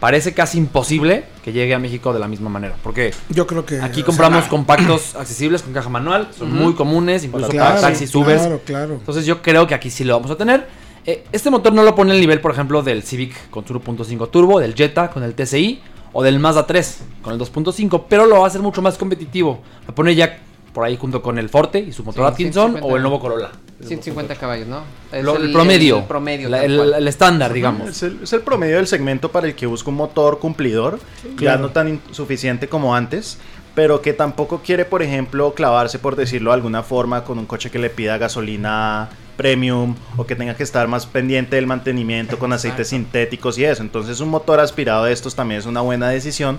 Parece 0.00 0.32
casi 0.32 0.56
imposible 0.58 1.24
que 1.44 1.52
llegue 1.52 1.74
a 1.74 1.78
México 1.78 2.12
de 2.12 2.20
la 2.20 2.28
misma 2.28 2.48
manera. 2.48 2.74
Porque 2.82 3.12
Yo 3.28 3.46
creo 3.46 3.66
que... 3.66 3.80
aquí 3.80 4.00
o 4.00 4.06
compramos 4.06 4.40
sea, 4.40 4.50
compactos 4.50 5.14
accesibles 5.18 5.62
con 5.62 5.74
caja 5.74 5.90
manual. 5.90 6.28
Son 6.36 6.50
muy 6.50 6.74
comunes, 6.74 7.24
incluso 7.24 7.48
claro, 7.48 7.76
para 7.76 7.88
taxis, 7.88 8.14
Ubers. 8.14 8.40
Claro, 8.40 8.60
claro. 8.64 8.94
Entonces 8.94 9.26
yo 9.26 9.42
creo 9.42 9.66
que 9.66 9.74
aquí 9.74 9.90
sí 9.90 10.04
lo 10.04 10.14
vamos 10.14 10.30
a 10.30 10.36
tener. 10.36 10.66
Eh, 11.04 11.24
este 11.32 11.50
motor 11.50 11.72
no 11.72 11.82
lo 11.82 11.94
pone 11.94 12.12
al 12.12 12.20
nivel, 12.20 12.40
por 12.40 12.52
ejemplo, 12.52 12.82
del 12.82 13.02
Civic 13.02 13.50
con 13.50 13.66
su 13.66 13.74
1.5 13.74 14.30
turbo, 14.30 14.58
del 14.58 14.74
Jetta 14.74 15.10
con 15.10 15.22
el 15.22 15.34
TCI 15.34 15.80
o 16.12 16.22
del 16.22 16.38
Mazda 16.38 16.66
3 16.66 17.02
con 17.22 17.34
el 17.34 17.40
2.5, 17.40 18.04
pero 18.08 18.26
lo 18.26 18.38
va 18.38 18.44
a 18.44 18.48
hacer 18.48 18.62
mucho 18.62 18.82
más 18.82 18.96
competitivo. 18.96 19.60
Lo 19.86 19.94
pone 19.94 20.14
ya 20.14 20.38
por 20.72 20.84
ahí 20.84 20.96
junto 20.96 21.20
con 21.22 21.38
el 21.38 21.48
Forte 21.48 21.78
y 21.80 21.92
su 21.92 22.04
motor 22.04 22.24
Sí, 22.26 22.32
Atkinson 22.32 22.72
150. 22.72 22.86
o 22.86 22.96
el 22.96 23.02
nuevo 23.02 23.20
Corolla. 23.20 23.50
150 23.82 24.34
caballos, 24.36 24.68
¿no? 24.68 24.82
Es 25.10 25.24
Lo- 25.24 25.36
el, 25.36 25.52
promedio. 25.52 25.98
El, 25.98 26.04
promedio. 26.04 26.48
La- 26.48 26.58
tal 26.58 26.70
el, 26.70 26.76
cual. 26.76 26.94
el 26.94 27.08
estándar, 27.08 27.52
digamos. 27.52 27.88
Es 27.88 28.02
el, 28.02 28.20
es 28.22 28.32
el 28.32 28.42
promedio 28.42 28.76
del 28.76 28.86
segmento 28.86 29.30
para 29.32 29.46
el 29.46 29.54
que 29.54 29.66
busca 29.66 29.90
un 29.90 29.96
motor 29.96 30.38
cumplidor, 30.38 30.98
ya 31.24 31.36
claro. 31.36 31.62
no 31.62 31.70
tan 31.70 31.88
insuficiente 31.88 32.68
como 32.68 32.94
antes, 32.94 33.38
pero 33.74 34.02
que 34.02 34.12
tampoco 34.12 34.60
quiere, 34.62 34.84
por 34.84 35.02
ejemplo, 35.02 35.54
clavarse, 35.54 35.98
por 35.98 36.14
decirlo 36.14 36.50
de 36.50 36.54
alguna 36.56 36.82
forma, 36.82 37.24
con 37.24 37.38
un 37.38 37.46
coche 37.46 37.70
que 37.70 37.78
le 37.78 37.88
pida 37.90 38.18
gasolina 38.18 39.08
premium 39.36 39.94
o 40.18 40.26
que 40.26 40.36
tenga 40.36 40.54
que 40.54 40.62
estar 40.62 40.86
más 40.86 41.06
pendiente 41.06 41.56
del 41.56 41.66
mantenimiento 41.66 42.38
con 42.38 42.52
aceites 42.52 42.88
sintéticos 42.88 43.56
y 43.58 43.64
eso. 43.64 43.82
Entonces 43.82 44.20
un 44.20 44.28
motor 44.28 44.60
aspirado 44.60 45.04
de 45.04 45.12
estos 45.14 45.34
también 45.34 45.60
es 45.60 45.66
una 45.66 45.80
buena 45.80 46.10
decisión 46.10 46.58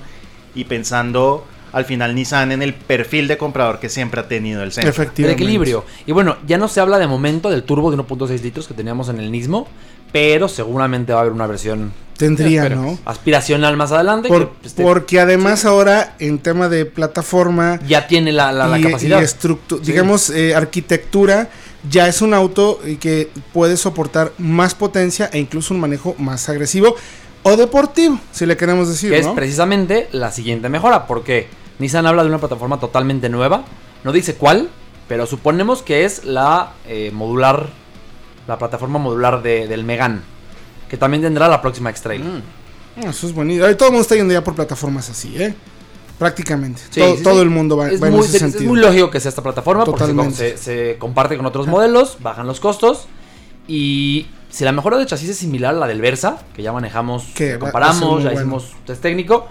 y 0.55 0.63
pensando 0.63 1.45
al 1.73 1.85
final 1.85 2.13
Nissan 2.15 2.51
en 2.51 2.61
el 2.61 2.73
perfil 2.73 3.27
de 3.27 3.37
comprador 3.37 3.79
que 3.79 3.89
siempre 3.89 4.19
ha 4.21 4.27
tenido 4.27 4.63
el 4.63 4.71
centro. 4.71 4.93
El 5.17 5.29
equilibrio. 5.29 5.85
Y 6.05 6.11
bueno, 6.11 6.37
ya 6.45 6.57
no 6.57 6.67
se 6.67 6.79
habla 6.79 6.97
de 6.99 7.07
momento 7.07 7.49
del 7.49 7.63
turbo 7.63 7.91
de 7.91 7.97
1.6 7.97 8.41
litros 8.41 8.67
que 8.67 8.73
teníamos 8.73 9.09
en 9.09 9.19
el 9.19 9.31
Nismo, 9.31 9.67
pero 10.11 10.47
seguramente 10.49 11.13
va 11.13 11.19
a 11.19 11.21
haber 11.21 11.33
una 11.33 11.47
versión 11.47 11.93
Tendría, 12.17 12.63
Espero. 12.63 12.81
¿no? 12.81 12.99
aspiracional 13.05 13.77
más 13.77 13.91
adelante. 13.91 14.27
Por- 14.27 14.51
que 14.61 14.67
esté- 14.67 14.83
porque 14.83 15.19
además 15.19 15.65
ahora 15.65 16.15
en 16.19 16.37
tema 16.37 16.69
de 16.69 16.85
plataforma 16.85 17.79
ya 17.87 18.05
tiene 18.07 18.31
la, 18.31 18.51
la- 18.51 18.67
la 18.67 18.77
y, 18.77 18.83
capacidad. 18.83 19.19
y 19.21 19.23
estructu- 19.23 19.79
Sí. 19.83 19.91
digamos 19.91 20.29
eh, 20.29 20.53
arquitectura 20.53 21.49
ya 21.89 22.07
es 22.07 22.21
un 22.21 22.35
auto 22.35 22.79
que 22.99 23.29
puede 23.53 23.75
soportar 23.75 24.33
más 24.37 24.75
potencia 24.75 25.31
e 25.33 25.39
incluso 25.39 25.73
un 25.73 25.79
manejo 25.79 26.13
más 26.19 26.47
agresivo 26.47 26.95
o 27.41 27.57
deportivo, 27.57 28.19
si 28.31 28.45
le 28.45 28.55
queremos 28.55 28.87
decir, 28.87 29.09
que 29.09 29.17
es 29.17 29.25
precisamente 29.27 30.07
la 30.11 30.31
siguiente 30.31 30.69
mejora, 30.69 31.07
porque 31.07 31.47
Nissan 31.81 32.05
habla 32.05 32.23
de 32.23 32.29
una 32.29 32.37
plataforma 32.37 32.79
totalmente 32.79 33.27
nueva, 33.27 33.63
no 34.05 34.11
dice 34.13 34.35
cuál, 34.35 34.69
pero 35.09 35.25
suponemos 35.25 35.81
que 35.81 36.05
es 36.05 36.23
la 36.23 36.73
eh, 36.87 37.11
modular, 37.13 37.67
la 38.47 38.57
plataforma 38.57 38.97
modular 38.99 39.41
de- 39.43 39.67
del 39.67 39.83
Megan, 39.83 40.23
que 40.89 40.95
también 40.97 41.21
tendrá 41.23 41.47
la 41.49 41.61
próxima 41.61 41.89
X-Trail. 41.89 42.23
Mm. 42.23 42.41
Ah, 43.05 43.09
Eso 43.09 43.27
es 43.27 43.33
bonito. 43.33 43.65
Ahí 43.65 43.75
todo 43.75 43.87
el 43.89 43.93
mundo 43.93 44.03
está 44.03 44.15
yendo 44.15 44.33
ya 44.33 44.43
por 44.43 44.55
plataformas 44.55 45.09
así, 45.09 45.35
¿eh? 45.41 45.53
Prácticamente. 46.19 46.81
Sí, 46.91 46.99
todo 46.99 47.17
sí, 47.17 47.23
todo 47.23 47.35
sí. 47.35 47.39
el 47.41 47.49
mundo 47.49 47.75
va, 47.77 47.89
es, 47.89 48.01
va 48.01 48.07
en 48.07 48.13
muy, 48.13 48.21
ese 48.25 48.37
es- 48.37 48.43
es 48.43 48.51
sentido. 48.51 48.71
muy 48.71 48.79
lógico 48.79 49.09
que 49.09 49.19
sea 49.19 49.29
esta 49.29 49.41
plataforma 49.41 49.85
porque 49.85 50.31
se, 50.57 50.97
comparte 50.99 51.35
con 51.35 51.45
otros 51.45 51.67
modelos, 51.67 52.17
bajan 52.19 52.45
los 52.47 52.59
costos 52.59 53.07
y 53.67 54.27
si 54.49 54.63
la 54.65 54.71
mejora 54.71 54.97
de 54.97 55.05
chasis 55.05 55.29
es 55.29 55.37
similar 55.37 55.73
a 55.73 55.77
la 55.79 55.87
del 55.87 56.01
Versa, 56.01 56.43
que 56.55 56.61
ya 56.61 56.73
manejamos, 56.73 57.23
Que 57.35 57.57
comparamos, 57.57 58.01
muy 58.01 58.23
ya 58.23 58.31
bueno. 58.31 58.39
hicimos 58.41 58.71
test 58.85 59.01
técnico, 59.01 59.47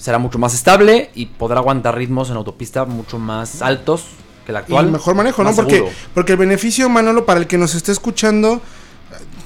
será 0.00 0.18
mucho 0.18 0.38
más 0.38 0.54
estable 0.54 1.10
y 1.14 1.26
podrá 1.26 1.58
aguantar 1.58 1.94
ritmos 1.96 2.30
en 2.30 2.36
autopista 2.36 2.86
mucho 2.86 3.18
más 3.18 3.60
altos 3.62 4.06
que 4.46 4.52
el 4.52 4.56
y 4.56 4.58
actual. 4.58 4.90
mejor 4.90 5.14
manejo, 5.14 5.44
¿no? 5.44 5.54
Porque, 5.54 5.76
seguro. 5.76 5.92
porque 6.14 6.32
el 6.32 6.38
beneficio, 6.38 6.88
Manolo, 6.88 7.26
para 7.26 7.38
el 7.38 7.46
que 7.46 7.58
nos 7.58 7.74
esté 7.74 7.92
escuchando, 7.92 8.62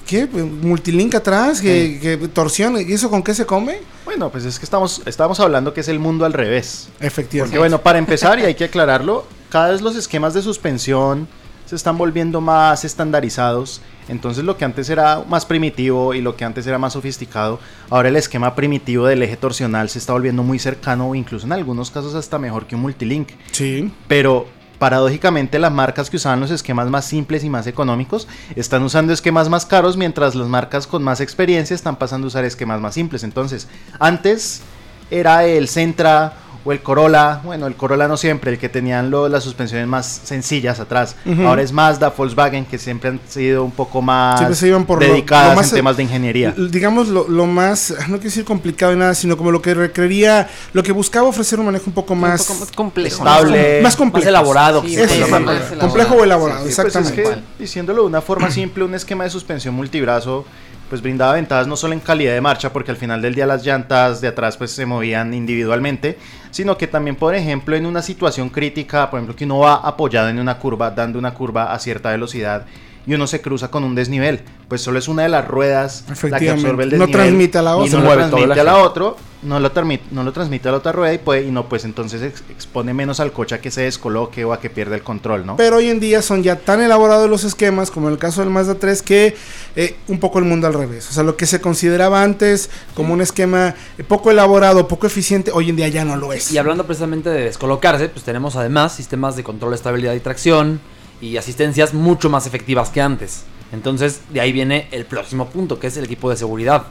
¿qué? 0.06 0.26
Multilink 0.26 1.14
atrás, 1.16 1.60
que, 1.60 1.98
que 2.00 2.28
torsión, 2.28 2.76
¿y 2.80 2.92
eso 2.92 3.10
con 3.10 3.22
qué 3.22 3.34
se 3.34 3.44
come? 3.44 3.80
Bueno, 4.04 4.30
pues 4.30 4.44
es 4.44 4.58
que 4.58 4.64
estamos, 4.64 5.02
estamos 5.06 5.40
hablando 5.40 5.74
que 5.74 5.80
es 5.80 5.88
el 5.88 5.98
mundo 5.98 6.24
al 6.24 6.32
revés. 6.32 6.88
Efectivamente. 7.00 7.50
Porque 7.50 7.58
bueno, 7.58 7.82
para 7.82 7.98
empezar, 7.98 8.38
y 8.38 8.44
hay 8.44 8.54
que 8.54 8.64
aclararlo, 8.64 9.26
cada 9.50 9.70
vez 9.70 9.82
los 9.82 9.96
esquemas 9.96 10.34
de 10.34 10.42
suspensión 10.42 11.26
se 11.74 11.78
están 11.78 11.98
volviendo 11.98 12.40
más 12.40 12.84
estandarizados. 12.84 13.80
Entonces 14.08 14.44
lo 14.44 14.56
que 14.56 14.64
antes 14.64 14.88
era 14.88 15.24
más 15.28 15.44
primitivo 15.44 16.14
y 16.14 16.20
lo 16.20 16.36
que 16.36 16.44
antes 16.44 16.66
era 16.66 16.78
más 16.78 16.92
sofisticado, 16.92 17.58
ahora 17.90 18.08
el 18.10 18.16
esquema 18.16 18.54
primitivo 18.54 19.06
del 19.06 19.22
eje 19.22 19.36
torsional 19.36 19.88
se 19.88 19.98
está 19.98 20.12
volviendo 20.12 20.44
muy 20.44 20.60
cercano 20.60 21.14
incluso 21.14 21.46
en 21.46 21.52
algunos 21.52 21.90
casos 21.90 22.14
hasta 22.14 22.38
mejor 22.38 22.66
que 22.66 22.76
un 22.76 22.82
multilink. 22.82 23.30
Sí. 23.50 23.90
Pero 24.06 24.46
paradójicamente 24.78 25.58
las 25.58 25.72
marcas 25.72 26.10
que 26.10 26.16
usaban 26.16 26.40
los 26.40 26.52
esquemas 26.52 26.88
más 26.90 27.06
simples 27.06 27.42
y 27.42 27.50
más 27.50 27.66
económicos 27.66 28.28
están 28.54 28.82
usando 28.84 29.12
esquemas 29.12 29.48
más 29.48 29.66
caros 29.66 29.96
mientras 29.96 30.36
las 30.36 30.46
marcas 30.46 30.86
con 30.86 31.02
más 31.02 31.20
experiencia 31.20 31.74
están 31.74 31.96
pasando 31.96 32.26
a 32.26 32.28
usar 32.28 32.44
esquemas 32.44 32.80
más 32.80 32.94
simples. 32.94 33.24
Entonces, 33.24 33.66
antes 33.98 34.62
era 35.10 35.44
el 35.44 35.66
Sentra 35.66 36.43
o 36.66 36.72
el 36.72 36.80
Corolla, 36.80 37.40
bueno, 37.44 37.66
el 37.66 37.74
Corolla 37.74 38.08
no 38.08 38.16
siempre, 38.16 38.50
el 38.52 38.58
que 38.58 38.68
tenían 38.70 39.10
lo- 39.10 39.28
las 39.28 39.44
suspensiones 39.44 39.86
más 39.86 40.06
sencillas 40.24 40.80
atrás. 40.80 41.14
Ahora 41.44 41.60
es 41.62 41.72
Mazda, 41.72 42.10
Volkswagen, 42.16 42.64
que 42.64 42.78
siempre 42.78 43.10
han 43.10 43.20
sido 43.28 43.64
un 43.64 43.70
poco 43.70 44.00
más 44.00 44.38
Siempre 44.38 44.56
se 44.56 44.68
iban 44.68 44.86
por 44.86 45.00
lo- 45.02 45.06
dedicadas 45.12 45.50
lo 45.50 45.56
más- 45.56 45.68
en 45.70 45.74
temas 45.76 45.96
de 45.98 46.02
ingeniería. 46.04 46.54
Digamos 46.56 47.08
lo, 47.08 47.28
lo 47.28 47.46
más, 47.46 47.90
no 48.08 48.16
quiero 48.16 48.22
decir 48.22 48.44
complicado 48.44 48.92
y 48.92 48.96
nada, 48.96 49.14
sino 49.14 49.36
como 49.36 49.50
lo 49.50 49.60
que 49.60 49.74
requería, 49.74 50.48
lo 50.72 50.82
que 50.82 50.92
buscaba 50.92 51.28
ofrecer 51.28 51.58
un 51.60 51.66
manejo 51.66 51.84
un 51.88 51.92
poco 51.94 52.14
más, 52.14 52.40
un 52.40 52.46
poco 52.46 52.60
más 52.60 52.72
complejo. 52.72 53.16
estable, 53.18 53.80
más 53.82 53.96
complejo. 53.96 54.24
más 54.24 54.28
elaborado. 54.28 54.82
Sí, 54.82 54.88
sí, 54.88 54.96
más 54.96 55.08
complejo, 55.10 55.34
elaborado. 55.44 55.78
complejo 55.80 56.14
o 56.14 56.24
elaborado, 56.24 56.64
Sí, 56.66 56.72
sí, 56.72 56.76
Pues 56.80 56.94
es 56.96 56.96
exactamente. 56.96 57.42
que, 57.56 57.62
diciéndolo 57.62 58.02
de 58.02 58.08
una 58.08 58.22
forma 58.22 58.50
simple, 58.50 58.84
un 58.84 58.94
esquema 58.94 59.24
de 59.24 59.30
suspensión 59.30 59.74
multibrazo 59.74 60.46
pues 60.88 61.02
brindaba 61.02 61.34
ventajas 61.34 61.66
no 61.66 61.76
solo 61.76 61.94
en 61.94 62.00
calidad 62.00 62.34
de 62.34 62.40
marcha, 62.40 62.72
porque 62.72 62.90
al 62.90 62.96
final 62.96 63.22
del 63.22 63.34
día 63.34 63.46
las 63.46 63.64
llantas 63.64 64.20
de 64.20 64.28
atrás 64.28 64.56
pues 64.56 64.70
se 64.70 64.86
movían 64.86 65.34
individualmente, 65.34 66.18
sino 66.50 66.76
que 66.76 66.86
también, 66.86 67.16
por 67.16 67.34
ejemplo, 67.34 67.74
en 67.76 67.86
una 67.86 68.02
situación 68.02 68.48
crítica, 68.50 69.10
por 69.10 69.18
ejemplo, 69.18 69.36
que 69.36 69.44
uno 69.44 69.60
va 69.60 69.74
apoyado 69.76 70.28
en 70.28 70.38
una 70.38 70.58
curva, 70.58 70.90
dando 70.90 71.18
una 71.18 71.34
curva 71.34 71.72
a 71.72 71.78
cierta 71.78 72.10
velocidad 72.10 72.66
y 73.06 73.14
uno 73.14 73.26
se 73.26 73.40
cruza 73.40 73.70
con 73.70 73.84
un 73.84 73.94
desnivel, 73.94 74.40
pues 74.68 74.80
solo 74.80 74.98
es 74.98 75.08
una 75.08 75.22
de 75.24 75.28
las 75.28 75.46
ruedas 75.46 76.04
la 76.22 76.38
que 76.38 76.50
absorbe 76.50 76.84
el 76.84 76.90
No 76.90 77.06
desnivel 77.06 77.10
transmite 77.12 77.58
a 77.58 77.62
la 77.62 77.70
y 77.72 77.80
otra. 77.88 77.98
no 78.00 78.04
lo 78.04 78.14
transmite 78.30 78.60
a 78.60 78.64
la 78.64 78.76
otra, 78.78 79.04
no 79.42 79.60
lo, 79.60 79.72
transmite, 79.72 80.04
no 80.10 80.24
lo 80.24 80.32
transmite 80.32 80.68
a 80.68 80.72
la 80.72 80.78
otra 80.78 80.92
rueda 80.92 81.12
y 81.12 81.18
puede 81.18 81.42
y 81.46 81.50
no 81.50 81.68
pues 81.68 81.84
entonces 81.84 82.22
ex- 82.22 82.42
expone 82.48 82.94
menos 82.94 83.20
al 83.20 83.30
coche 83.32 83.54
a 83.56 83.60
que 83.60 83.70
se 83.70 83.82
descoloque 83.82 84.42
o 84.46 84.54
a 84.54 84.60
que 84.60 84.70
pierda 84.70 84.94
el 84.94 85.02
control, 85.02 85.44
¿no? 85.44 85.56
Pero 85.56 85.76
hoy 85.76 85.90
en 85.90 86.00
día 86.00 86.22
son 86.22 86.42
ya 86.42 86.56
tan 86.56 86.80
elaborados 86.80 87.28
los 87.28 87.44
esquemas, 87.44 87.90
como 87.90 88.06
en 88.08 88.14
el 88.14 88.18
caso 88.18 88.40
del 88.40 88.48
Mazda 88.48 88.76
3, 88.76 89.02
que 89.02 89.36
eh, 89.76 89.96
un 90.08 90.18
poco 90.18 90.38
el 90.38 90.46
mundo 90.46 90.66
al 90.66 90.72
revés. 90.72 91.06
O 91.10 91.12
sea, 91.12 91.24
lo 91.24 91.36
que 91.36 91.44
se 91.44 91.60
consideraba 91.60 92.22
antes 92.22 92.70
como 92.94 93.12
un 93.12 93.20
esquema 93.20 93.74
eh, 93.98 94.02
poco 94.04 94.30
elaborado, 94.30 94.88
poco 94.88 95.06
eficiente, 95.06 95.50
hoy 95.52 95.68
en 95.68 95.76
día 95.76 95.88
ya 95.88 96.06
no 96.06 96.16
lo 96.16 96.32
es. 96.32 96.50
Y 96.50 96.56
hablando 96.56 96.86
precisamente 96.86 97.28
de 97.28 97.42
descolocarse, 97.44 98.08
pues 98.08 98.24
tenemos 98.24 98.56
además 98.56 98.94
sistemas 98.94 99.36
de 99.36 99.44
control 99.44 99.72
de 99.72 99.76
estabilidad 99.76 100.14
y 100.14 100.20
tracción 100.20 100.80
y 101.28 101.36
asistencias 101.36 101.94
mucho 101.94 102.28
más 102.30 102.46
efectivas 102.46 102.90
que 102.90 103.00
antes. 103.00 103.44
Entonces, 103.72 104.20
de 104.30 104.40
ahí 104.40 104.52
viene 104.52 104.88
el 104.92 105.04
próximo 105.04 105.48
punto, 105.48 105.78
que 105.80 105.86
es 105.88 105.96
el 105.96 106.04
equipo 106.04 106.30
de 106.30 106.36
seguridad. 106.36 106.84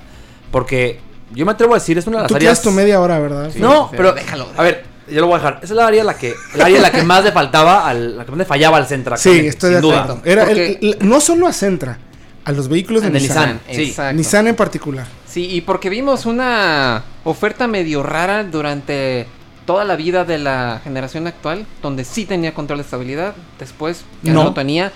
Porque 0.51 0.99
yo 1.33 1.45
me 1.45 1.51
atrevo 1.53 1.73
a 1.73 1.77
decir, 1.79 1.97
es 1.97 2.07
una 2.07 2.17
de 2.17 2.23
las 2.23 2.29
Tú 2.29 2.35
áreas... 2.35 2.61
tu 2.61 2.71
media 2.71 2.99
hora, 2.99 3.19
¿verdad? 3.19 3.51
no, 3.55 3.89
sí, 3.89 3.95
pero 3.97 4.13
déjalo. 4.13 4.47
A 4.57 4.63
ver, 4.63 4.85
yo 5.09 5.21
lo 5.21 5.27
voy 5.27 5.35
a 5.35 5.37
dejar. 5.39 5.55
Esa 5.63 5.73
es 5.73 5.77
la 5.77 5.87
área 5.87 6.01
en 6.01 6.07
la 6.07 6.17
que, 6.17 6.33
el 6.53 6.61
área 6.61 6.81
la 6.81 6.91
que 6.91 7.03
más 7.03 7.23
le 7.23 7.31
faltaba, 7.31 7.87
al, 7.87 8.17
la 8.17 8.25
que 8.25 8.31
más 8.31 8.37
le 8.39 8.45
fallaba 8.45 8.77
al 8.77 8.87
Centra. 8.87 9.17
Sí, 9.17 9.47
estoy 9.47 9.73
de 9.73 9.81
duda. 9.81 10.03
acuerdo. 10.03 10.21
Era 10.25 10.45
Porque- 10.45 10.79
el- 10.81 10.97
el- 11.01 11.07
no 11.07 11.19
solo 11.21 11.47
a 11.47 11.53
Centra, 11.53 11.97
a 12.45 12.51
los 12.51 12.67
vehículos 12.67 13.03
de 13.03 13.11
Nissan. 13.11 13.53
Nissan. 13.53 13.59
sí. 13.75 13.83
Exacto. 13.89 14.17
Nissan 14.17 14.47
en 14.47 14.55
particular. 14.55 15.07
Sí, 15.27 15.47
y 15.55 15.61
porque 15.61 15.89
vimos 15.89 16.25
una 16.25 17.03
oferta 17.23 17.67
medio 17.67 18.03
rara 18.03 18.43
durante 18.43 19.25
toda 19.65 19.85
la 19.85 19.95
vida 19.95 20.25
de 20.25 20.37
la 20.37 20.81
generación 20.83 21.27
actual, 21.27 21.65
donde 21.81 22.03
sí 22.03 22.25
tenía 22.25 22.53
control 22.53 22.79
de 22.79 22.83
estabilidad, 22.83 23.35
después 23.59 24.03
ya 24.21 24.33
no, 24.33 24.39
No. 24.39 24.49
lo 24.49 24.53
tenía, 24.53 24.91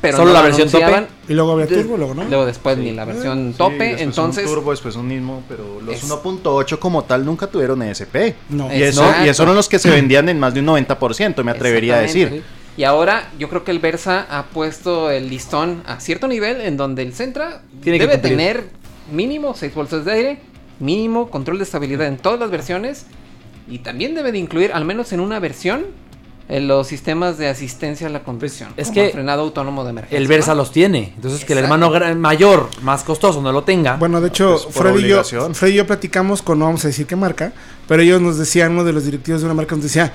pero 0.00 0.18
Solo 0.18 0.28
no 0.28 0.34
la 0.34 0.42
versión 0.42 0.68
anunciaban. 0.68 1.06
Y 1.28 1.34
luego 1.34 1.52
había 1.52 1.66
turbo, 1.66 1.96
luego, 1.96 2.14
¿no? 2.14 2.24
Luego 2.24 2.46
después 2.46 2.76
Sí. 2.76 2.82
ni 2.82 2.92
la 2.92 3.04
versión 3.04 3.52
Sí, 3.52 3.58
tope, 3.58 3.78
después 3.78 4.00
entonces 4.02 4.46
un 4.46 4.54
turbo, 4.54 4.70
después 4.70 4.96
un 4.96 5.08
mismo, 5.08 5.42
pero 5.48 5.80
los 5.80 5.94
Es- 5.96 6.04
1.8 6.04 6.78
como 6.78 7.04
tal 7.04 7.24
nunca 7.24 7.46
tuvieron 7.46 7.82
ESP. 7.82 8.34
No. 8.50 8.72
Y 8.74 8.82
eso, 8.82 9.02
Exacto. 9.02 9.26
y 9.26 9.28
eso 9.28 9.42
eran 9.42 9.54
los 9.54 9.68
que 9.68 9.78
se 9.78 9.90
vendían 9.90 10.28
en 10.28 10.38
más 10.38 10.54
de 10.54 10.60
un 10.60 10.66
90%, 10.66 11.42
me 11.44 11.50
atrevería 11.50 11.96
a 11.96 12.00
decir. 12.00 12.42
Y 12.76 12.84
ahora 12.84 13.30
yo 13.38 13.48
creo 13.48 13.64
que 13.64 13.70
el 13.70 13.78
Versa 13.78 14.26
ha 14.28 14.44
puesto 14.44 15.10
el 15.10 15.30
listón 15.30 15.82
a 15.86 15.98
cierto 15.98 16.28
nivel 16.28 16.60
en 16.60 16.76
donde 16.76 17.02
el 17.02 17.14
Centra 17.14 17.62
Tiene 17.82 17.98
que 17.98 18.06
debe 18.06 18.18
tener 18.18 18.64
mínimo 19.10 19.54
6 19.54 19.74
bolsas 19.74 20.04
de 20.04 20.12
aire, 20.12 20.38
mínimo 20.78 21.30
control 21.30 21.56
de 21.56 21.64
estabilidad 21.64 22.06
en 22.06 22.18
todas 22.18 22.38
las 22.38 22.50
versiones 22.50 23.06
y 23.68 23.78
también 23.78 24.14
debe 24.14 24.32
de 24.32 24.38
incluir 24.38 24.72
al 24.72 24.84
menos 24.84 25.12
en 25.12 25.20
una 25.20 25.38
versión 25.38 25.86
en 26.48 26.68
los 26.68 26.86
sistemas 26.86 27.38
de 27.38 27.48
asistencia 27.48 28.06
a 28.06 28.10
la 28.10 28.22
conducción. 28.22 28.68
es 28.76 28.84
como 28.86 28.94
que 28.94 29.06
el 29.06 29.12
frenado 29.12 29.42
autónomo 29.42 29.82
de 29.82 29.90
emergencia. 29.90 30.16
El 30.18 30.28
Versa 30.28 30.52
¿no? 30.52 30.58
los 30.58 30.70
tiene. 30.70 31.12
Entonces, 31.16 31.44
que 31.44 31.54
el 31.54 31.58
hermano 31.58 31.90
mayor, 32.16 32.68
más 32.82 33.02
costoso, 33.02 33.42
no 33.42 33.50
lo 33.50 33.64
tenga. 33.64 33.96
Bueno, 33.96 34.20
de 34.20 34.28
hecho, 34.28 34.60
pues, 34.62 34.72
Freddy, 34.76 35.06
y 35.06 35.08
yo, 35.08 35.22
y 35.66 35.72
yo 35.74 35.86
platicamos 35.88 36.42
con, 36.42 36.60
no 36.60 36.66
vamos 36.66 36.84
a 36.84 36.88
decir 36.88 37.06
qué 37.06 37.16
marca, 37.16 37.52
pero 37.88 38.00
ellos 38.02 38.20
nos 38.20 38.38
decían, 38.38 38.72
uno 38.72 38.84
de 38.84 38.92
los 38.92 39.04
directivos 39.04 39.40
de 39.40 39.46
una 39.46 39.54
marca 39.54 39.74
nos 39.74 39.82
decía, 39.82 40.12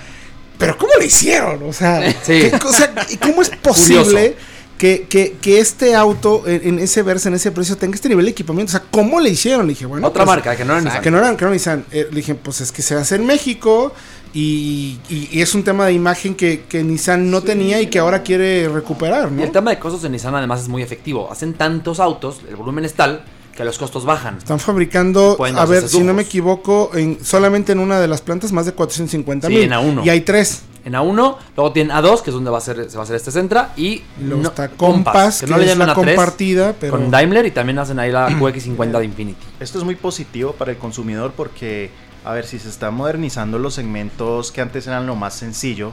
pero 0.58 0.78
¿cómo 0.78 0.94
lo 0.98 1.04
hicieron? 1.04 1.62
O 1.64 1.74
sea, 1.74 2.10
Sí. 2.24 2.50
¿qué 2.50 2.52
cosa- 2.62 2.90
¿y 3.10 3.18
¿cómo 3.18 3.42
es 3.42 3.50
posible 3.50 4.38
que, 4.82 5.06
que, 5.08 5.34
que 5.40 5.60
este 5.60 5.94
auto 5.94 6.42
en, 6.48 6.68
en 6.70 6.80
ese 6.80 7.04
verso, 7.04 7.28
en 7.30 7.36
ese 7.36 7.52
precio, 7.52 7.78
tenga 7.78 7.94
este 7.94 8.10
nivel 8.10 8.26
de 8.26 8.32
equipamiento? 8.32 8.72
O 8.72 8.74
sea, 8.80 8.84
¿cómo 8.90 9.20
le 9.20 9.30
hicieron? 9.30 9.68
Le 9.68 9.74
dije, 9.74 9.86
bueno, 9.86 10.08
Otra 10.08 10.26
pues, 10.26 10.36
marca 10.38 10.56
que 10.56 10.66
no 10.66 10.74
era 10.74 10.82
Nissan. 10.82 11.02
que 11.04 11.12
no 11.12 11.20
eran, 11.20 11.38
que 11.38 11.42
no 11.46 11.50
eran 11.50 11.54
Nissan. 11.54 11.86
Eh, 11.92 12.08
le 12.10 12.16
dije, 12.16 12.34
pues 12.34 12.62
es 12.62 12.72
que 12.72 12.82
se 12.82 12.96
hace 12.96 13.14
en 13.18 13.28
México 13.28 13.94
y, 14.34 14.98
y- 15.08 15.30
y 15.32 15.42
es 15.42 15.54
un 15.54 15.64
tema 15.64 15.86
de 15.86 15.94
imagen 15.94 16.34
que, 16.34 16.64
que 16.68 16.82
Nissan 16.84 17.30
no 17.30 17.42
tenía 17.44 17.80
y 17.80 17.88
que 17.92 18.00
ahora 18.00 18.24
quiere 18.24 18.68
recuperar, 18.70 19.30
el 19.38 19.52
tema 19.52 19.70
de 19.70 19.78
costos 19.78 20.02
de 20.02 20.10
Nissan 20.10 20.34
además 20.34 20.62
es 20.62 20.68
muy 20.68 20.82
efectivo. 20.82 21.32
Hacen 21.32 21.54
tantos 21.54 22.00
autos, 22.00 22.42
el 22.50 22.56
volumen 22.56 22.84
es 22.84 22.96
tal, 22.96 23.24
que 23.56 23.64
los 23.64 23.78
costos 23.78 24.04
bajan. 24.06 24.40
Están 24.40 24.60
fabricando, 24.60 25.38
a 25.56 25.66
ver, 25.66 25.88
si 25.88 26.00
no 26.02 26.16
me 26.16 26.24
equivoco, 26.24 26.90
en, 26.96 27.20
solamente 27.24 27.74
en 27.74 27.80
una 27.80 28.00
de 28.00 28.08
las 28.08 28.22
plantas 28.22 28.52
más 28.52 28.66
de 28.66 28.72
450 28.74 29.48
Sí, 29.48 29.54
mil. 29.54 29.64
en 29.64 29.72
A1. 29.74 30.06
Y 30.06 30.10
hay 30.10 30.22
tres. 30.22 30.62
En 30.84 30.94
A1, 30.94 31.36
luego 31.56 31.72
tienen 31.72 31.96
A2, 31.96 32.22
que 32.22 32.30
es 32.30 32.34
donde 32.34 32.50
va 32.50 32.58
a 32.58 32.62
ser, 32.62 32.90
se 32.90 32.98
va 32.98 33.02
a 33.02 33.04
hacer 33.04 33.16
este 33.16 33.32
Centra, 33.32 33.72
y 33.78 34.02
luego 34.20 34.44
no- 34.44 34.50
está 34.50 34.70
Compass, 34.70 35.40
que, 35.40 35.46
es 35.46 35.78
la 35.78 35.86
A3, 35.88 35.94
compartida, 35.94 36.74
pero... 36.80 36.92
con 36.92 37.12
Daimler 37.12 37.46
y 37.46 37.52
también 37.52 37.78
hacen 37.80 38.00
ahí 38.00 38.12
la 38.12 38.30
QX50 38.30 38.98
de 39.00 39.06
Infinity. 39.06 39.46
Esto 39.60 39.78
es 39.78 39.84
muy 39.84 39.96
positivo 39.96 40.54
para 40.54 40.72
el 40.72 40.78
consumidor 40.78 41.34
porque, 41.36 41.92
a 42.26 42.34
ver, 42.34 42.46
si 42.46 42.58
se 42.60 42.70
están 42.70 42.94
modernizando 42.96 43.60
los 43.60 43.74
segmentos 43.76 44.52
que 44.52 44.62
antes 44.62 44.88
eran 44.88 45.06
lo 45.06 45.16
más 45.16 45.34
sencillo, 45.36 45.92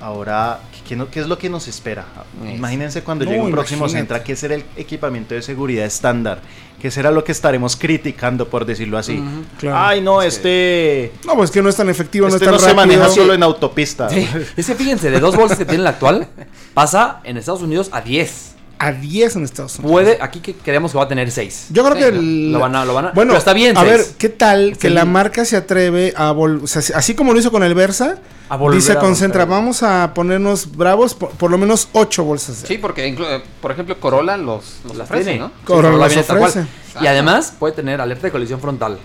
ahora, 0.00 0.60
¿qué, 0.72 0.78
qué 0.90 0.96
no- 0.96 1.10
qué 1.10 1.20
es 1.20 1.26
lo 1.26 1.38
que 1.38 1.48
nos 1.48 1.68
espera? 1.68 2.04
Es- 2.46 2.54
Imagínense 2.56 3.02
cuando 3.02 3.24
No, 3.24 3.30
llegue 3.30 3.42
un 3.42 3.50
próximo 3.50 3.80
imagínate. 3.86 3.98
Centra, 4.00 4.24
¿qué 4.24 4.36
será 4.36 4.54
el 4.54 4.64
equipamiento 4.76 5.34
de 5.34 5.42
seguridad 5.42 5.84
estándar? 5.86 6.40
¿Qué 6.80 6.90
será 6.92 7.10
lo 7.10 7.24
que 7.24 7.32
estaremos 7.32 7.74
criticando, 7.74 8.48
por 8.48 8.64
decirlo 8.64 8.98
así? 8.98 9.20
Claro. 9.58 9.76
Ay, 9.78 10.00
no, 10.00 10.22
Es 10.22 10.36
este... 10.36 11.12
No, 11.26 11.34
pues 11.34 11.50
que 11.50 11.60
no 11.60 11.68
es 11.68 11.74
tan 11.76 11.88
efectivo, 11.88 12.28
este 12.28 12.44
no 12.44 12.52
no, 12.52 12.56
es 12.56 12.62
tan 12.62 12.70
se 12.70 12.76
rápido. 12.76 12.96
maneja 13.00 13.14
solo 13.14 13.34
en 13.34 13.42
autopista. 13.42 14.08
Sí. 14.08 14.28
Es 14.56 14.66
que 14.66 14.74
fíjense, 14.76 15.10
de 15.10 15.18
dos 15.18 15.34
bolsas 15.34 15.58
que 15.58 15.64
tiene 15.64 15.80
el 15.80 15.86
actual, 15.88 16.28
pasa 16.74 17.20
en 17.24 17.36
Estados 17.36 17.62
Unidos 17.62 17.88
a 17.92 18.00
10. 18.00 18.54
A 18.80 18.92
10 18.92 19.34
en 19.36 19.44
Estados 19.44 19.76
Unidos. 19.78 19.90
Puede, 19.90 20.18
aquí 20.20 20.38
que 20.40 20.54
creemos 20.54 20.92
que 20.92 20.98
va 20.98 21.04
a 21.04 21.08
tener 21.08 21.30
6. 21.30 21.66
Yo 21.70 21.82
creo 21.84 21.96
Sí, 21.96 22.02
que... 22.04 22.12
¿no? 22.12 22.18
el- 22.20 22.52
Lo 22.52 22.58
van 22.60 22.76
a, 22.76 22.84
lo 22.84 22.94
van 22.94 23.06
a, 23.06 23.10
Bueno, 23.12 23.30
pero 23.30 23.38
está 23.38 23.52
bien. 23.52 23.76
a 23.76 23.80
seis. 23.80 23.90
ver, 23.92 24.06
¿qué 24.18 24.28
tal 24.28 24.70
Es 24.72 24.78
que 24.78 24.86
el- 24.86 24.94
la 24.94 25.04
marca 25.04 25.44
se 25.44 25.56
atreve 25.56 26.14
a 26.16 26.32
vol- 26.32 26.62
o 26.62 26.66
sea, 26.68 26.80
así 26.96 27.14
como 27.14 27.32
lo 27.32 27.40
hizo 27.40 27.50
con 27.50 27.64
el 27.64 27.74
Versa, 27.74 28.18
A 28.48 28.56
volver 28.56 28.80
dice 28.80 28.92
a 28.92 28.98
Concentra, 29.00 29.44
vamos 29.46 29.82
a 29.82 30.12
ponernos 30.14 30.76
bravos 30.76 31.14
por, 31.14 31.30
por 31.30 31.50
lo 31.50 31.58
menos 31.58 31.88
8 31.92 32.22
bolsas. 32.22 32.62
de- 32.62 32.68
Sí, 32.68 32.78
porque 32.78 33.06
eh, 33.08 33.42
por 33.60 33.72
ejemplo 33.72 33.98
Corolla 33.98 34.36
los, 34.36 34.76
los 34.86 34.96
Las 34.96 35.08
ofrece, 35.08 35.24
tiene. 35.24 35.40
¿no? 35.40 35.46
Sí, 35.48 35.52
Corolla 35.64 35.98
Corolla 35.98 36.22
cual. 36.26 36.38
ofrece. 36.42 36.66
Y 37.00 37.06
además 37.08 37.54
puede 37.58 37.74
tener 37.74 38.00
alerta 38.00 38.28
de 38.28 38.30
colisión 38.30 38.60
frontal, 38.60 38.98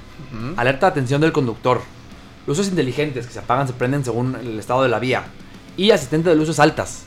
alerta 0.56 0.86
de 0.88 0.92
atención 0.92 1.20
del 1.20 1.32
conductor, 1.32 1.82
luces 2.46 2.68
inteligentes 2.68 3.26
que 3.28 3.34
se 3.34 3.40
apagan, 3.40 3.66
se 3.68 3.74
prenden 3.74 4.04
según 4.06 4.36
el 4.36 4.60
estado 4.60 4.84
de 4.84 4.90
la 4.90 5.00
vía 5.00 5.24
y 5.78 5.92
asistente 5.92 6.30
de 6.30 6.36
luces 6.36 6.60
altas. 6.60 7.06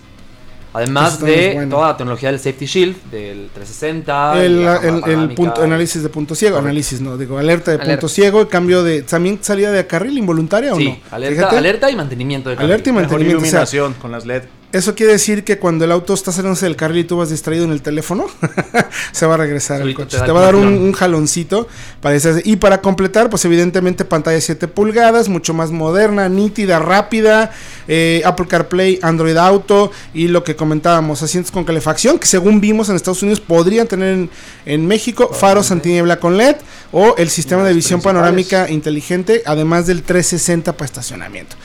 Además 0.72 1.20
de 1.20 1.52
bueno. 1.54 1.74
toda 1.76 1.88
la 1.88 1.96
tecnología 1.96 2.30
del 2.30 2.38
Safety 2.38 2.66
Shield, 2.66 2.96
del 3.10 3.48
360, 3.54 4.44
El, 4.44 4.58
el- 4.60 5.10
el 5.10 5.34
punto, 5.34 5.62
análisis 5.62 6.02
de 6.02 6.08
punto 6.10 6.34
ciego, 6.34 6.56
Correcto. 6.56 6.68
análisis, 6.68 7.00
no, 7.00 7.16
digo, 7.16 7.38
alerta 7.38 7.70
de 7.70 7.76
Alerta. 7.78 7.92
punto 8.00 8.08
ciego, 8.08 8.48
cambio 8.48 8.82
de, 8.82 9.02
también 9.02 9.38
salida 9.40 9.72
de 9.72 9.86
carril 9.86 10.18
involuntaria 10.18 10.74
o 10.74 10.76
Sí, 10.76 10.88
no. 10.88 10.96
alerta, 11.16 11.36
Fíjate, 11.36 11.56
alerta 11.58 11.90
y 11.90 11.96
mantenimiento 11.96 12.50
de 12.50 12.56
Alerta 12.56 12.90
y 12.90 12.92
carril. 12.92 12.94
Mejor 12.94 13.10
mantenimiento, 13.20 13.38
o 13.38 13.40
sea, 13.48 13.48
iluminación 13.50 13.94
con 13.94 14.12
las 14.12 14.26
LED. 14.26 14.42
Eso 14.76 14.94
quiere 14.94 15.12
decir 15.12 15.42
que 15.42 15.58
cuando 15.58 15.86
el 15.86 15.92
auto 15.92 16.12
está 16.12 16.32
saliéndose 16.32 16.66
del 16.66 16.76
carril 16.76 16.98
y 16.98 17.04
tú 17.04 17.16
vas 17.16 17.30
distraído 17.30 17.64
en 17.64 17.72
el 17.72 17.80
teléfono, 17.80 18.26
se 19.12 19.24
va 19.24 19.32
a 19.32 19.36
regresar 19.38 19.80
el 19.80 19.94
coche. 19.94 20.18
te 20.20 20.30
va 20.30 20.40
a 20.40 20.42
dar 20.42 20.54
un, 20.54 20.92
jaloncito. 20.92 21.66
Para 22.02 22.18
y 22.44 22.56
para 22.56 22.82
completar, 22.82 23.30
pues 23.30 23.42
evidentemente 23.46 24.04
pantalla 24.04 24.38
7 24.38 24.68
pulgadas, 24.68 25.30
mucho 25.30 25.54
más 25.54 25.70
moderna, 25.70 26.28
nítida, 26.28 26.78
rápida, 26.78 27.52
eh, 27.88 28.20
Apple 28.26 28.48
CarPlay, 28.48 28.98
Android 29.00 29.38
Auto 29.38 29.92
y 30.12 30.28
lo 30.28 30.44
que 30.44 30.56
comentábamos, 30.56 31.22
asientos 31.22 31.52
con 31.52 31.64
calefacción, 31.64 32.18
que 32.18 32.26
según 32.26 32.60
vimos 32.60 32.90
en 32.90 32.96
Estados 32.96 33.22
Unidos 33.22 33.40
podrían 33.40 33.86
tener 33.86 34.12
en, 34.12 34.30
en 34.66 34.86
México 34.86 35.30
faros 35.32 35.70
antiniebla 35.70 36.20
con 36.20 36.36
LED 36.36 36.56
o 36.92 37.14
el 37.16 37.30
sistema 37.30 37.64
de 37.64 37.72
visión 37.72 38.02
panorámica 38.02 38.70
inteligente, 38.70 39.42
además 39.46 39.86
del 39.86 40.02
360 40.02 40.74
para 40.74 40.84
estacionamiento. 40.84 41.56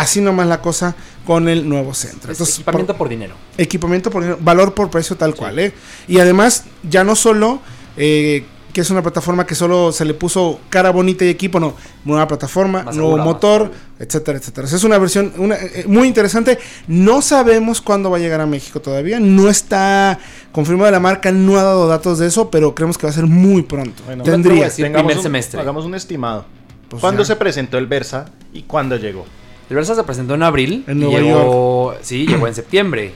Así 0.00 0.20
nomás 0.20 0.46
la 0.46 0.60
cosa 0.60 0.94
con 1.26 1.48
el 1.48 1.68
nuevo 1.68 1.92
centro. 1.94 2.32
Es 2.32 2.38
Entonces, 2.38 2.56
equipamiento 2.56 2.92
por- 2.94 2.98
por 2.98 3.08
dinero. 3.08 3.34
equipamiento 3.58 4.10
por 4.10 4.40
valor 4.42 4.72
por 4.74 4.88
precio 4.90 5.16
tal 5.16 5.34
cual, 5.34 5.58
¿eh? 5.58 5.72
Y 6.08 6.18
además, 6.18 6.64
ya 6.82 7.04
no 7.04 7.14
solo 7.14 7.60
eh, 7.96 8.44
que 8.72 8.80
es 8.82 8.90
una 8.90 9.02
plataforma 9.02 9.44
que 9.46 9.56
solo 9.56 9.90
se 9.90 10.04
le 10.04 10.14
puso 10.14 10.60
cara 10.70 10.90
bonita 10.90 11.24
y 11.24 11.28
equipo, 11.28 11.58
no, 11.58 11.74
nueva 12.04 12.28
plataforma, 12.28 12.84
Más 12.84 12.94
nuevo 12.94 13.10
segura, 13.16 13.24
motor, 13.24 13.72
etcétera, 13.98 14.38
etcétera. 14.38 14.68
Es 14.68 14.84
una 14.84 14.96
versión 14.96 15.32
una, 15.38 15.56
eh, 15.56 15.84
muy 15.88 16.06
interesante. 16.06 16.56
No 16.86 17.20
sabemos 17.20 17.80
cuándo 17.80 18.10
va 18.10 18.18
a 18.18 18.20
llegar 18.20 18.40
a 18.40 18.46
México 18.46 18.80
todavía, 18.80 19.18
no 19.18 19.50
está 19.50 20.18
confirmada 20.52 20.92
la 20.92 21.00
marca, 21.00 21.32
no 21.32 21.58
ha 21.58 21.64
dado 21.64 21.88
datos 21.88 22.20
de 22.20 22.28
eso, 22.28 22.48
pero 22.48 22.74
creemos 22.74 22.96
que 22.96 23.06
va 23.06 23.10
a 23.10 23.14
ser 23.14 23.26
muy 23.26 23.62
pronto. 23.62 24.02
Bueno, 24.06 24.22
Tendría. 24.22 24.64
decir 24.66 24.84
Tengamos 24.84 25.02
primer 25.04 25.16
un- 25.18 25.22
semestre. 25.24 25.60
Hagamos 25.60 25.84
un 25.84 25.94
estimado. 25.96 26.46
Pues 26.88 27.00
¿Cuándo 27.00 27.22
ya. 27.22 27.26
se 27.26 27.36
presentó 27.36 27.76
el 27.76 27.86
Versa 27.88 28.26
y 28.52 28.62
cuándo 28.62 28.96
llegó? 28.96 29.26
El 29.70 29.76
Versa 29.76 29.94
se 29.94 30.02
presentó 30.02 30.34
en 30.34 30.42
abril 30.42 30.84
En 30.88 31.00
y 31.00 31.06
llegó, 31.06 31.94
sí, 32.02 32.26
llegó 32.26 32.48
en 32.48 32.54
septiembre. 32.54 33.12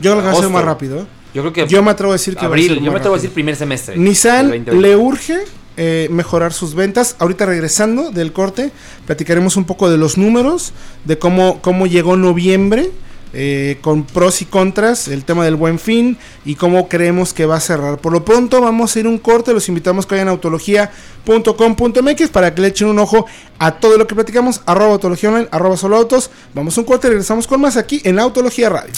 Yo 0.00 0.12
creo 0.12 0.16
que 0.16 0.22
va 0.22 0.30
a 0.32 0.34
ser 0.34 0.44
Agosto. 0.44 0.50
más 0.50 0.64
rápido. 0.64 0.98
¿eh? 0.98 1.06
Yo 1.32 1.42
creo 1.42 1.52
que 1.52 1.66
Yo 1.68 1.80
me 1.82 1.92
atrevo 1.92 2.12
a 2.12 2.16
decir 2.16 2.34
que 2.34 2.40
va 2.40 2.46
a 2.46 2.48
abril, 2.48 2.74
ser 2.74 2.82
yo 2.82 2.90
me 2.90 2.98
atrevo 2.98 3.14
a 3.14 3.18
decir 3.18 3.30
primer 3.30 3.54
semestre. 3.54 3.96
Nissan 3.96 4.50
del 4.50 4.64
2020. 4.64 4.88
le 4.88 4.96
urge 4.96 5.38
eh, 5.76 6.08
mejorar 6.10 6.52
sus 6.52 6.74
ventas. 6.74 7.14
Ahorita 7.20 7.46
regresando 7.46 8.10
del 8.10 8.32
corte, 8.32 8.72
platicaremos 9.06 9.56
un 9.56 9.64
poco 9.64 9.88
de 9.88 9.96
los 9.96 10.18
números, 10.18 10.72
de 11.04 11.18
cómo, 11.18 11.62
cómo 11.62 11.86
llegó 11.86 12.16
noviembre, 12.16 12.90
eh, 13.32 13.78
con 13.80 14.04
pros 14.04 14.42
y 14.42 14.44
contras, 14.44 15.08
el 15.08 15.24
tema 15.24 15.44
del 15.44 15.56
buen 15.56 15.78
fin 15.78 16.18
y 16.44 16.56
cómo 16.56 16.88
creemos 16.88 17.32
que 17.32 17.46
va 17.46 17.56
a 17.56 17.60
cerrar. 17.60 17.98
Por 17.98 18.12
lo 18.12 18.24
pronto 18.24 18.60
vamos 18.60 18.94
a 18.94 19.00
ir 19.00 19.06
un 19.06 19.18
corte, 19.18 19.52
los 19.52 19.68
invitamos 19.68 20.06
que 20.06 20.14
vayan 20.16 20.28
a 20.28 20.32
autología.com.mx 20.32 22.28
para 22.30 22.54
que 22.54 22.62
le 22.62 22.68
echen 22.68 22.88
un 22.88 22.98
ojo 22.98 23.26
a 23.58 23.72
todo 23.72 23.98
lo 23.98 24.06
que 24.06 24.14
platicamos, 24.14 24.62
arroba 24.66 24.92
autología 24.92 25.48
arroba 25.50 25.76
solo 25.76 25.96
autos. 25.96 26.30
Vamos 26.54 26.76
a 26.76 26.80
un 26.80 26.86
corte 26.86 27.06
y 27.06 27.10
regresamos 27.10 27.46
con 27.46 27.60
más 27.60 27.76
aquí 27.76 28.00
en 28.04 28.18
Autología 28.18 28.68
Radio. 28.68 28.92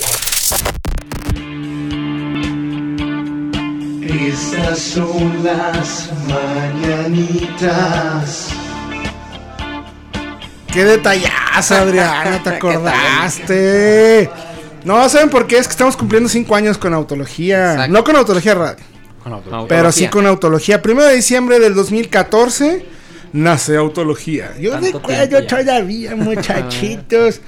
Estas 4.02 4.78
son 4.78 5.44
las 5.44 6.10
mañanitas. 6.28 7.82
Qué 10.72 10.84
detallazo, 10.84 11.74
Adriana, 11.74 12.42
te 12.42 12.50
acordaste. 12.56 14.30
No, 14.84 15.08
¿saben 15.08 15.28
por 15.30 15.46
qué? 15.46 15.58
Es 15.58 15.66
que 15.68 15.72
estamos 15.72 15.96
cumpliendo 15.96 16.28
cinco 16.28 16.56
años 16.56 16.78
con 16.78 16.94
Autología. 16.94 17.72
Exacto. 17.72 17.92
No 17.92 18.04
con 18.04 18.16
Autología 18.16 18.54
Radio, 18.54 18.84
Con 19.22 19.32
auto. 19.34 19.50
No. 19.50 19.66
pero 19.68 19.92
sí 19.92 20.04
Autología. 20.06 20.10
con 20.10 20.26
Autología. 20.26 20.82
Primero 20.82 21.08
de 21.08 21.16
diciembre 21.16 21.58
del 21.60 21.74
2014 21.74 22.86
nace 23.32 23.76
Autología. 23.76 24.54
Yo 24.58 24.76
recuerdo 24.78 25.46
todavía, 25.46 26.16
muchachitos. 26.16 27.40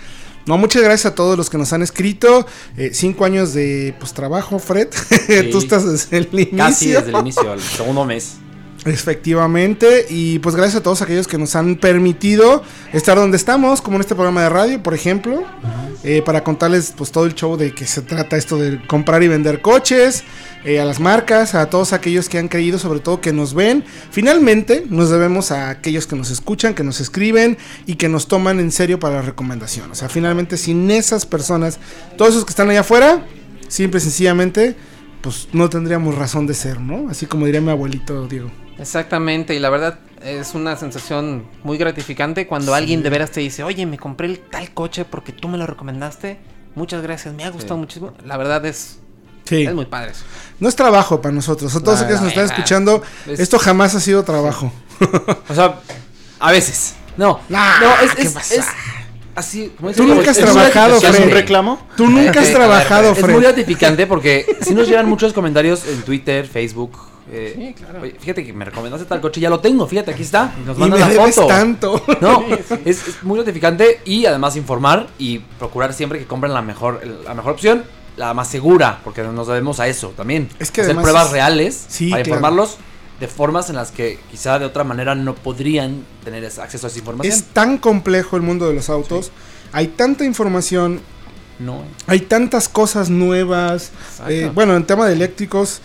No, 0.46 0.58
muchas 0.58 0.82
gracias 0.82 1.10
a 1.12 1.14
todos 1.14 1.38
los 1.38 1.48
que 1.48 1.56
nos 1.56 1.72
han 1.72 1.80
escrito. 1.82 2.46
Eh, 2.76 2.90
cinco 2.92 3.24
años 3.24 3.54
de 3.54 3.94
pues 3.98 4.12
trabajo, 4.12 4.58
Fred. 4.58 4.88
Tú 5.50 5.58
estás 5.58 5.90
desde 5.90 6.18
el 6.18 6.28
inicio. 6.30 6.56
Casi 6.58 6.88
desde 6.90 7.10
el 7.10 7.16
inicio, 7.16 7.54
el 7.54 7.60
segundo 7.62 8.04
mes. 8.04 8.34
Efectivamente, 8.86 10.06
y 10.10 10.38
pues 10.40 10.54
gracias 10.56 10.80
a 10.80 10.82
todos 10.82 11.00
aquellos 11.00 11.26
que 11.26 11.38
nos 11.38 11.56
han 11.56 11.76
permitido 11.76 12.62
estar 12.92 13.16
donde 13.16 13.38
estamos, 13.38 13.80
como 13.80 13.96
en 13.96 14.02
este 14.02 14.14
programa 14.14 14.42
de 14.42 14.50
radio, 14.50 14.82
por 14.82 14.92
ejemplo, 14.92 15.42
eh, 16.02 16.20
para 16.22 16.44
contarles 16.44 16.92
pues 16.94 17.10
todo 17.10 17.24
el 17.24 17.34
show 17.34 17.56
de 17.56 17.74
que 17.74 17.86
se 17.86 18.02
trata 18.02 18.36
esto 18.36 18.58
de 18.58 18.86
comprar 18.86 19.22
y 19.22 19.28
vender 19.28 19.62
coches, 19.62 20.22
eh, 20.66 20.80
a 20.80 20.84
las 20.84 21.00
marcas, 21.00 21.54
a 21.54 21.70
todos 21.70 21.94
aquellos 21.94 22.28
que 22.28 22.38
han 22.38 22.48
creído, 22.48 22.78
sobre 22.78 23.00
todo 23.00 23.22
que 23.22 23.32
nos 23.32 23.54
ven. 23.54 23.84
Finalmente, 24.10 24.84
nos 24.88 25.08
debemos 25.08 25.50
a 25.50 25.70
aquellos 25.70 26.06
que 26.06 26.16
nos 26.16 26.30
escuchan, 26.30 26.74
que 26.74 26.84
nos 26.84 27.00
escriben 27.00 27.56
y 27.86 27.94
que 27.94 28.10
nos 28.10 28.28
toman 28.28 28.60
en 28.60 28.70
serio 28.70 28.98
para 28.98 29.16
la 29.16 29.22
recomendación. 29.22 29.90
O 29.90 29.94
sea, 29.94 30.10
finalmente, 30.10 30.58
sin 30.58 30.90
esas 30.90 31.24
personas, 31.24 31.78
todos 32.18 32.32
esos 32.32 32.44
que 32.44 32.50
están 32.50 32.68
allá 32.68 32.80
afuera, 32.80 33.26
simple 33.68 33.98
y 33.98 34.02
sencillamente, 34.02 34.76
pues 35.24 35.48
no 35.52 35.70
tendríamos 35.70 36.14
razón 36.14 36.46
de 36.46 36.52
ser, 36.54 36.80
¿no? 36.80 37.08
Así 37.10 37.24
como 37.26 37.46
diría 37.46 37.60
mi 37.62 37.70
abuelito 37.70 38.26
Diego. 38.28 38.50
Exactamente, 38.78 39.54
y 39.54 39.58
la 39.58 39.70
verdad 39.70 39.98
es 40.22 40.54
una 40.54 40.76
sensación 40.76 41.46
muy 41.62 41.78
gratificante 41.78 42.46
cuando 42.46 42.74
alguien 42.74 43.02
de 43.02 43.08
veras 43.10 43.30
te 43.30 43.40
dice, 43.40 43.62
oye, 43.64 43.86
me 43.86 43.98
compré 43.98 44.26
el 44.28 44.38
tal 44.38 44.72
coche 44.74 45.04
porque 45.06 45.32
tú 45.32 45.48
me 45.48 45.56
lo 45.58 45.66
recomendaste. 45.66 46.38
Muchas 46.74 47.02
gracias, 47.02 47.32
me 47.34 47.44
ha 47.44 47.50
gustado 47.50 47.76
Sí. 47.76 47.80
muchísimo. 47.80 48.12
La 48.24 48.36
verdad 48.36 48.64
es, 48.66 48.98
Sí. 49.44 49.62
es 49.64 49.74
muy 49.74 49.86
padre 49.86 50.10
eso. 50.10 50.24
No 50.60 50.68
es 50.68 50.76
trabajo 50.76 51.22
para 51.22 51.34
nosotros. 51.34 51.74
A 51.74 51.80
todos 51.80 52.00
aquellos 52.02 52.18
que 52.20 52.24
nos 52.26 52.32
están 52.32 52.46
escuchando, 52.46 53.02
Es- 53.26 53.40
esto 53.40 53.58
jamás 53.58 53.94
ha 53.94 54.00
sido 54.00 54.22
trabajo. 54.24 54.70
O 55.48 55.54
sea, 55.54 55.80
a 56.40 56.52
veces. 56.52 56.96
No, 57.16 57.40
no, 57.48 57.58
es, 58.02 58.14
¿qué 58.14 58.22
es, 58.22 58.52
es 58.52 58.64
así. 59.34 59.72
como 59.76 59.92
Tú 59.92 60.04
nunca 60.04 60.30
has 60.30 60.38
es 60.38 60.44
muy 60.44 60.52
trabajado, 60.54 60.96
¿Es 60.96 61.04
un 61.04 61.12
Fred. 61.14 61.32
reclamo? 61.34 61.86
Tú 61.96 62.06
nunca 62.08 62.40
has 62.40 62.50
trabajado, 62.52 63.12
Es 63.12 63.18
Fred. 63.18 63.32
muy 63.34 63.42
gratificante 63.42 64.06
porque 64.06 64.46
si 64.62 64.74
nos 64.74 64.88
llegan 64.88 65.08
muchos 65.08 65.32
comentarios 65.32 65.86
en 65.86 66.02
Twitter, 66.02 66.46
Facebook. 66.46 66.92
eh, 67.32 67.54
Sí, 67.56 67.74
claro. 67.82 68.02
oye, 68.02 68.14
fíjate 68.20 68.44
que 68.44 68.52
me 68.52 68.64
recomendaste 68.66 69.06
tal 69.06 69.20
coche, 69.20 69.40
ya 69.40 69.48
lo 69.50 69.58
tengo, 69.60 69.86
fíjate, 69.86 70.10
aquí 70.12 70.22
está. 70.22 70.52
Nos 70.66 70.76
y 70.76 70.80
mandan 70.80 71.00
me 71.00 71.06
la 71.06 71.12
debes 71.12 71.34
foto. 71.34 71.46
tanto. 71.46 72.04
No, 72.20 72.44
es, 72.84 73.08
es 73.08 73.22
muy 73.22 73.36
gratificante 73.38 74.00
y 74.04 74.26
además 74.26 74.56
informar 74.56 75.06
y 75.18 75.38
procurar 75.38 75.92
siempre 75.94 76.18
que 76.18 76.26
compren 76.26 76.52
la 76.52 76.60
mejor, 76.62 77.00
la 77.24 77.32
mejor 77.34 77.52
opción, 77.52 77.84
la 78.16 78.34
más 78.34 78.48
segura, 78.48 79.00
porque 79.02 79.22
nos 79.22 79.46
debemos 79.48 79.80
a 79.80 79.88
eso 79.88 80.12
también. 80.16 80.48
Es 80.58 80.70
que 80.70 80.82
hacer 80.82 80.94
pruebas 80.96 81.26
es- 81.26 81.32
reales 81.32 81.84
Sí, 81.88 82.10
para 82.10 82.22
claro. 82.22 82.36
informarlos 82.36 82.76
de 83.24 83.28
formas 83.28 83.70
en 83.70 83.76
las 83.76 83.90
que 83.90 84.18
quizá 84.30 84.58
de 84.58 84.66
otra 84.66 84.84
manera 84.84 85.14
no 85.14 85.34
podrían 85.34 86.04
tener 86.24 86.44
acceso 86.44 86.86
a 86.86 86.90
esa 86.90 86.98
información. 86.98 87.34
Es 87.34 87.44
tan 87.44 87.78
complejo 87.78 88.36
el 88.36 88.42
mundo 88.42 88.68
de 88.68 88.74
los 88.74 88.90
autos. 88.90 89.32
Hay 89.72 89.88
tanta 89.88 90.26
información, 90.26 91.00
No, 91.58 91.84
hay 92.06 92.20
tantas 92.20 92.68
cosas 92.68 93.08
nuevas. 93.08 93.92
Eh, 94.28 94.50
bueno, 94.54 94.76
en 94.76 94.84
tema 94.84 95.06
de 95.06 95.14
eléctricos, 95.14 95.80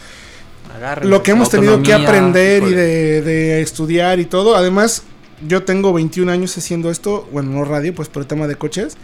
lo 1.03 1.23
que 1.23 1.31
hemos 1.31 1.49
tenido 1.49 1.81
que 1.81 1.93
aprender 1.93 2.63
y 2.63 2.73
de, 2.73 3.21
de 3.21 3.61
estudiar 3.61 4.19
y 4.19 4.25
todo. 4.25 4.57
Además, 4.57 5.03
yo 5.47 5.63
tengo 5.63 5.93
21 5.93 6.29
años 6.29 6.57
haciendo 6.57 6.91
esto, 6.91 7.25
bueno, 7.31 7.51
no 7.51 7.63
radio, 7.63 7.95
pues 7.95 8.09
por 8.09 8.23
el 8.23 8.27
tema 8.27 8.47
de 8.47 8.55
coches. 8.55 8.97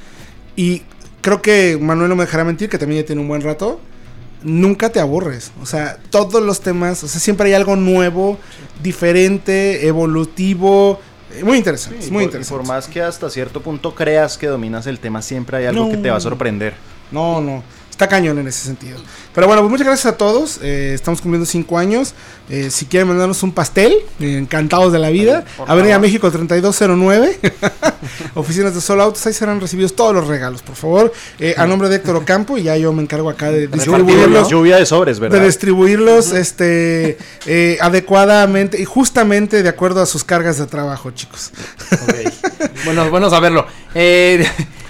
Y 0.57 0.81
creo 1.21 1.41
que 1.41 1.77
Manuel 1.81 2.09
no 2.09 2.17
me 2.17 2.25
dejará 2.25 2.43
mentir, 2.43 2.67
que 2.67 2.77
también 2.77 3.03
ya 3.03 3.07
tiene 3.07 3.21
un 3.21 3.29
buen 3.29 3.41
rato. 3.41 3.79
Nunca 4.45 4.89
te 4.91 4.99
aburres. 4.99 5.51
O 5.61 5.65
sea, 5.65 5.97
todos 6.11 6.41
los 6.41 6.61
temas, 6.61 7.03
o 7.03 7.07
sea, 7.07 7.19
siempre 7.19 7.47
hay 7.47 7.53
algo 7.55 7.75
nuevo, 7.75 8.37
diferente, 8.83 9.85
evolutivo. 9.87 10.99
eh, 11.35 11.43
Muy 11.43 11.57
interesante, 11.57 12.01
Sí, 12.01 12.11
muy 12.11 12.23
por- 12.23 12.29
interesante. 12.29 12.57
Por 12.59 12.67
más 12.67 12.87
que 12.87 13.01
hasta 13.01 13.29
cierto 13.29 13.59
punto 13.61 13.93
creas 13.95 14.37
que 14.37 14.47
dominas 14.47 14.87
el 14.87 14.99
tema, 14.99 15.21
siempre 15.21 15.57
hay 15.57 15.65
algo 15.65 15.85
No. 15.85 15.91
que 15.91 15.97
te 15.97 16.09
va 16.09 16.17
a 16.17 16.21
sorprender. 16.21 16.73
No, 17.11 17.41
no. 17.41 17.63
Está 17.95 18.09
cañón 18.09 18.37
en 18.39 18.45
ese 18.49 18.65
sentido. 18.65 18.97
Pero 19.33 19.47
bueno, 19.47 19.61
pues 19.61 19.71
muchas 19.71 19.87
gracias 19.87 20.13
a 20.13 20.17
todos. 20.17 20.59
eh, 20.61 20.91
estamos 20.93 21.21
cumpliendo 21.21 21.45
cinco 21.45 21.77
años. 21.77 22.13
Eh, 22.49 22.69
si 22.69 22.87
quieren 22.87 23.07
mandarnos 23.07 23.41
un 23.41 23.53
pastel, 23.53 23.93
eh, 24.19 24.37
encantados 24.37 24.91
de 24.91 24.99
la 24.99 25.11
vida. 25.11 25.45
Por 25.55 25.71
Avenida 25.71 25.93
favor. 25.93 26.05
México 26.05 26.29
3209. 26.29 27.39
Oficinas 28.33 28.75
de 28.75 28.81
Solo 28.81 29.03
Autos. 29.03 29.25
Ahí 29.25 29.31
serán 29.31 29.61
recibidos 29.61 29.95
todos 29.95 30.13
los 30.13 30.27
regalos, 30.27 30.61
por 30.61 30.75
favor. 30.75 31.13
A 31.55 31.65
nombre 31.65 31.87
de 31.87 31.95
Héctor 31.95 32.17
Ocampo. 32.17 32.57
Y 32.57 32.63
ya 32.63 32.75
yo 32.75 32.91
me 32.91 33.01
encargo 33.01 33.29
acá 33.29 33.49
de 33.49 33.67
distribuirlos. 33.67 34.49
Lluvia 34.49 34.75
de 34.75 34.85
sobres, 34.85 35.15
De 35.15 35.29
¿verdad? 35.29 35.45
distribuirlos 35.45 36.33
este, 36.33 37.17
eh, 37.45 37.77
adecuadamente 37.79 38.77
y 38.81 38.83
justamente 38.83 39.63
de 39.63 39.69
acuerdo 39.69 40.01
a 40.01 40.05
sus 40.05 40.25
cargas 40.25 40.57
de 40.57 40.65
trabajo, 40.67 41.11
chicos. 41.11 41.51
ok. 41.93 42.15
bueno, 42.83 43.09
bueno 43.09 43.29
saberlo. 43.29 43.65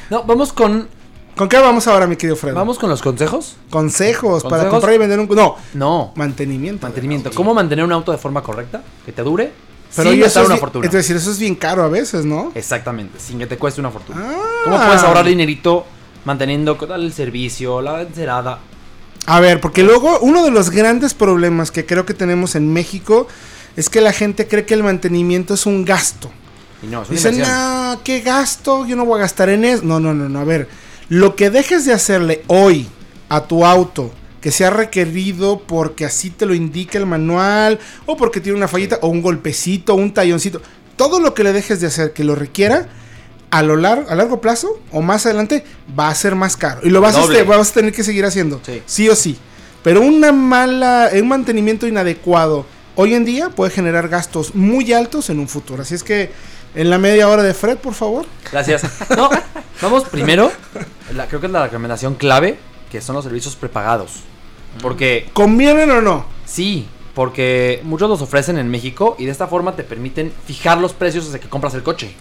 No, 0.09 0.23
vamos 0.23 0.53
con. 0.53 0.87
¿Con 1.35 1.49
qué 1.49 1.57
vamos 1.57 1.85
ahora, 1.87 2.07
mi 2.07 2.15
querido 2.15 2.35
Fred? 2.37 2.53
Vamos 2.53 2.79
con 2.79 2.89
los 2.89 3.01
consejos. 3.01 3.57
Consejos, 3.69 4.43
para 4.43 4.69
comprar 4.69 4.93
y 4.93 4.97
vender 4.97 5.19
un... 5.19 5.27
No, 5.27 5.55
No. 5.73 6.13
mantenimiento. 6.15 6.85
Mantenimiento. 6.85 7.29
¿Cómo 7.33 7.53
mantener 7.53 7.83
un 7.83 7.91
auto 7.91 8.11
de 8.13 8.17
forma 8.17 8.41
correcta? 8.41 8.83
Que 9.05 9.11
te 9.11 9.21
dure. 9.21 9.51
Pero 9.95 10.11
sin 10.11 10.19
gastar 10.21 10.45
una 10.45 10.57
fortuna. 10.57 10.85
Es 10.85 10.91
decir, 10.93 11.15
eso 11.15 11.31
es 11.31 11.39
bien 11.39 11.55
caro 11.55 11.83
a 11.83 11.87
veces, 11.89 12.25
¿no? 12.25 12.51
Exactamente, 12.55 13.19
sin 13.19 13.37
que 13.39 13.47
te 13.47 13.57
cueste 13.57 13.79
una 13.81 13.91
fortuna. 13.91 14.21
Ah. 14.29 14.41
¿Cómo 14.63 14.77
puedes 14.77 15.01
ahorrar 15.03 15.25
dinerito 15.25 15.85
manteniendo 16.25 16.77
el 16.95 17.13
servicio, 17.13 17.81
la 17.81 18.01
encerada? 18.01 18.59
A 19.25 19.39
ver, 19.39 19.59
porque 19.61 19.83
luego 19.83 20.19
uno 20.19 20.43
de 20.43 20.51
los 20.51 20.69
grandes 20.69 21.13
problemas 21.13 21.71
que 21.71 21.85
creo 21.85 22.05
que 22.05 22.13
tenemos 22.13 22.55
en 22.55 22.71
México 22.71 23.27
es 23.75 23.89
que 23.89 24.01
la 24.01 24.13
gente 24.13 24.47
cree 24.47 24.65
que 24.65 24.73
el 24.73 24.83
mantenimiento 24.83 25.53
es 25.53 25.65
un 25.65 25.83
gasto. 25.85 26.29
Y 26.83 26.87
no, 26.87 27.01
es 27.03 27.09
una 27.09 27.15
Dicen, 27.17 27.33
inversión. 27.35 27.59
no, 27.93 27.99
¿qué 28.03 28.21
gasto? 28.21 28.85
Yo 28.85 28.95
no 28.95 29.05
voy 29.05 29.17
a 29.19 29.21
gastar 29.21 29.49
en 29.49 29.65
eso. 29.65 29.83
No, 29.83 29.99
no, 29.99 30.13
no, 30.13 30.27
no. 30.29 30.39
A 30.39 30.43
ver, 30.43 30.67
lo 31.09 31.35
que 31.35 31.49
dejes 31.49 31.85
de 31.85 31.93
hacerle 31.93 32.43
hoy 32.47 32.87
a 33.29 33.41
tu 33.47 33.65
auto, 33.65 34.11
que 34.41 34.51
sea 34.51 34.69
requerido 34.69 35.59
porque 35.65 36.05
así 36.05 36.29
te 36.29 36.45
lo 36.45 36.53
indica 36.53 36.97
el 36.97 37.05
manual, 37.05 37.79
o 38.05 38.15
porque 38.17 38.39
tiene 38.41 38.57
una 38.57 38.67
fallita, 38.67 38.99
o 39.01 39.07
un 39.07 39.21
golpecito, 39.21 39.95
un 39.95 40.13
talloncito, 40.13 40.61
todo 40.95 41.19
lo 41.19 41.33
que 41.33 41.43
le 41.43 41.53
dejes 41.53 41.81
de 41.81 41.87
hacer 41.87 42.13
que 42.13 42.23
lo 42.23 42.35
requiera, 42.35 42.87
a 43.51 43.61
lo 43.61 43.75
lar- 43.77 44.05
a 44.09 44.15
largo 44.15 44.41
plazo 44.41 44.79
o 44.91 45.01
más 45.01 45.25
adelante 45.25 45.63
va 45.97 46.09
a 46.09 46.15
ser 46.15 46.35
más 46.35 46.57
caro. 46.57 46.81
Y 46.83 46.89
lo 46.89 46.99
vas 47.01 47.15
a, 47.15 47.21
este- 47.21 47.43
vas 47.43 47.69
a 47.71 47.73
tener 47.73 47.93
que 47.93 48.03
seguir 48.03 48.25
haciendo. 48.25 48.59
Sí. 48.65 48.81
sí 48.85 49.09
o 49.09 49.15
sí. 49.15 49.37
Pero 49.83 50.01
una 50.01 50.31
mala, 50.31 51.09
un 51.13 51.27
mantenimiento 51.27 51.87
inadecuado 51.87 52.65
hoy 52.95 53.13
en 53.13 53.23
día 53.25 53.49
puede 53.49 53.71
generar 53.71 54.09
gastos 54.09 54.55
muy 54.55 54.91
altos 54.93 55.29
en 55.29 55.39
un 55.39 55.47
futuro. 55.47 55.83
Así 55.83 55.95
es 55.95 56.03
que 56.03 56.31
en 56.73 56.89
la 56.89 56.97
media 56.97 57.29
hora 57.29 57.43
de 57.43 57.53
Fred, 57.53 57.77
por 57.77 57.93
favor. 57.93 58.25
Gracias. 58.51 58.83
No, 59.15 59.29
vamos 59.81 60.03
primero. 60.09 60.51
La- 61.13 61.27
creo 61.27 61.39
que 61.39 61.47
es 61.47 61.51
la 61.51 61.63
recomendación 61.65 62.15
clave, 62.15 62.57
que 62.91 63.01
son 63.01 63.15
los 63.15 63.23
servicios 63.25 63.55
prepagados. 63.55 64.11
Porque 64.81 65.29
¿Convienen 65.33 65.89
o 65.91 66.01
no? 66.01 66.25
sí, 66.45 66.87
porque 67.13 67.79
muchos 67.83 68.09
los 68.09 68.21
ofrecen 68.21 68.57
en 68.57 68.69
México 68.69 69.15
y 69.17 69.25
de 69.25 69.31
esta 69.31 69.47
forma 69.47 69.75
te 69.75 69.83
permiten 69.83 70.33
fijar 70.45 70.77
los 70.79 70.91
precios 70.93 71.25
desde 71.25 71.39
que 71.39 71.47
compras 71.49 71.73
el 71.73 71.83
coche. 71.83 72.13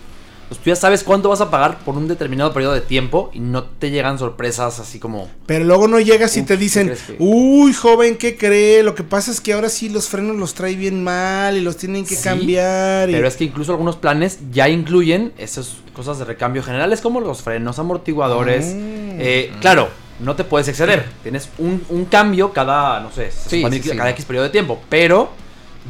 Pues 0.48 0.60
tú 0.60 0.68
ya 0.70 0.76
sabes 0.76 1.02
cuánto 1.02 1.28
vas 1.30 1.40
a 1.40 1.50
pagar 1.50 1.78
por 1.78 1.96
un 1.96 2.06
determinado 2.06 2.52
periodo 2.52 2.74
de 2.74 2.82
tiempo 2.82 3.30
y 3.32 3.40
no 3.40 3.64
te 3.64 3.90
llegan 3.90 4.18
sorpresas 4.18 4.78
así 4.78 4.98
como... 4.98 5.28
Pero 5.46 5.64
luego 5.64 5.88
no 5.88 5.98
llegas 6.00 6.36
y 6.36 6.42
te 6.42 6.54
¿qué 6.54 6.56
dicen, 6.58 6.88
que- 7.06 7.16
uy, 7.18 7.72
joven, 7.72 8.16
¿qué 8.18 8.36
cree? 8.36 8.82
Lo 8.82 8.94
que 8.94 9.02
pasa 9.04 9.30
es 9.30 9.40
que 9.40 9.54
ahora 9.54 9.68
sí 9.70 9.88
los 9.88 10.08
frenos 10.08 10.36
los 10.36 10.52
trae 10.54 10.74
bien 10.76 11.02
mal 11.02 11.56
y 11.56 11.60
los 11.62 11.76
tienen 11.78 12.04
que 12.04 12.14
Sí, 12.16 12.22
cambiar. 12.22 13.08
y- 13.08 13.12
Pero 13.14 13.26
es 13.26 13.36
que 13.36 13.44
incluso 13.44 13.72
algunos 13.72 13.96
planes 13.96 14.38
ya 14.52 14.68
incluyen 14.68 15.32
esas 15.38 15.76
cosas 15.94 16.18
de 16.18 16.24
recambio 16.26 16.62
generales 16.62 17.00
como 17.00 17.20
los 17.20 17.40
frenos, 17.42 17.78
amortiguadores. 17.78 18.66
Ah. 18.66 19.16
Eh, 19.18 19.52
claro, 19.60 19.88
no 20.20 20.36
te 20.36 20.44
puedes 20.44 20.68
exceder. 20.68 21.06
Tienes 21.22 21.48
un, 21.58 21.82
un 21.88 22.04
cambio 22.04 22.52
cada, 22.52 23.00
no 23.00 23.10
sé, 23.10 23.30
Sí, 23.30 23.64
sí. 23.82 23.90
cada 23.96 24.10
X 24.10 24.24
periodo 24.26 24.44
de 24.44 24.50
tiempo. 24.50 24.80
Pero 24.90 25.30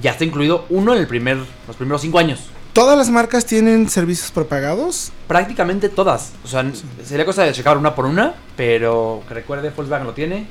ya 0.00 0.12
está 0.12 0.24
incluido 0.24 0.64
uno 0.70 0.92
en 0.94 1.00
el 1.00 1.06
primer, 1.06 1.38
los 1.66 1.76
primeros 1.76 2.00
cinco 2.02 2.18
años. 2.18 2.40
¿Todas 2.74 2.98
las 2.98 3.08
marcas 3.08 3.46
tienen 3.46 3.88
servicios 3.88 4.30
prepagados? 4.32 5.12
Prácticamente 5.28 5.88
todas. 5.88 6.32
O 6.44 6.48
sea, 6.48 6.64
sería 7.04 7.24
cosa 7.24 7.44
de 7.44 7.52
checar 7.52 7.78
una 7.78 7.94
por 7.94 8.04
una. 8.04 8.34
Pero 8.56 9.22
que 9.28 9.34
recuerde, 9.34 9.70
Volkswagen 9.70 10.06
lo 10.06 10.12
tiene. 10.12 10.46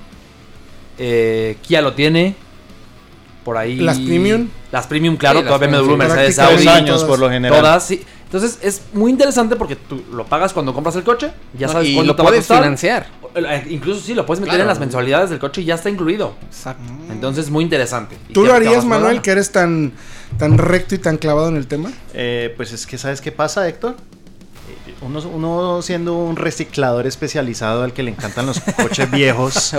eh, 0.98 1.58
Kia 1.62 1.82
lo 1.82 1.94
tiene. 1.94 2.36
Por 3.44 3.58
ahí. 3.58 3.76
¿Las 3.76 4.00
premium? 4.00 4.48
Las 4.72 4.88
premium, 4.88 5.18
claro. 5.18 5.40
Sí, 5.40 5.46
las 5.46 5.54
todas 5.54 5.70
BMW, 5.70 5.76
premium, 5.76 5.92
sí. 5.92 5.98
Mercedes, 6.08 6.36
Prácticamente 6.38 6.40
Audi. 6.40 6.68
Años 6.70 7.04
por 7.04 7.20
lo 7.20 7.30
general. 7.30 7.60
Todas, 7.60 7.86
sí. 7.86 8.02
Entonces 8.34 8.58
es 8.64 8.82
muy 8.94 9.12
interesante 9.12 9.56
porque 9.56 9.76
tú 9.76 10.02
lo 10.12 10.26
pagas 10.26 10.54
cuando 10.54 10.74
compras 10.74 10.96
el 10.96 11.04
coche, 11.04 11.32
ya 11.56 11.68
No, 11.68 11.74
sabes 11.74 11.90
y 11.90 11.94
cuánto 11.94 12.14
lo 12.14 12.16
te 12.16 12.24
va 12.24 12.30
a 12.30 12.32
puedes 12.32 12.42
costar. 12.48 12.64
financiar. 12.64 13.06
Eh, 13.36 13.68
Incluso 13.70 14.02
sí, 14.02 14.16
lo 14.16 14.26
puedes 14.26 14.40
meter 14.40 14.54
Claro. 14.56 14.64
en 14.64 14.68
las 14.70 14.80
mensualidades 14.80 15.30
del 15.30 15.38
coche 15.38 15.62
y 15.62 15.66
ya 15.66 15.76
está 15.76 15.92
incluido. 15.92 16.34
Exacto. 16.48 16.84
Entonces 17.12 17.52
muy 17.52 17.64
interesante. 17.64 18.18
¿Tú 18.34 18.44
lo 18.44 18.54
harías, 18.54 18.86
Manuel, 18.86 19.22
que 19.22 19.30
eres 19.32 19.52
tan, 19.52 19.92
tan 20.40 20.58
recto 20.58 20.96
y 20.96 20.98
tan 20.98 21.18
clavado 21.18 21.48
en 21.50 21.58
el 21.58 21.68
tema? 21.68 21.92
Eh, 22.16 22.52
pues 22.58 22.72
es 22.74 22.88
que, 22.88 22.98
¿sabes 22.98 23.22
qué 23.22 23.32
pasa, 23.32 23.68
Héctor? 23.70 23.98
Uno, 25.06 25.20
uno 25.28 25.82
siendo 25.82 26.14
un 26.16 26.36
reciclador 26.36 27.06
especializado 27.08 27.84
al 27.84 27.94
que 27.94 28.04
le 28.04 28.12
encantan 28.12 28.46
los 28.46 28.60
coches 28.60 29.10
viejos, 29.12 29.74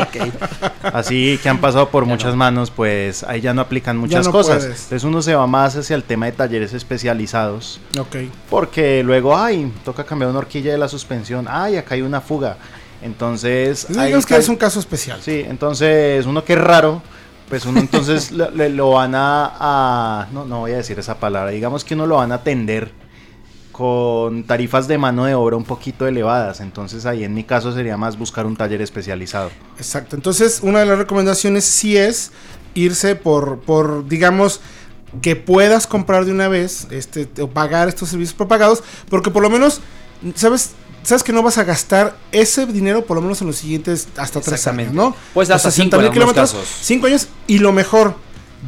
así 0.83 1.39
que 1.43 1.49
han 1.49 1.59
pasado 1.61 1.89
por 1.89 2.05
muchas 2.05 2.35
manos, 2.37 2.71
pues 2.71 3.23
ahí 3.25 3.41
ya 3.41 3.55
no 3.55 3.63
aplican 3.63 3.97
muchas 3.97 4.27
no 4.27 4.33
cosas. 4.33 4.59
puedes. 4.65 4.83
Entonces 4.85 5.05
uno 5.05 5.23
se 5.23 5.35
va 5.35 5.47
más 5.47 5.77
hacia 5.77 5.97
el 5.97 6.03
tema 6.05 6.27
de 6.27 6.33
talleres 6.33 6.73
especializados, 6.75 7.81
Ok. 7.99 8.17
porque 8.51 9.03
luego, 9.03 9.37
ay, 9.37 9.73
toca 9.85 10.05
cambiar 10.05 10.31
una 10.31 10.39
horquilla 10.41 10.73
de 10.73 10.79
la 10.79 10.89
suspensión, 10.89 11.47
ay, 11.49 11.77
acá 11.77 11.95
hay 11.95 12.03
una 12.03 12.21
fuga. 12.21 12.57
Entonces, 13.03 13.87
Digamos 13.89 14.25
que 14.25 14.37
es 14.37 14.49
un 14.49 14.57
caso 14.57 14.81
especial. 14.81 15.21
Sí, 15.23 15.45
entonces 15.47 16.25
uno 16.27 16.43
que 16.45 16.55
es 16.55 16.59
raro, 16.59 17.03
pues 17.49 17.67
uno 17.67 17.81
entonces 17.81 18.31
lo 18.33 18.91
van 18.91 19.15
a, 19.15 19.53
a- 19.61 20.27
no, 20.33 20.45
no 20.47 20.61
voy 20.61 20.73
a 20.73 20.77
decir 20.77 20.99
esa 20.99 21.17
palabra, 21.19 21.51
digamos 21.51 21.85
que 21.85 21.95
uno 21.95 22.07
lo 22.07 22.17
van 22.17 22.33
a 22.33 22.37
atender 22.37 22.93
con 23.77 24.45
tarifas 24.45 24.87
de 24.87 24.99
mano 24.99 25.25
de 25.25 25.35
obra 25.35 25.57
un 25.57 25.65
poquito 25.65 26.07
elevadas, 26.07 26.61
entonces 26.61 27.07
ahí 27.07 27.25
en 27.25 27.35
mi 27.35 27.43
caso 27.43 27.73
sería 27.73 27.97
más 27.97 28.17
buscar 28.17 28.47
un 28.47 28.55
taller 28.55 28.81
especializado. 28.81 29.51
Exacto. 29.79 30.15
Entonces, 30.15 30.61
una 30.63 30.79
de 30.79 30.87
las 30.87 30.97
recomendaciones 30.97 31.65
sí 31.65 31.97
es 31.97 32.31
irse 32.75 33.17
por, 33.17 33.59
por 33.63 34.07
digamos, 34.07 34.61
que 35.21 35.35
puedas 35.35 35.89
comprar 35.89 36.25
de 36.25 36.31
una 36.31 36.47
vez, 36.47 36.87
este, 36.93 37.29
o 37.43 37.51
pagar 37.51 37.89
estos 37.89 38.11
servicios 38.11 38.37
propagados, 38.37 38.85
porque 39.09 39.33
por 39.33 39.43
lo 39.43 39.51
menos, 39.51 39.81
¿sabes? 40.37 40.71
Sabes 41.03 41.25
que 41.25 41.33
no 41.33 41.43
vas 41.43 41.59
a 41.59 41.65
gastar 41.65 42.17
ese 42.31 42.67
dinero 42.67 43.05
por 43.05 43.17
lo 43.17 43.23
menos 43.23 43.41
en 43.41 43.49
los 43.49 43.57
siguientes 43.57 44.07
hasta 44.17 44.41
tres 44.41 44.69
años, 44.69 44.93
¿no? 44.93 45.17
Puede 45.35 45.47
ser 45.47 45.57
hasta 45.57 45.73
60 45.73 45.97
cinco 45.97 45.97
en 45.97 46.03
mil 46.03 46.13
kilómetros, 46.13 46.57
cinco 46.81 47.09
años, 47.09 47.27
y 47.49 47.59
lo 47.59 47.73
mejor, 47.73 48.15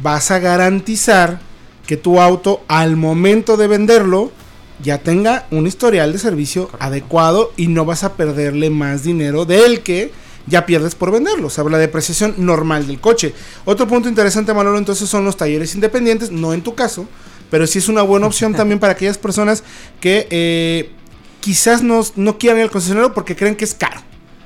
vas 0.03 0.31
a 0.31 0.39
garantizar 0.39 1.39
que 1.85 1.95
tu 1.95 2.19
auto 2.19 2.61
al 2.67 2.97
momento 2.97 3.55
de 3.55 3.67
venderlo 3.67 4.33
ya 4.81 4.99
tenga 4.99 5.47
un 5.51 5.67
historial 5.67 6.11
de 6.11 6.19
servicio 6.19 6.69
adecuado 6.79 7.51
y 7.57 7.67
no 7.67 7.85
vas 7.85 8.03
a 8.03 8.13
perderle 8.13 8.69
más 8.69 9.03
dinero 9.03 9.45
del 9.45 9.81
que 9.81 10.11
ya 10.47 10.65
pierdes 10.65 10.95
por 10.95 11.11
venderlo. 11.11 11.47
O 11.47 11.49
sea, 11.49 11.63
la 11.65 11.77
depreciación 11.77 12.35
normal 12.37 12.87
del 12.87 12.99
coche. 12.99 13.33
Otro 13.65 13.87
punto 13.87 14.09
interesante, 14.09 14.53
Manolo, 14.53 14.77
entonces 14.77 15.09
son 15.09 15.25
los 15.25 15.37
talleres 15.37 15.75
independientes, 15.75 16.31
no 16.31 16.53
en 16.53 16.61
tu 16.61 16.75
caso, 16.75 17.05
pero 17.49 17.67
sí 17.67 17.79
es 17.79 17.89
una 17.89 18.01
buena 18.01 18.27
opción 18.27 18.53
también 18.55 18.79
para 18.79 18.93
aquellas 18.93 19.17
personas 19.17 19.63
que 19.99 20.27
eh, 20.29 20.91
quizás 21.39 21.83
no, 21.83 22.01
no 22.15 22.37
quieran 22.37 22.59
ir 22.59 22.63
al 22.63 22.71
concesionario 22.71 23.13
porque 23.13 23.35
creen 23.35 23.55
que 23.55 23.65
es 23.65 23.73
caro, 23.73 23.99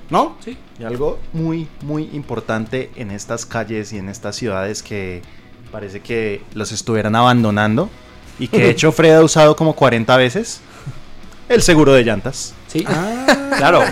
¿no? 0.10 0.38
Sí. 0.44 0.58
Y 0.80 0.84
algo 0.84 1.20
muy, 1.34 1.68
muy 1.82 2.10
importante 2.14 2.90
en 2.96 3.12
estas 3.12 3.46
calles 3.46 3.94
y 3.94 3.98
en 3.98 4.10
estas 4.10 4.36
ciudades 4.36 4.82
que 4.82 5.22
parece 5.72 6.02
que 6.02 6.42
los 6.54 6.72
estuvieran 6.72 7.16
abandonando 7.16 7.90
y 8.42 8.48
que 8.50 8.58
de 8.58 8.70
hecho 8.72 8.92
Fred 8.92 9.16
ha 9.16 9.24
usado 9.24 9.56
como 9.56 9.74
40 9.76 10.18
veces, 10.18 10.60
el 11.48 11.62
seguro 11.62 11.94
de 11.94 12.04
llantas. 12.04 12.54
Sí. 12.68 12.84
Ah, 12.88 13.26
Claro. 13.58 13.84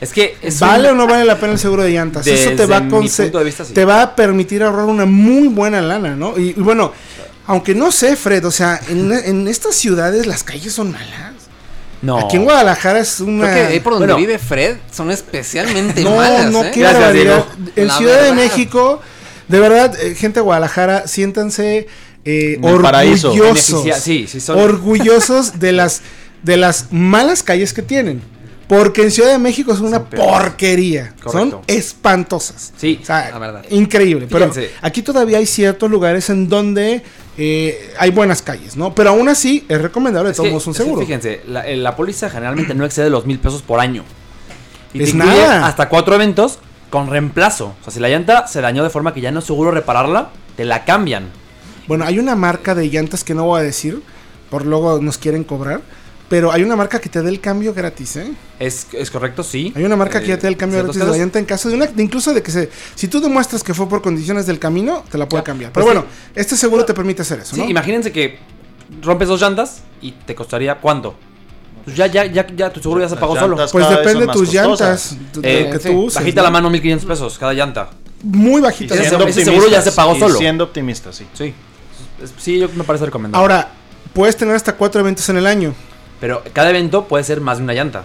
Es 0.00 0.12
que 0.12 0.36
es 0.42 0.60
¿Vale 0.60 0.92
un- 0.92 1.00
o 1.00 1.06
no 1.06 1.06
vale 1.12 1.24
la 1.24 1.36
pena 1.36 1.52
el 1.54 1.58
seguro 1.58 1.82
de 1.82 1.90
llantas? 1.90 2.26
Eso 2.26 2.52
te 2.52 2.66
va, 2.66 2.76
a 2.76 2.80
mi 2.80 2.90
conse- 2.90 3.24
punto 3.24 3.38
de 3.38 3.44
vista, 3.44 3.64
sí. 3.64 3.72
te 3.74 3.84
va 3.84 4.02
a 4.02 4.14
permitir 4.16 4.62
ahorrar 4.62 4.84
una 4.86 5.04
muy 5.06 5.48
buena 5.48 5.80
lana, 5.80 6.14
¿no? 6.14 6.38
Y, 6.38 6.50
y 6.50 6.60
bueno, 6.60 6.92
aunque 7.46 7.74
no 7.74 7.90
sé, 7.90 8.14
Fred, 8.14 8.44
o 8.46 8.50
sea, 8.52 8.80
en, 8.88 9.10
en 9.12 9.48
estas 9.48 9.74
ciudades 9.74 10.26
las 10.26 10.44
calles 10.44 10.72
son 10.72 10.92
malas. 10.92 11.32
No. 12.00 12.18
Aquí 12.18 12.36
en 12.36 12.44
Guadalajara 12.44 13.00
es 13.00 13.18
una... 13.18 13.50
Creo 13.50 13.66
que 13.66 13.72
ahí 13.74 13.80
por 13.80 13.94
donde 13.94 14.06
Bueno. 14.06 14.18
vive 14.18 14.38
Fred 14.38 14.76
son 14.92 15.10
especialmente 15.10 16.02
no, 16.04 16.14
malas, 16.14 16.52
no, 16.52 16.62
¿eh? 16.62 16.70
qué 16.72 16.84
barbaridad. 16.84 17.44
En 17.74 17.88
La 17.88 17.96
Ciudad 17.96 18.22
de. 18.22 18.32
México, 18.34 19.00
de 19.48 19.58
verdad, 19.58 19.98
eh, 20.00 20.14
gente 20.14 20.38
de 20.38 20.44
Guadalajara, 20.44 21.08
siéntanse 21.08 21.88
eh, 22.30 22.58
orgullosos. 22.60 23.34
Beneficia- 23.84 23.98
sí, 23.98 24.26
sí 24.28 24.40
son- 24.40 24.58
Orgullosos 24.58 25.58
de 25.58 25.72
las, 25.72 26.02
de 26.42 26.56
las 26.56 26.92
malas 26.92 27.42
calles 27.42 27.72
que 27.72 27.82
tienen. 27.82 28.20
Porque 28.68 29.02
en 29.02 29.10
Ciudad 29.10 29.30
de 29.32 29.38
México 29.38 29.74
son 29.74 29.86
una 29.86 30.04
porquería. 30.10 31.14
Son 31.32 31.60
espantosas. 31.66 32.74
Sí, 32.76 32.98
O 33.02 33.06
sea, 33.06 33.30
la 33.30 33.38
verdad. 33.38 33.64
increíble. 33.70 34.26
Pero 34.30 34.50
aquí 34.82 35.00
todavía 35.00 35.38
hay 35.38 35.46
ciertos 35.46 35.90
lugares 35.90 36.28
en 36.28 36.50
donde 36.50 37.02
eh, 37.38 37.94
hay 37.98 38.10
buenas 38.10 38.42
calles, 38.42 38.76
¿no? 38.76 38.94
Pero 38.94 39.08
aún 39.10 39.28
así 39.30 39.64
es 39.70 39.80
recomendable 39.80 40.26
de 40.28 40.30
Es 40.32 40.36
todos 40.36 40.48
que- 40.48 40.52
modos 40.52 40.66
un 40.66 40.72
es 40.72 40.76
seguro. 40.76 41.00
Fíjense, 41.00 41.40
la, 41.48 41.66
eh, 41.66 41.76
la 41.78 41.96
póliza 41.96 42.28
generalmente 42.28 42.74
no 42.74 42.84
excede 42.84 43.08
los 43.08 43.24
mil 43.24 43.38
pesos 43.38 43.62
por 43.62 43.80
año. 43.80 44.04
Y 44.92 45.02
Es 45.02 45.12
te 45.12 45.16
nada. 45.16 45.66
hasta 45.66 45.88
cuatro 45.88 46.14
eventos 46.16 46.58
con 46.90 47.08
reemplazo. 47.08 47.74
O 47.80 47.84
sea, 47.84 47.92
si 47.92 48.00
la 48.00 48.08
llanta 48.10 48.46
se 48.48 48.60
dañó 48.60 48.82
de 48.84 48.90
forma 48.90 49.14
que 49.14 49.22
ya 49.22 49.30
no 49.30 49.38
es 49.38 49.46
seguro 49.46 49.70
repararla, 49.70 50.30
te 50.56 50.66
la 50.66 50.84
cambian. 50.84 51.30
Bueno, 51.88 52.04
hay 52.04 52.18
una 52.18 52.36
marca 52.36 52.74
de 52.74 52.88
llantas 52.88 53.24
que 53.24 53.34
no 53.34 53.44
voy 53.46 53.60
a 53.60 53.62
decir, 53.64 54.02
por 54.50 54.64
luego 54.66 55.00
nos 55.00 55.18
quieren 55.18 55.42
cobrar. 55.44 55.80
Pero 56.28 56.52
hay 56.52 56.62
una 56.62 56.76
marca 56.76 56.98
que 57.00 57.08
te 57.08 57.22
da 57.22 57.30
el 57.30 57.40
cambio 57.40 57.72
gratis, 57.72 58.16
¿eh? 58.16 58.30
¿Es, 58.58 58.86
es 58.92 59.10
correcto? 59.10 59.42
Sí. 59.42 59.72
Hay 59.74 59.82
una 59.84 59.96
marca 59.96 60.20
que 60.20 60.26
Eh, 60.26 60.28
ya 60.28 60.36
te 60.36 60.42
da 60.42 60.48
el 60.50 60.58
cambio 60.58 60.82
gratis 60.82 61.00
de 61.00 61.06
la 61.10 61.16
llanta 61.16 61.38
en 61.38 61.46
caso 61.46 61.70
de 61.70 61.76
una, 61.76 61.86
de 61.86 62.02
incluso 62.02 62.34
de 62.34 62.42
que 62.42 62.50
se, 62.50 62.68
si 62.94 63.08
tú 63.08 63.18
demuestras 63.18 63.62
que 63.62 63.72
fue 63.72 63.88
por 63.88 64.02
condiciones 64.02 64.44
del 64.44 64.58
camino, 64.58 65.04
te 65.10 65.16
la 65.16 65.26
puede 65.26 65.40
Ya, 65.40 65.44
cambiar. 65.44 65.72
pues 65.72 65.86
Pero 65.86 66.00
sí. 66.02 66.06
bueno, 66.06 66.14
este 66.34 66.54
seguro 66.58 66.84
te 66.84 66.92
permite 66.92 67.22
hacer 67.22 67.38
eso, 67.40 67.54
Sí, 67.56 67.62
¿no? 67.62 67.70
imagínense 67.70 68.12
que 68.12 68.38
rompes 69.00 69.26
dos 69.28 69.40
llantas 69.40 69.80
y 70.02 70.12
te 70.12 70.34
costaría 70.34 70.74
¿cuánto? 70.78 71.14
Pues 71.86 71.96
ya, 71.96 72.06
ya, 72.08 72.26
ya, 72.26 72.46
ya 72.54 72.70
tu 72.70 72.80
seguro 72.82 73.00
ya 73.00 73.08
se 73.08 73.16
pagó 73.16 73.34
solo. 73.34 73.56
Pues 73.72 73.88
depende 73.88 74.26
de 74.26 74.32
tus 74.32 74.52
llantas, 74.52 75.16
de 75.32 75.60
Eh, 75.60 75.64
lo 75.64 75.70
que 75.70 75.78
sí, 75.78 75.88
tú 75.88 76.00
uses. 76.02 76.20
Bajita 76.20 76.42
la 76.42 76.48
¿no? 76.50 76.52
mano, 76.52 76.68
1500 76.68 77.08
pesos 77.08 77.38
cada 77.38 77.54
llanta. 77.54 77.88
Muy 78.22 78.60
bajita. 78.60 78.94
Ese- 78.96 79.16
ese 79.28 79.44
seguro 79.46 79.68
ya 79.70 79.80
se 79.80 79.92
pagó 79.92 80.14
y 80.14 80.20
solo. 80.20 80.36
siendo 80.36 80.64
optimista, 80.64 81.10
sí. 81.10 81.24
Sí. 81.32 81.54
Sí, 82.38 82.58
yo 82.58 82.68
me 82.74 82.84
parece 82.84 83.06
recomendable. 83.06 83.40
Ahora, 83.40 83.68
puedes 84.12 84.36
tener 84.36 84.54
hasta 84.54 84.74
cuatro 84.74 85.00
eventos 85.00 85.28
en 85.28 85.36
el 85.36 85.46
año. 85.46 85.74
Pero 86.20 86.42
cada 86.52 86.70
evento 86.70 87.06
puede 87.06 87.24
ser 87.24 87.40
más 87.40 87.58
de 87.58 87.64
una 87.64 87.74
llanta. 87.74 88.04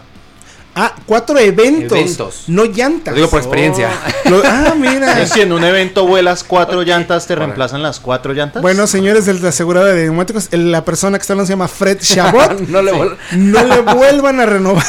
Ah, 0.75 0.95
cuatro 1.05 1.37
eventos. 1.37 1.97
Eventos. 1.97 2.43
No 2.47 2.65
llantas. 2.65 3.11
Lo 3.13 3.17
digo 3.17 3.29
por 3.29 3.39
experiencia. 3.39 3.89
Lo- 4.25 4.41
ah, 4.43 4.73
mira. 4.75 5.21
Es 5.21 5.29
si 5.31 5.41
en 5.41 5.53
un 5.53 5.63
evento 5.63 6.07
vuelas 6.07 6.43
cuatro 6.43 6.81
llantas, 6.81 7.27
¿te 7.27 7.35
reemplazan 7.35 7.81
las 7.83 7.99
cuatro 7.99 8.33
llantas? 8.33 8.61
Bueno, 8.61 8.87
señores 8.87 9.25
del 9.25 9.45
asegurado 9.45 9.85
de 9.87 10.03
neumáticos, 10.05 10.49
la 10.51 10.83
persona 10.83 11.17
que 11.17 11.21
está 11.21 11.33
hablando 11.33 11.45
se 11.47 11.53
llama 11.53 11.67
Fred 11.67 11.97
Chabot. 12.01 12.59
no 12.61 12.81
le 12.81 12.91
vol- 12.91 13.17
no 13.33 13.63
le 13.63 13.81
vuelvan 13.81 14.39
a 14.39 14.45
renovar. 14.47 14.83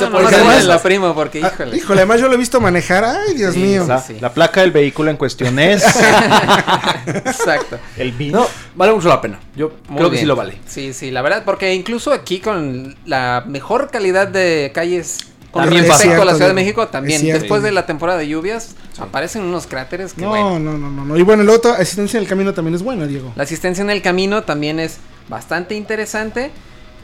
No, 0.00 0.08
no, 0.10 0.20
no, 0.20 0.28
además- 0.28 0.64
la 0.64 0.80
primo, 0.82 1.14
porque 1.14 1.42
Ah, 1.44 1.52
híjole. 1.54 1.76
híjole, 1.76 2.00
además 2.00 2.20
yo 2.20 2.28
lo 2.28 2.34
he 2.34 2.38
visto 2.38 2.60
manejar. 2.60 3.04
Ay, 3.04 3.34
Dios 3.34 3.52
Sí, 3.54 3.60
mío. 3.60 3.84
la, 3.86 4.00
sí. 4.00 4.16
la 4.20 4.32
placa 4.32 4.62
del 4.62 4.70
vehículo 4.72 5.10
en 5.10 5.16
cuestión 5.18 5.58
es 5.58 5.84
Exacto. 7.06 7.78
el 7.96 8.12
BIN. 8.12 8.32
No, 8.32 8.46
vale 8.74 8.92
mucho 8.92 9.08
la 9.08 9.20
pena. 9.20 9.38
Yo 9.56 9.72
Muy 9.88 9.98
creo 9.98 10.10
que 10.10 10.18
sí 10.18 10.24
lo 10.24 10.36
vale. 10.36 10.58
Sí, 10.66 10.92
sí, 10.92 11.10
la 11.10 11.22
verdad, 11.22 11.42
porque 11.44 11.74
incluso 11.74 12.12
aquí 12.12 12.40
con 12.40 12.96
la 13.04 13.44
mejor 13.46 13.90
calidad 13.90 14.28
de 14.28 14.70
calles 14.74 15.01
con 15.50 15.64
También 15.64 15.84
respecto 15.86 16.22
a 16.22 16.24
la 16.24 16.34
Ciudad 16.34 16.48
de 16.48 16.54
México, 16.54 16.88
también 16.88 17.22
después 17.22 17.62
de 17.62 17.72
la 17.72 17.84
temporada 17.84 18.18
de 18.18 18.28
lluvias 18.28 18.74
aparecen 18.98 19.42
unos 19.42 19.66
cráteres 19.66 20.14
que 20.14 20.22
No, 20.22 20.30
bueno. 20.30 20.58
no, 20.58 20.78
no, 20.78 20.90
no, 20.90 21.04
no. 21.04 21.16
Y 21.16 21.22
bueno, 21.22 21.42
el 21.42 21.50
otro, 21.50 21.72
asistencia 21.72 22.16
en 22.16 22.22
el 22.22 22.28
camino 22.28 22.54
también 22.54 22.74
es 22.74 22.82
buena, 22.82 23.06
Diego. 23.06 23.32
La 23.36 23.42
asistencia 23.42 23.82
en 23.82 23.90
el 23.90 24.00
camino 24.00 24.44
también 24.44 24.80
es 24.80 24.98
bastante 25.28 25.74
interesante 25.74 26.50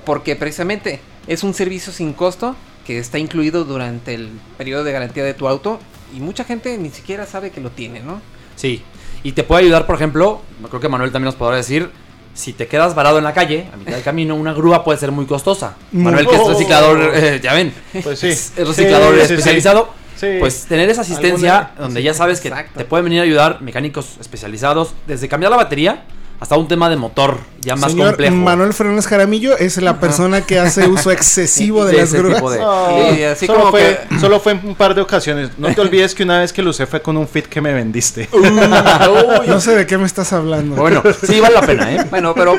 porque 0.07 0.35
precisamente 0.35 1.01
es 1.27 1.43
un 1.43 1.53
servicio 1.53 1.93
sin 1.93 2.15
costo 2.15 2.57
que 2.87 2.99
está 2.99 3.19
incluido 3.19 3.65
durante 3.65 4.15
el 4.15 4.31
periodo 4.57 4.83
de 4.83 4.93
garantía 4.93 5.25
de 5.25 5.35
tu 5.35 5.47
auto 5.47 5.79
y 6.17 6.21
mucha 6.21 6.45
gente 6.45 6.79
ni 6.79 6.89
siquiera 6.89 7.27
sabe 7.27 7.51
que 7.51 7.61
lo 7.61 7.71
tiene, 7.71 8.01
¿no? 8.01 8.23
Sí. 8.57 8.83
Y 9.23 9.33
te 9.33 9.45
puede 9.45 9.65
ayudar, 9.65 9.85
por 9.87 9.97
ejemplo, 9.97 10.41
creo 10.69 10.81
que 10.81 10.89
Manuel 10.89 11.13
también 11.13 11.27
nos 11.27 11.35
podrá 11.35 11.57
decir, 11.57 11.91
si 12.39 12.53
te 12.53 12.69
quedas 12.69 12.95
varado 12.95 13.19
en 13.19 13.25
la 13.25 13.35
calle, 13.35 13.67
a 13.73 13.77
mitad 13.77 13.93
del 13.95 14.03
camino, 14.03 14.37
una 14.37 14.53
grúa 14.53 14.85
puede 14.85 14.97
ser 14.99 15.11
muy 15.11 15.27
costosa. 15.27 15.75
Manuel, 15.91 16.27
que 16.29 16.37
es 16.37 16.47
reciclador, 16.47 17.11
eh, 17.15 17.41
ya 17.43 17.53
ven, 17.53 17.73
Pues 18.03 18.21
sí. 18.21 18.29
es 18.29 18.53
reciclador 18.57 19.15
Sí, 19.15 19.27
sí, 19.27 19.33
especializado. 19.35 19.93
Pues 20.41 20.67
tener 20.67 20.89
esa 20.89 21.01
asistencia 21.03 21.59
Alguna- 21.59 21.81
donde 21.81 22.03
ya 22.03 22.13
sabes 22.15 22.41
que 22.41 22.49
exacto. 22.49 22.79
te 22.79 22.85
pueden 22.85 23.05
venir 23.05 23.21
a 23.21 23.23
ayudar 23.25 23.61
mecánicos 23.61 24.17
especializados, 24.21 24.95
desde 25.07 25.29
cambiar 25.29 25.51
la 25.51 25.57
batería 25.57 26.05
hasta 26.41 26.57
un 26.57 26.69
tema 26.69 26.89
de 26.89 26.97
motor 26.97 27.39
ya 27.61 27.75
más 27.75 27.91
Señor 27.91 28.09
complejo. 28.11 28.37
Manuel 28.37 28.73
Fernández 28.73 29.07
Jaramillo 29.07 29.57
es 29.59 29.77
la 29.79 29.99
persona 29.99 30.43
que 30.43 30.59
hace 30.61 30.87
uso 30.87 31.11
excesivo 31.11 31.85
de, 31.85 31.93
De 31.93 31.99
las 31.99 32.13
grúas. 32.15 32.41
de- 32.53 33.17
Sí, 33.17 33.23
así 33.25 33.47
solo, 33.47 33.59
como 33.59 33.71
fue, 33.73 34.01
solo 34.21 34.41
fue 34.41 34.53
en 34.53 34.61
un 34.65 34.75
par 34.77 34.95
de 34.95 35.01
ocasiones. 35.01 35.51
No 35.59 35.75
te 35.75 35.81
olvides 35.81 36.15
que 36.15 36.23
una 36.23 36.39
vez 36.41 36.53
que 36.53 36.63
lo 36.63 36.71
usé 36.71 36.87
fue 36.87 37.03
con 37.03 37.17
un 37.17 37.27
fit 37.27 37.47
que 37.47 37.61
me 37.61 37.73
vendiste. 37.75 38.29
No 38.33 39.61
sé 39.61 39.75
de 39.75 39.87
qué 39.87 39.99
me 39.99 40.07
estás 40.07 40.33
hablando. 40.33 40.77
Bueno, 40.77 41.03
sí, 41.27 41.41
vale 41.41 41.55
la 41.55 41.63
pena, 41.63 41.93
¿eh? 41.93 42.07
Bueno, 42.11 42.35
pero 42.35 42.57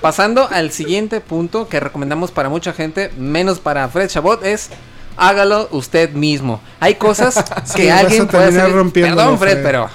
pasando 0.00 0.48
al 0.50 0.72
siguiente 0.72 1.20
punto 1.20 1.68
que 1.68 1.80
recomendamos 1.80 2.30
para 2.30 2.48
mucha 2.48 2.72
gente, 2.72 3.10
menos 3.18 3.58
para 3.60 3.86
Fred 3.88 4.08
Chabot, 4.08 4.42
es 4.44 4.70
hágalo 5.16 5.68
usted 5.70 6.10
mismo. 6.12 6.60
Hay 6.80 6.94
cosas 6.94 7.44
que 7.76 7.92
alguien 7.92 8.26
puede 8.26 8.46
hacer. 8.46 8.72
Perdón, 8.92 9.38
Fred, 9.38 9.52
Fred. 9.52 9.62
pero 9.62 9.88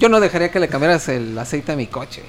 yo 0.00 0.08
no 0.08 0.18
dejaría 0.18 0.50
que 0.50 0.58
le 0.58 0.66
cambiaras 0.68 1.08
el 1.08 1.38
aceite 1.38 1.72
a 1.72 1.76
mi 1.76 1.86
coche. 1.86 2.22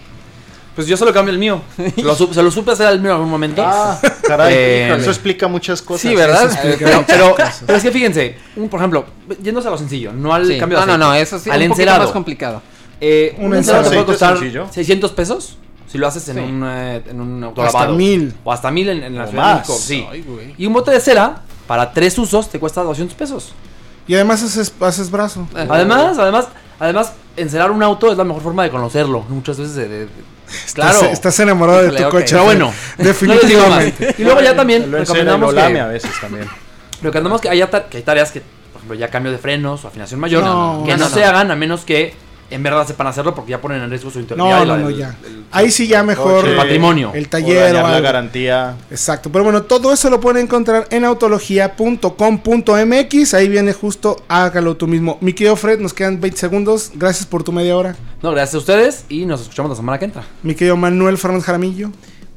Pues 0.76 0.88
yo 0.88 0.95
solo 0.95 1.11
cambio 1.13 1.34
el 1.34 1.39
mío. 1.39 1.61
Se 1.95 2.01
lo, 2.03 2.15
supe, 2.15 2.34
se 2.34 2.43
lo 2.43 2.51
supe 2.51 2.72
hacer 2.72 2.88
al 2.88 2.99
mío 3.01 3.09
en 3.11 3.15
algún 3.15 3.30
momento. 3.30 3.61
Ah, 3.65 3.99
caray. 4.26 4.53
Eh, 4.55 4.95
eso 4.97 5.09
explica 5.09 5.47
muchas 5.47 5.82
cosas. 5.82 6.01
Sí, 6.01 6.15
¿verdad? 6.15 6.49
Pero, 6.80 7.03
pero, 7.05 7.36
es 7.78 7.84
que 7.84 7.91
fíjense, 7.91 8.38
un, 8.55 8.69
por 8.69 8.80
ejemplo, 8.80 9.05
yéndose 9.41 9.67
a 9.67 9.72
lo 9.72 9.78
sencillo, 9.78 10.13
no 10.13 10.34
al 10.34 10.45
Sí. 10.47 10.57
cambio 10.59 10.80
de 10.80 10.86
No, 10.86 10.97
no, 10.97 11.07
no, 11.09 11.13
eso 11.13 11.39
sí, 11.39 11.49
al 11.49 11.57
un 11.61 11.67
poquito 11.69 11.74
encerado. 11.82 12.03
más 12.03 12.11
complicado. 12.13 12.61
Eh, 13.01 13.36
Un 13.39 13.47
un 13.47 13.55
encerado 13.55 13.84
te 13.86 13.89
puede 13.89 14.05
costar 14.05 14.38
sencillo. 14.38 14.67
600 14.72 15.11
pesos 15.11 15.57
si 15.91 15.97
lo 15.97 16.07
haces 16.07 16.26
en, 16.30 16.36
Sí. 16.38 16.41
un, 16.41 16.63
eh, 16.65 17.03
en 17.09 17.19
un 17.19 17.43
Hasta 17.43 17.47
autolavado. 17.63 17.95
mil. 17.95 18.34
O 18.45 18.53
hasta 18.53 18.72
mil 18.72 18.88
en, 18.88 19.03
en 19.03 19.17
la 19.17 19.28
Ciudad 19.28 19.47
de. 19.49 19.55
México, 19.55 19.78
Sí. 19.78 20.05
Ay. 20.09 20.55
Y 20.57 20.65
un 20.67 20.72
bote 20.74 20.91
de 20.91 21.01
cera 21.01 21.41
para 21.67 21.91
tres 21.91 22.17
usos 22.17 22.49
te 22.49 22.59
cuesta 22.59 22.82
200 22.82 23.15
pesos. 23.17 23.51
Y 24.07 24.15
además 24.15 24.41
haces, 24.41 24.74
haces 24.80 25.11
brazo. 25.11 25.47
Además, 25.53 26.17
además, 26.17 26.47
además, 26.80 27.11
encerar 27.38 27.72
un 27.72 27.82
auto 27.84 28.12
es 28.12 28.18
la 28.18 28.24
mejor 28.24 28.42
forma 28.44 28.64
de 28.64 28.70
conocerlo. 28.70 29.22
Muchas 29.30 29.58
veces 29.58 29.76
de... 29.76 29.88
de- 29.88 30.00
de- 30.06 30.10
claro. 30.74 30.98
Estás, 30.98 31.14
estás 31.14 31.40
enamorado 31.40 31.82
de 31.84 31.92
tu 31.92 32.10
coche. 32.10 32.26
Pero 32.32 32.44
bueno, 32.44 32.74
no. 32.98 33.04
Definitivamente. 33.04 34.16
Y 34.18 34.24
luego 34.24 34.42
ya 34.42 34.56
también 34.56 34.92
recomendamos 34.92 35.54
que, 35.54 35.62
a 35.80 35.88
veces 35.88 36.12
también. 36.20 36.46
recomendamos 37.02 37.40
que, 37.42 37.50
haya 37.50 37.70
que 37.70 37.98
hay 37.98 38.04
tareas 38.04 38.32
que, 38.32 38.42
por 38.42 38.80
ejemplo, 38.80 38.96
ya 38.98 39.08
cambio 39.10 39.32
de 39.32 39.38
frenos 39.38 39.86
o 39.86 39.88
afinación 39.88 40.20
mayor, 40.20 40.44
No, 40.44 40.84
que 40.86 40.92
no, 40.92 40.98
no, 40.98 41.10
no. 41.10 41.10
se 41.16 41.24
hagan 41.24 41.52
a 41.52 41.56
menos 41.56 41.82
que 41.86 42.14
en 42.52 42.62
verdad 42.62 42.86
sepan 42.86 43.08
hacerlo 43.08 43.34
porque 43.34 43.52
ya 43.52 43.62
ponen 43.62 43.82
en 43.82 43.89
riesgo 43.89 44.12
su 44.12 44.20
integridad. 44.20 44.66
No, 44.66 44.66
no, 44.66 44.78
no, 44.78 44.89
ya. 44.89 45.16
Ahí 45.52 45.72
sí 45.72 45.88
ya 45.88 46.04
mejor. 46.04 46.41
Coche, 46.41 46.56
patrimonio. 46.56 47.12
El 47.14 47.30
taller 47.30 47.76
o 47.76 47.88
la 47.88 47.99
garantía. 47.99 48.76
Exacto, 48.89 49.32
pero 49.32 49.43
bueno, 49.43 49.62
todo 49.64 49.93
eso 49.93 50.10
lo 50.10 50.20
pueden 50.20 50.43
encontrar 50.43 50.88
en 50.91 51.06
autología.com.mx. 51.06 53.34
Ahí 53.34 53.49
viene 53.49 53.74
justo, 53.74 54.24
hágalo 54.28 54.78
tú 54.78 54.88
mismo. 54.88 55.18
Mi 55.22 55.34
querido 55.34 55.56
Fred, 55.56 55.80
nos 55.80 55.93
quedan 55.93 56.22
20 56.22 56.38
segundos. 56.38 56.91
Gracias 56.93 57.26
por 57.26 57.43
tu 57.43 57.52
media 57.52 57.76
hora. 57.76 57.95
No, 58.22 58.30
gracias 58.32 58.54
a 58.56 58.60
ustedes 58.60 59.06
y 59.10 59.26
nos 59.26 59.41
escuchamos 59.41 59.70
la 59.70 59.76
semana 59.76 59.97
que 59.97 60.06
entra. 60.06 60.24
Mi 60.43 60.54
querido 60.54 60.78
Manuel 60.78 61.18
Fernández 61.18 61.45
Jaramillo. 61.45 61.89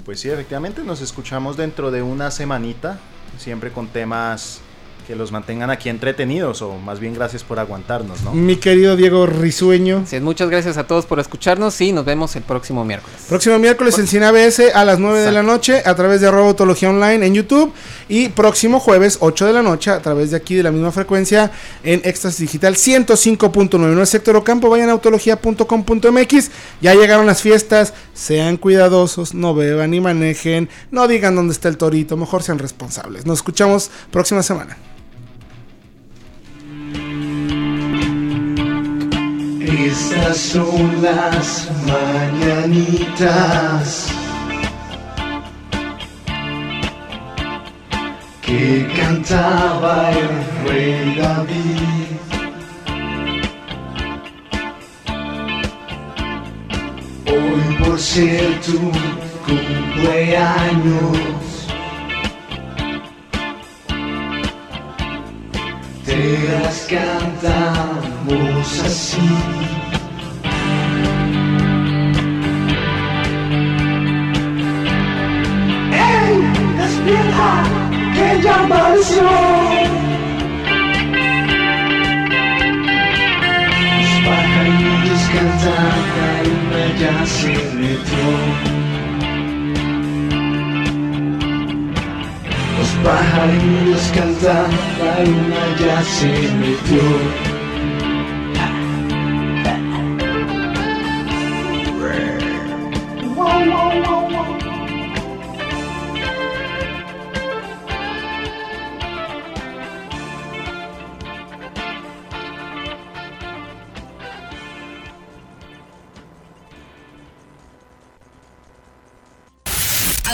Pues 0.05 0.21
sí, 0.21 0.31
efectivamente, 0.31 0.83
nos 0.85 1.01
escuchamos 1.01 1.57
dentro 1.57 1.91
de 1.91 2.03
una 2.03 2.31
semanita, 2.31 2.99
siempre 3.39 3.71
con 3.71 3.89
temas 3.89 4.61
que 5.07 5.15
los 5.15 5.33
mantengan 5.33 5.71
aquí 5.71 5.89
entretenidos, 5.89 6.63
o 6.63 6.77
más 6.79 7.01
bien 7.01 7.15
gracias 7.15 7.45
por 7.45 7.59
aguantarnos, 7.59 8.23
¿no? 8.23 8.33
Mi 8.33 8.57
querido 8.57 8.97
Diego 8.97 9.27
Risueño. 9.27 10.05
Es, 10.11 10.23
muchas 10.23 10.49
gracias 10.49 10.77
a 10.79 10.87
todos 10.87 11.07
por 11.07 11.21
escucharnos 11.21 11.81
y 11.81 11.93
nos 11.93 12.05
vemos 12.05 12.35
el 12.37 12.43
próximo 12.43 12.85
miércoles. 12.85 13.25
Próximo 13.29 13.59
miércoles 13.59 13.99
en 13.99 14.07
Cine 14.07 14.27
ABS 14.27 14.75
a 14.75 14.85
las 14.85 14.99
9 14.99 15.21
de 15.21 15.33
la 15.33 15.43
noche 15.43 15.83
a 15.85 15.95
través 15.95 16.21
de 16.21 16.29
arroba 16.29 16.49
Autología 16.49 16.91
Online 16.91 17.27
en 17.27 17.35
YouTube. 17.35 17.73
Y 18.09 18.29
próximo 18.31 18.81
jueves 18.81 19.19
8 19.21 19.47
de 19.47 19.53
la 19.53 19.63
noche 19.63 19.91
a 19.91 20.01
través 20.01 20.31
de 20.31 20.37
aquí 20.37 20.55
de 20.55 20.63
la 20.63 20.71
misma 20.71 20.93
frecuencia 20.93 21.51
en 21.83 22.01
Éxtasis 22.05 22.41
Digital 22.41 22.75
105.9. 22.75 23.79
No 23.79 24.03
es 24.03 24.09
sector 24.09 24.37
Ocampo, 24.37 24.71
vayan 24.71 24.89
a 24.89 24.93
autología.com.mx. 24.93 26.51
Ya 26.81 26.95
llegaron 26.95 27.27
las 27.27 27.43
fiestas, 27.43 27.95
sean 28.15 28.57
cuidadosos, 28.57 29.35
no 29.35 29.55
beban 29.55 29.91
ni 29.91 30.01
manejen, 30.01 30.69
no 30.91 31.09
digan 31.09 31.37
dónde 31.37 31.53
está 31.53 31.69
el 31.69 31.77
torito, 31.77 32.17
mejor 32.17 32.43
sean 32.43 32.59
responsables. 32.59 33.27
Nos 33.27 33.39
escuchamos 33.39 33.91
próxima 34.11 34.43
semana. 34.43 34.77
Estas 39.67 40.37
son 40.37 41.03
las 41.03 41.71
mañanitas 41.87 43.33
que 48.43 48.87
cantaba 48.95 50.11
el 50.11 50.29
rey 50.69 51.15
David. 51.17 51.81
Hoy 57.27 57.77
por 57.83 57.99
ser 57.99 58.61
tu 58.61 58.93
cumpleaños 59.47 61.17
las 66.17 66.87
cantamos 66.89 68.69
así. 68.85 69.19
¡Ey! 75.93 76.35
¡Despierta! 76.79 77.51
¡Que 78.15 78.43
ya 78.43 78.55
amaneció! 78.65 79.31
Los 83.99 84.15
pajarillos 84.27 85.23
cantan, 85.33 85.99
la 86.17 86.31
luna 86.45 86.85
ya 87.01 87.27
se 87.27 87.53
metió. 87.75 88.74
Pajarillos 93.05 94.11
cantan, 94.15 94.71
la 95.05 95.25
luna 95.25 95.63
ya 95.79 96.03
se 96.03 96.33
metió. 96.61 97.55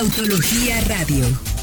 Autología 0.01 0.81
Radio. 0.89 1.49